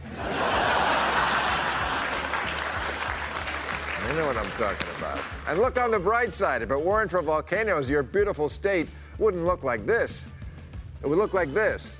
You 4.08 4.14
know 4.14 4.26
what 4.26 4.36
I'm 4.38 4.50
talking 4.52 4.88
about. 4.96 5.18
And 5.48 5.58
look 5.58 5.78
on 5.78 5.90
the 5.90 5.98
bright 5.98 6.32
side. 6.32 6.62
If 6.62 6.70
it 6.70 6.80
weren't 6.80 7.10
for 7.10 7.20
volcanoes, 7.20 7.90
your 7.90 8.02
beautiful 8.02 8.48
state 8.48 8.88
wouldn't 9.18 9.44
look 9.44 9.64
like 9.64 9.86
this. 9.86 10.28
It 11.02 11.08
would 11.08 11.18
look 11.18 11.34
like 11.34 11.52
this. 11.52 11.92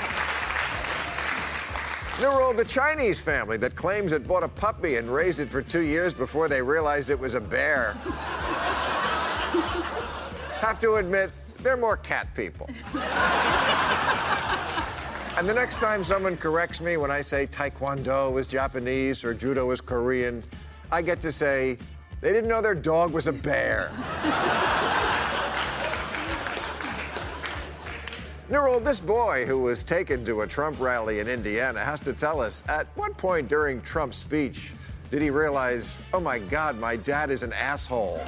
Rule 2.20 2.52
the 2.52 2.64
Chinese 2.64 3.18
family 3.18 3.56
that 3.58 3.74
claims 3.74 4.12
it 4.12 4.28
bought 4.28 4.42
a 4.42 4.48
puppy 4.48 4.96
and 4.96 5.08
raised 5.08 5.40
it 5.40 5.48
for 5.48 5.62
two 5.62 5.80
years 5.80 6.12
before 6.12 6.48
they 6.48 6.60
realized 6.60 7.08
it 7.08 7.18
was 7.18 7.34
a 7.34 7.40
bear. 7.40 7.92
Have 10.60 10.78
to 10.80 10.96
admit, 10.96 11.30
they're 11.62 11.78
more 11.78 11.96
cat 11.96 12.28
people. 12.34 12.68
and 15.38 15.48
the 15.48 15.54
next 15.54 15.80
time 15.80 16.04
someone 16.04 16.36
corrects 16.36 16.82
me 16.82 16.98
when 16.98 17.10
I 17.10 17.22
say 17.22 17.46
Taekwondo 17.46 18.38
is 18.38 18.48
Japanese 18.48 19.24
or 19.24 19.32
Judo 19.32 19.70
is 19.70 19.80
Korean, 19.80 20.42
I 20.92 21.00
get 21.00 21.22
to 21.22 21.32
say, 21.32 21.78
they 22.20 22.32
didn't 22.32 22.48
know 22.48 22.60
their 22.60 22.74
dog 22.74 23.12
was 23.12 23.28
a 23.28 23.32
bear. 23.32 23.90
Nurul, 28.50 28.82
this 28.82 28.98
boy 28.98 29.46
who 29.46 29.62
was 29.62 29.84
taken 29.84 30.24
to 30.24 30.40
a 30.40 30.46
Trump 30.46 30.80
rally 30.80 31.20
in 31.20 31.28
Indiana 31.28 31.78
has 31.78 32.00
to 32.00 32.12
tell 32.12 32.40
us 32.40 32.64
at 32.68 32.88
what 32.96 33.16
point 33.16 33.46
during 33.46 33.80
Trump's 33.80 34.16
speech 34.16 34.72
did 35.12 35.22
he 35.22 35.30
realize, 35.30 36.00
oh 36.12 36.18
my 36.18 36.40
God, 36.40 36.76
my 36.76 36.96
dad 36.96 37.30
is 37.30 37.44
an 37.44 37.52
asshole? 37.52 38.18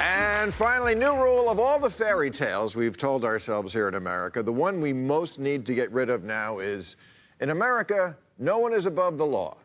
And 0.00 0.54
finally, 0.54 0.94
new 0.94 1.14
rule 1.22 1.50
of 1.50 1.60
all 1.60 1.78
the 1.78 1.90
fairy 1.90 2.30
tales 2.30 2.74
we've 2.74 2.96
told 2.96 3.26
ourselves 3.26 3.74
here 3.74 3.88
in 3.88 3.94
America, 3.94 4.42
the 4.42 4.54
one 4.54 4.80
we 4.80 4.94
most 4.94 5.38
need 5.38 5.66
to 5.66 5.74
get 5.74 5.92
rid 5.92 6.08
of 6.08 6.24
now 6.24 6.60
is 6.60 6.96
in 7.40 7.50
America, 7.50 8.16
no 8.38 8.58
one 8.58 8.72
is 8.72 8.86
above 8.86 9.18
the 9.18 9.26
law. 9.26 9.58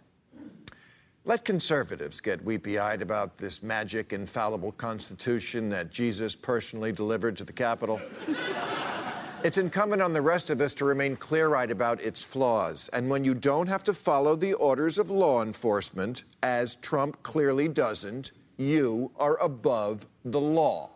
Let 1.23 1.45
conservatives 1.45 2.19
get 2.19 2.43
weepy 2.43 2.79
eyed 2.79 3.03
about 3.03 3.37
this 3.37 3.61
magic, 3.61 4.11
infallible 4.11 4.71
Constitution 4.71 5.69
that 5.69 5.91
Jesus 5.91 6.35
personally 6.35 6.91
delivered 6.91 7.37
to 7.37 7.43
the 7.43 7.53
Capitol. 7.53 8.01
it's 9.43 9.59
incumbent 9.59 10.01
on 10.01 10.13
the 10.13 10.21
rest 10.21 10.49
of 10.49 10.59
us 10.61 10.73
to 10.73 10.85
remain 10.85 11.15
clear 11.15 11.55
eyed 11.55 11.69
about 11.69 12.01
its 12.01 12.23
flaws. 12.23 12.89
And 12.91 13.07
when 13.07 13.23
you 13.23 13.35
don't 13.35 13.67
have 13.67 13.83
to 13.83 13.93
follow 13.93 14.35
the 14.35 14.55
orders 14.55 14.97
of 14.97 15.11
law 15.11 15.43
enforcement, 15.43 16.23
as 16.41 16.75
Trump 16.77 17.21
clearly 17.21 17.67
doesn't, 17.67 18.31
you 18.57 19.11
are 19.19 19.39
above 19.43 20.07
the 20.25 20.41
law. 20.41 20.89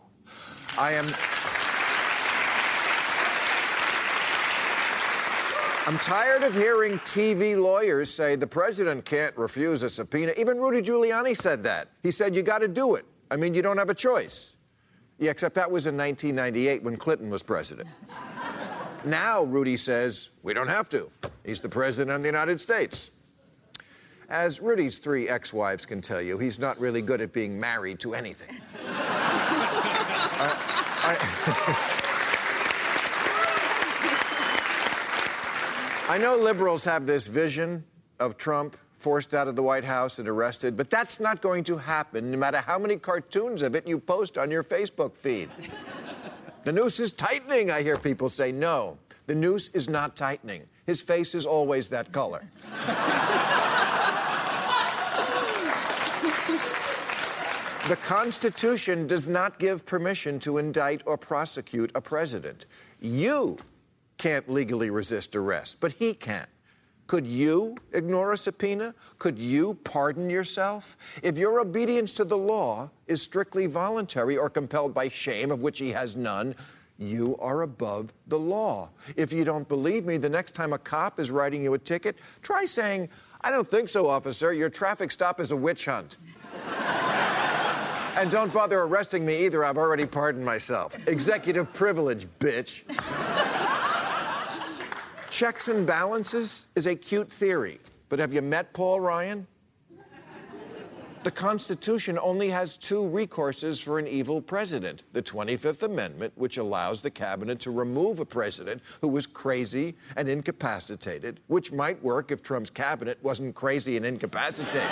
I 0.75 0.93
am. 0.93 1.05
I'm 5.87 5.99
tired 5.99 6.41
of 6.41 6.55
hearing 6.55 6.93
TV 6.99 7.55
lawyers 7.61 8.11
say 8.11 8.35
the 8.35 8.47
president 8.47 9.05
can't 9.05 9.37
refuse 9.37 9.83
a 9.83 9.89
subpoena. 9.89 10.33
Even 10.35 10.57
Rudy 10.57 10.81
Giuliani 10.81 11.37
said 11.37 11.61
that. 11.61 11.89
He 12.01 12.09
said, 12.09 12.35
you 12.35 12.41
got 12.41 12.61
to 12.61 12.67
do 12.67 12.95
it. 12.95 13.05
I 13.29 13.37
mean, 13.37 13.53
you 13.53 13.61
don't 13.61 13.77
have 13.77 13.91
a 13.91 13.95
choice. 13.95 14.55
Yeah, 15.19 15.29
except 15.29 15.53
that 15.55 15.69
was 15.69 15.85
in 15.85 15.95
1998 15.95 16.81
when 16.81 16.97
Clinton 16.97 17.29
was 17.29 17.43
president. 17.43 17.87
now, 19.05 19.43
Rudy 19.43 19.77
says, 19.77 20.29
we 20.41 20.55
don't 20.55 20.69
have 20.69 20.89
to. 20.89 21.11
He's 21.45 21.59
the 21.59 21.69
president 21.69 22.15
of 22.15 22.23
the 22.23 22.29
United 22.29 22.59
States. 22.59 23.11
As 24.27 24.59
Rudy's 24.59 24.97
three 24.97 25.29
ex 25.29 25.53
wives 25.53 25.85
can 25.85 26.01
tell 26.01 26.19
you, 26.19 26.39
he's 26.39 26.57
not 26.57 26.79
really 26.79 27.03
good 27.03 27.21
at 27.21 27.31
being 27.31 27.59
married 27.59 27.99
to 27.99 28.15
anything. 28.15 28.57
uh, 28.87 28.89
I... 31.07 31.91
I 36.07 36.19
know 36.19 36.37
liberals 36.37 36.85
have 36.85 37.07
this 37.07 37.25
vision 37.25 37.83
of 38.19 38.37
Trump 38.37 38.77
forced 38.93 39.33
out 39.33 39.47
of 39.47 39.55
the 39.55 39.63
White 39.63 39.83
House 39.83 40.19
and 40.19 40.27
arrested, 40.27 40.77
but 40.77 40.91
that's 40.91 41.19
not 41.19 41.41
going 41.41 41.63
to 41.63 41.77
happen 41.77 42.29
no 42.29 42.37
matter 42.37 42.59
how 42.59 42.77
many 42.77 42.95
cartoons 42.97 43.63
of 43.63 43.73
it 43.73 43.87
you 43.87 43.97
post 43.97 44.37
on 44.37 44.51
your 44.51 44.63
Facebook 44.63 45.17
feed. 45.17 45.49
the 46.63 46.71
noose 46.71 46.99
is 46.99 47.11
tightening, 47.11 47.71
I 47.71 47.81
hear 47.81 47.97
people 47.97 48.29
say. 48.29 48.51
No, 48.51 48.99
the 49.25 49.33
noose 49.33 49.69
is 49.69 49.89
not 49.89 50.15
tightening. 50.15 50.67
His 50.85 51.01
face 51.01 51.33
is 51.33 51.47
always 51.47 51.89
that 51.89 52.11
color. 52.11 52.47
the 57.89 57.95
Constitution 57.95 59.07
does 59.07 59.27
not 59.27 59.57
give 59.57 59.87
permission 59.87 60.37
to 60.41 60.59
indict 60.59 61.01
or 61.07 61.17
prosecute 61.17 61.91
a 61.95 62.01
president. 62.01 62.67
You 63.01 63.57
can't 64.17 64.49
legally 64.49 64.89
resist 64.89 65.35
arrest, 65.35 65.77
but 65.79 65.93
he 65.93 66.13
can. 66.13 66.47
Could 67.07 67.27
you 67.27 67.77
ignore 67.93 68.33
a 68.33 68.37
subpoena? 68.37 68.95
Could 69.19 69.37
you 69.37 69.75
pardon 69.83 70.29
yourself? 70.29 70.97
If 71.21 71.37
your 71.37 71.59
obedience 71.59 72.11
to 72.13 72.23
the 72.23 72.37
law 72.37 72.89
is 73.05 73.21
strictly 73.21 73.67
voluntary 73.67 74.37
or 74.37 74.49
compelled 74.49 74.93
by 74.93 75.07
shame, 75.09 75.51
of 75.51 75.61
which 75.61 75.77
he 75.77 75.91
has 75.91 76.15
none, 76.15 76.55
you 76.97 77.37
are 77.39 77.61
above 77.61 78.11
the 78.27 78.39
law. 78.39 78.89
If 79.15 79.33
you 79.33 79.43
don't 79.43 79.67
believe 79.67 80.05
me, 80.05 80.17
the 80.17 80.29
next 80.29 80.55
time 80.55 80.73
a 80.73 80.77
cop 80.77 81.19
is 81.19 81.29
writing 81.29 81.63
you 81.63 81.73
a 81.73 81.77
ticket, 81.77 82.17
try 82.41 82.65
saying, 82.65 83.09
I 83.41 83.51
don't 83.51 83.67
think 83.67 83.89
so, 83.89 84.07
officer. 84.07 84.53
Your 84.53 84.69
traffic 84.69 85.11
stop 85.11 85.39
is 85.39 85.51
a 85.51 85.55
witch 85.55 85.85
hunt. 85.85 86.17
and 88.15 88.31
don't 88.31 88.51
bother 88.51 88.81
arresting 88.81 89.25
me 89.25 89.45
either. 89.45 89.63
I've 89.63 89.77
already 89.77 90.05
pardoned 90.05 90.45
myself. 90.45 90.97
Executive 91.07 91.71
privilege, 91.73 92.27
bitch. 92.39 92.83
Checks 95.35 95.67
and 95.67 95.85
balances 95.85 96.67
is 96.75 96.87
a 96.87 96.95
cute 96.95 97.29
theory, 97.29 97.81
but 98.07 98.19
have 98.19 98.31
you 98.31 98.41
met 98.41 98.71
Paul 98.71 99.01
Ryan? 99.01 99.45
The 101.23 101.31
Constitution 101.31 102.17
only 102.21 102.47
has 102.51 102.77
two 102.77 103.01
recourses 103.01 103.83
for 103.83 103.99
an 103.99 104.07
evil 104.07 104.41
president 104.41 105.03
the 105.11 105.21
25th 105.21 105.83
Amendment, 105.83 106.31
which 106.37 106.55
allows 106.55 107.01
the 107.01 107.11
cabinet 107.11 107.59
to 107.59 107.71
remove 107.71 108.21
a 108.21 108.25
president 108.25 108.81
who 109.01 109.09
was 109.09 109.27
crazy 109.27 109.95
and 110.15 110.29
incapacitated, 110.29 111.41
which 111.47 111.73
might 111.73 112.01
work 112.01 112.31
if 112.31 112.41
Trump's 112.41 112.69
cabinet 112.69 113.19
wasn't 113.21 113.55
crazy 113.55 113.97
and 113.97 114.05
incapacitated. 114.05 114.87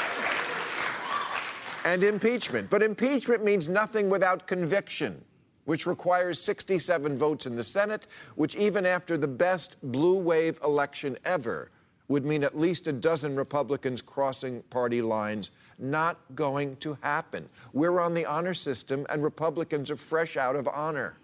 and 1.86 2.02
impeachment. 2.02 2.68
But 2.68 2.82
impeachment 2.82 3.44
means 3.44 3.68
nothing 3.68 4.10
without 4.10 4.48
conviction, 4.48 5.24
which 5.66 5.86
requires 5.86 6.40
67 6.40 7.16
votes 7.16 7.46
in 7.46 7.54
the 7.54 7.62
Senate, 7.62 8.08
which, 8.34 8.56
even 8.56 8.84
after 8.84 9.16
the 9.16 9.28
best 9.28 9.76
blue 9.82 10.18
wave 10.18 10.58
election 10.64 11.16
ever, 11.24 11.70
would 12.08 12.24
mean 12.24 12.42
at 12.42 12.58
least 12.58 12.88
a 12.88 12.92
dozen 12.92 13.36
Republicans 13.36 14.02
crossing 14.02 14.62
party 14.64 15.00
lines. 15.00 15.52
Not 15.78 16.18
going 16.34 16.76
to 16.78 16.98
happen. 17.02 17.48
We're 17.72 18.00
on 18.00 18.14
the 18.14 18.26
honor 18.26 18.54
system, 18.54 19.06
and 19.08 19.22
Republicans 19.22 19.88
are 19.90 19.96
fresh 19.96 20.36
out 20.36 20.56
of 20.56 20.66
honor. 20.66 21.18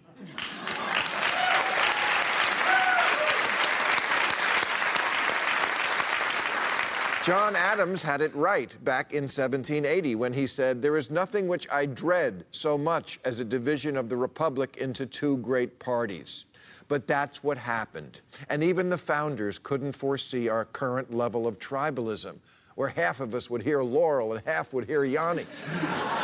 John 7.22 7.54
Adams 7.54 8.02
had 8.02 8.20
it 8.20 8.34
right 8.34 8.76
back 8.82 9.12
in 9.12 9.22
1780 9.22 10.16
when 10.16 10.32
he 10.32 10.44
said, 10.44 10.82
There 10.82 10.96
is 10.96 11.08
nothing 11.08 11.46
which 11.46 11.68
I 11.70 11.86
dread 11.86 12.44
so 12.50 12.76
much 12.76 13.20
as 13.24 13.38
a 13.38 13.44
division 13.44 13.96
of 13.96 14.08
the 14.08 14.16
Republic 14.16 14.76
into 14.78 15.06
two 15.06 15.36
great 15.36 15.78
parties. 15.78 16.46
But 16.88 17.06
that's 17.06 17.44
what 17.44 17.58
happened. 17.58 18.22
And 18.50 18.64
even 18.64 18.88
the 18.88 18.98
founders 18.98 19.60
couldn't 19.60 19.92
foresee 19.92 20.48
our 20.48 20.64
current 20.64 21.14
level 21.14 21.46
of 21.46 21.60
tribalism, 21.60 22.38
where 22.74 22.88
half 22.88 23.20
of 23.20 23.36
us 23.36 23.48
would 23.48 23.62
hear 23.62 23.84
Laurel 23.84 24.32
and 24.32 24.44
half 24.44 24.74
would 24.74 24.86
hear 24.86 25.04
Yanni. 25.04 25.46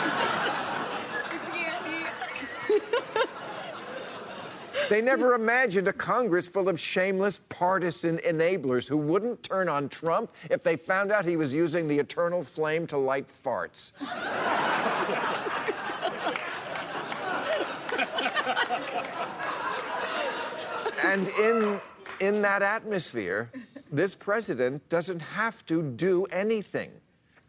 They 4.88 5.02
never 5.02 5.34
imagined 5.34 5.86
a 5.88 5.92
Congress 5.92 6.48
full 6.48 6.68
of 6.68 6.80
shameless 6.80 7.38
partisan 7.38 8.18
enablers 8.18 8.88
who 8.88 8.96
wouldn't 8.96 9.42
turn 9.42 9.68
on 9.68 9.88
Trump 9.88 10.32
if 10.50 10.62
they 10.62 10.76
found 10.76 11.12
out 11.12 11.24
he 11.24 11.36
was 11.36 11.54
using 11.54 11.88
the 11.88 11.98
eternal 11.98 12.42
flame 12.42 12.86
to 12.88 12.96
light 12.96 13.26
farts. 13.28 13.92
and 21.04 21.28
in, 21.28 21.80
in 22.20 22.42
that 22.42 22.62
atmosphere, 22.62 23.50
this 23.90 24.14
president 24.14 24.88
doesn't 24.88 25.20
have 25.20 25.64
to 25.66 25.82
do 25.82 26.24
anything. 26.26 26.90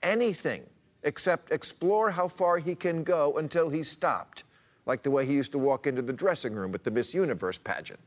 anything 0.04 0.64
except 1.04 1.52
explore 1.52 2.12
how 2.12 2.28
far 2.28 2.58
he 2.58 2.76
can 2.76 3.04
go 3.04 3.38
until 3.38 3.70
he's 3.70 3.90
stopped, 3.90 4.44
like 4.90 5.04
the 5.04 5.12
way 5.12 5.24
he 5.24 5.34
used 5.34 5.52
to 5.52 5.60
walk 5.60 5.86
into 5.86 6.02
the 6.02 6.12
dressing 6.12 6.54
room 6.54 6.74
at 6.74 6.84
the 6.84 6.90
Miss 6.90 7.14
Universe 7.14 7.60
pageant. 7.60 8.00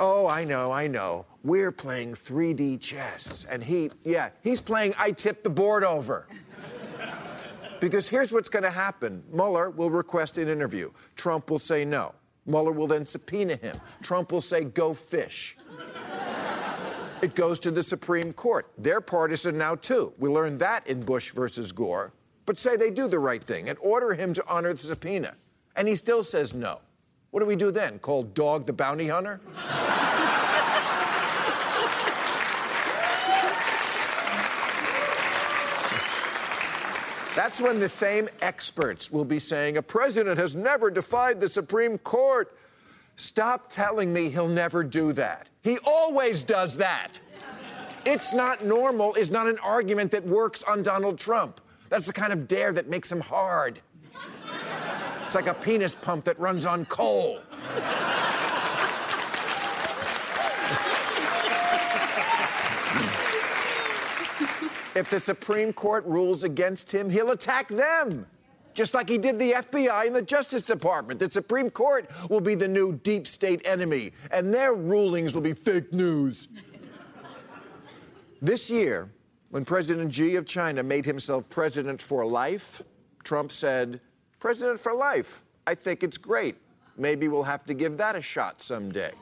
oh, 0.00 0.26
I 0.26 0.44
know, 0.44 0.72
I 0.72 0.86
know. 0.86 1.26
We're 1.44 1.70
playing 1.70 2.14
3D 2.14 2.80
chess, 2.80 3.44
and 3.50 3.62
he, 3.62 3.90
yeah, 4.02 4.30
he's 4.42 4.62
playing 4.62 4.94
I 4.98 5.10
tipped 5.10 5.44
the 5.44 5.50
board 5.50 5.84
over. 5.84 6.26
because 7.80 8.08
here's 8.08 8.32
what's 8.32 8.48
going 8.48 8.62
to 8.62 8.70
happen 8.70 9.22
Mueller 9.30 9.68
will 9.68 9.90
request 9.90 10.38
an 10.38 10.48
interview, 10.48 10.90
Trump 11.16 11.50
will 11.50 11.58
say 11.58 11.84
no. 11.84 12.14
Mueller 12.46 12.72
will 12.72 12.86
then 12.86 13.04
subpoena 13.04 13.56
him. 13.56 13.78
Trump 14.02 14.32
will 14.32 14.40
say, 14.40 14.64
go 14.64 14.94
fish. 14.94 15.58
it 17.20 17.34
goes 17.34 17.58
to 17.60 17.70
the 17.70 17.82
Supreme 17.82 18.32
Court. 18.32 18.72
They're 18.78 19.02
partisan 19.02 19.58
now, 19.58 19.74
too. 19.74 20.14
We 20.18 20.30
learned 20.30 20.60
that 20.60 20.86
in 20.86 21.00
Bush 21.00 21.32
versus 21.32 21.72
Gore. 21.72 22.14
But 22.48 22.56
say 22.56 22.76
they 22.78 22.88
do 22.88 23.08
the 23.08 23.18
right 23.18 23.44
thing 23.44 23.68
and 23.68 23.78
order 23.82 24.14
him 24.14 24.32
to 24.32 24.42
honor 24.48 24.72
the 24.72 24.78
subpoena. 24.78 25.34
And 25.76 25.86
he 25.86 25.94
still 25.94 26.24
says 26.24 26.54
no. 26.54 26.80
What 27.30 27.40
do 27.40 27.46
we 27.46 27.56
do 27.56 27.70
then? 27.70 27.98
Call 27.98 28.22
Dog 28.22 28.64
the 28.64 28.72
bounty 28.72 29.06
hunter? 29.06 29.38
That's 37.36 37.60
when 37.60 37.80
the 37.80 37.88
same 37.88 38.30
experts 38.40 39.12
will 39.12 39.26
be 39.26 39.38
saying 39.38 39.76
a 39.76 39.82
president 39.82 40.38
has 40.38 40.56
never 40.56 40.90
defied 40.90 41.42
the 41.42 41.50
Supreme 41.50 41.98
Court. 41.98 42.56
Stop 43.16 43.68
telling 43.68 44.10
me 44.10 44.30
he'll 44.30 44.48
never 44.48 44.82
do 44.82 45.12
that. 45.12 45.50
He 45.60 45.78
always 45.84 46.42
does 46.42 46.78
that. 46.78 47.20
It's 48.06 48.32
not 48.32 48.64
normal 48.64 49.12
is 49.16 49.30
not 49.30 49.46
an 49.48 49.58
argument 49.58 50.12
that 50.12 50.24
works 50.24 50.62
on 50.62 50.82
Donald 50.82 51.18
Trump. 51.18 51.60
That's 51.88 52.06
the 52.06 52.12
kind 52.12 52.32
of 52.32 52.46
dare 52.46 52.72
that 52.72 52.88
makes 52.88 53.10
him 53.10 53.20
hard. 53.20 53.80
It's 55.26 55.34
like 55.34 55.46
a 55.46 55.54
penis 55.54 55.94
pump 55.94 56.24
that 56.24 56.38
runs 56.38 56.66
on 56.66 56.84
coal. 56.86 57.40
If 64.94 65.10
the 65.10 65.20
Supreme 65.20 65.72
Court 65.72 66.04
rules 66.06 66.42
against 66.42 66.90
him, 66.90 67.08
he'll 67.08 67.30
attack 67.30 67.68
them. 67.68 68.26
Just 68.74 68.94
like 68.94 69.08
he 69.08 69.18
did 69.18 69.38
the 69.38 69.52
FBI 69.52 70.06
and 70.06 70.16
the 70.16 70.22
Justice 70.22 70.62
Department. 70.62 71.20
The 71.20 71.30
Supreme 71.30 71.70
Court 71.70 72.10
will 72.28 72.40
be 72.40 72.54
the 72.54 72.66
new 72.66 72.94
deep 73.04 73.26
state 73.26 73.62
enemy, 73.64 74.12
and 74.32 74.52
their 74.52 74.74
rulings 74.74 75.34
will 75.34 75.42
be 75.42 75.52
fake 75.52 75.92
news. 75.92 76.48
this 78.42 78.70
year, 78.70 79.10
when 79.50 79.64
President 79.64 80.14
Xi 80.14 80.36
of 80.36 80.46
China 80.46 80.82
made 80.82 81.06
himself 81.06 81.48
president 81.48 82.02
for 82.02 82.24
life, 82.26 82.82
Trump 83.24 83.50
said, 83.50 84.00
President 84.38 84.78
for 84.78 84.94
life, 84.94 85.42
I 85.66 85.74
think 85.74 86.02
it's 86.02 86.18
great. 86.18 86.56
Maybe 86.96 87.28
we'll 87.28 87.44
have 87.44 87.64
to 87.64 87.74
give 87.74 87.96
that 87.98 88.16
a 88.16 88.22
shot 88.22 88.62
someday. 88.62 89.12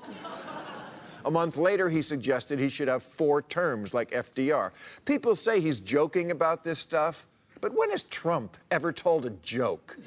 A 1.25 1.31
month 1.31 1.57
later, 1.57 1.89
he 1.89 2.03
suggested 2.03 2.59
he 2.59 2.69
should 2.69 2.89
have 2.89 3.03
four 3.03 3.43
terms 3.43 3.93
like 3.93 4.13
FDR. 4.13 4.71
People 5.05 5.35
say 5.35 5.61
he's 5.61 5.81
joking 5.81 6.31
about 6.31 6.63
this 6.63 6.79
stuff, 6.79 7.27
but 7.61 7.75
when 7.75 7.91
has 7.91 8.05
Trump 8.05 8.57
ever 8.71 8.93
told 8.93 9.27
a 9.27 9.31
joke? 9.31 9.99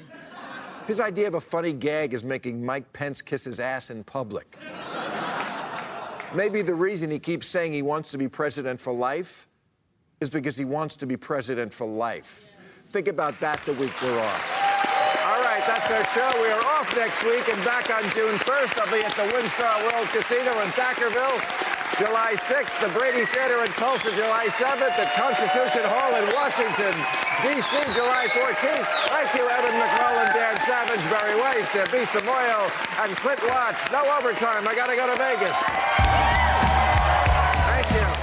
His 0.86 1.00
idea 1.00 1.28
of 1.28 1.34
a 1.34 1.40
funny 1.40 1.72
gag 1.72 2.14
is 2.14 2.24
making 2.24 2.64
Mike 2.64 2.90
Pence 2.92 3.20
kiss 3.20 3.44
his 3.44 3.60
ass 3.60 3.90
in 3.90 4.02
public. 4.02 4.56
Maybe 6.34 6.62
the 6.62 6.74
reason 6.74 7.10
he 7.10 7.18
keeps 7.18 7.46
saying 7.46 7.72
he 7.72 7.82
wants 7.82 8.10
to 8.12 8.18
be 8.18 8.28
president 8.28 8.80
for 8.80 8.92
life 8.92 9.48
is 10.20 10.28
because 10.28 10.56
he 10.56 10.64
wants 10.64 10.96
to 10.96 11.06
be 11.06 11.16
president 11.16 11.72
for 11.72 11.86
life. 11.86 12.52
Think 12.88 13.08
about 13.08 13.40
that 13.40 13.60
the 13.64 13.72
week 13.74 13.94
we're 14.02 14.20
off 14.20 14.44
All 15.24 15.40
right, 15.40 15.64
that's 15.64 15.88
our 15.88 16.04
show. 16.12 16.28
We 16.42 16.50
are 16.52 16.64
off 16.76 16.92
next 16.96 17.24
week 17.24 17.48
and 17.48 17.56
back 17.64 17.88
on 17.88 18.04
June 18.12 18.36
1st. 18.44 18.76
I'll 18.76 18.92
be 18.92 19.00
at 19.00 19.16
the 19.16 19.30
WinStar 19.32 19.80
World 19.88 20.08
Casino 20.12 20.52
in 20.60 20.68
Thackerville. 20.76 21.70
July 21.96 22.32
6th, 22.32 22.80
the 22.80 22.88
Brady 22.96 23.26
Theater 23.26 23.60
in 23.64 23.70
Tulsa, 23.76 24.10
July 24.16 24.46
7th, 24.48 24.96
at 24.96 25.12
Constitution 25.16 25.84
Hall 25.84 26.16
in 26.16 26.24
Washington, 26.32 26.96
D.C., 27.44 27.72
July 27.92 28.24
14th. 28.32 28.88
Thank 29.12 29.34
you, 29.36 29.44
Evan 29.44 29.76
McMullin, 29.76 30.32
Dan 30.32 30.56
Savage, 30.60 31.04
Bari 31.10 31.36
Weiss, 31.40 31.68
Dambisa 31.68 32.20
Moyo, 32.24 32.72
and 33.04 33.14
Clint 33.16 33.42
Watts. 33.50 33.90
No 33.92 34.00
overtime. 34.16 34.66
I 34.66 34.74
got 34.74 34.88
to 34.88 34.96
go 34.96 35.06
to 35.12 35.16
Vegas. 35.20 36.49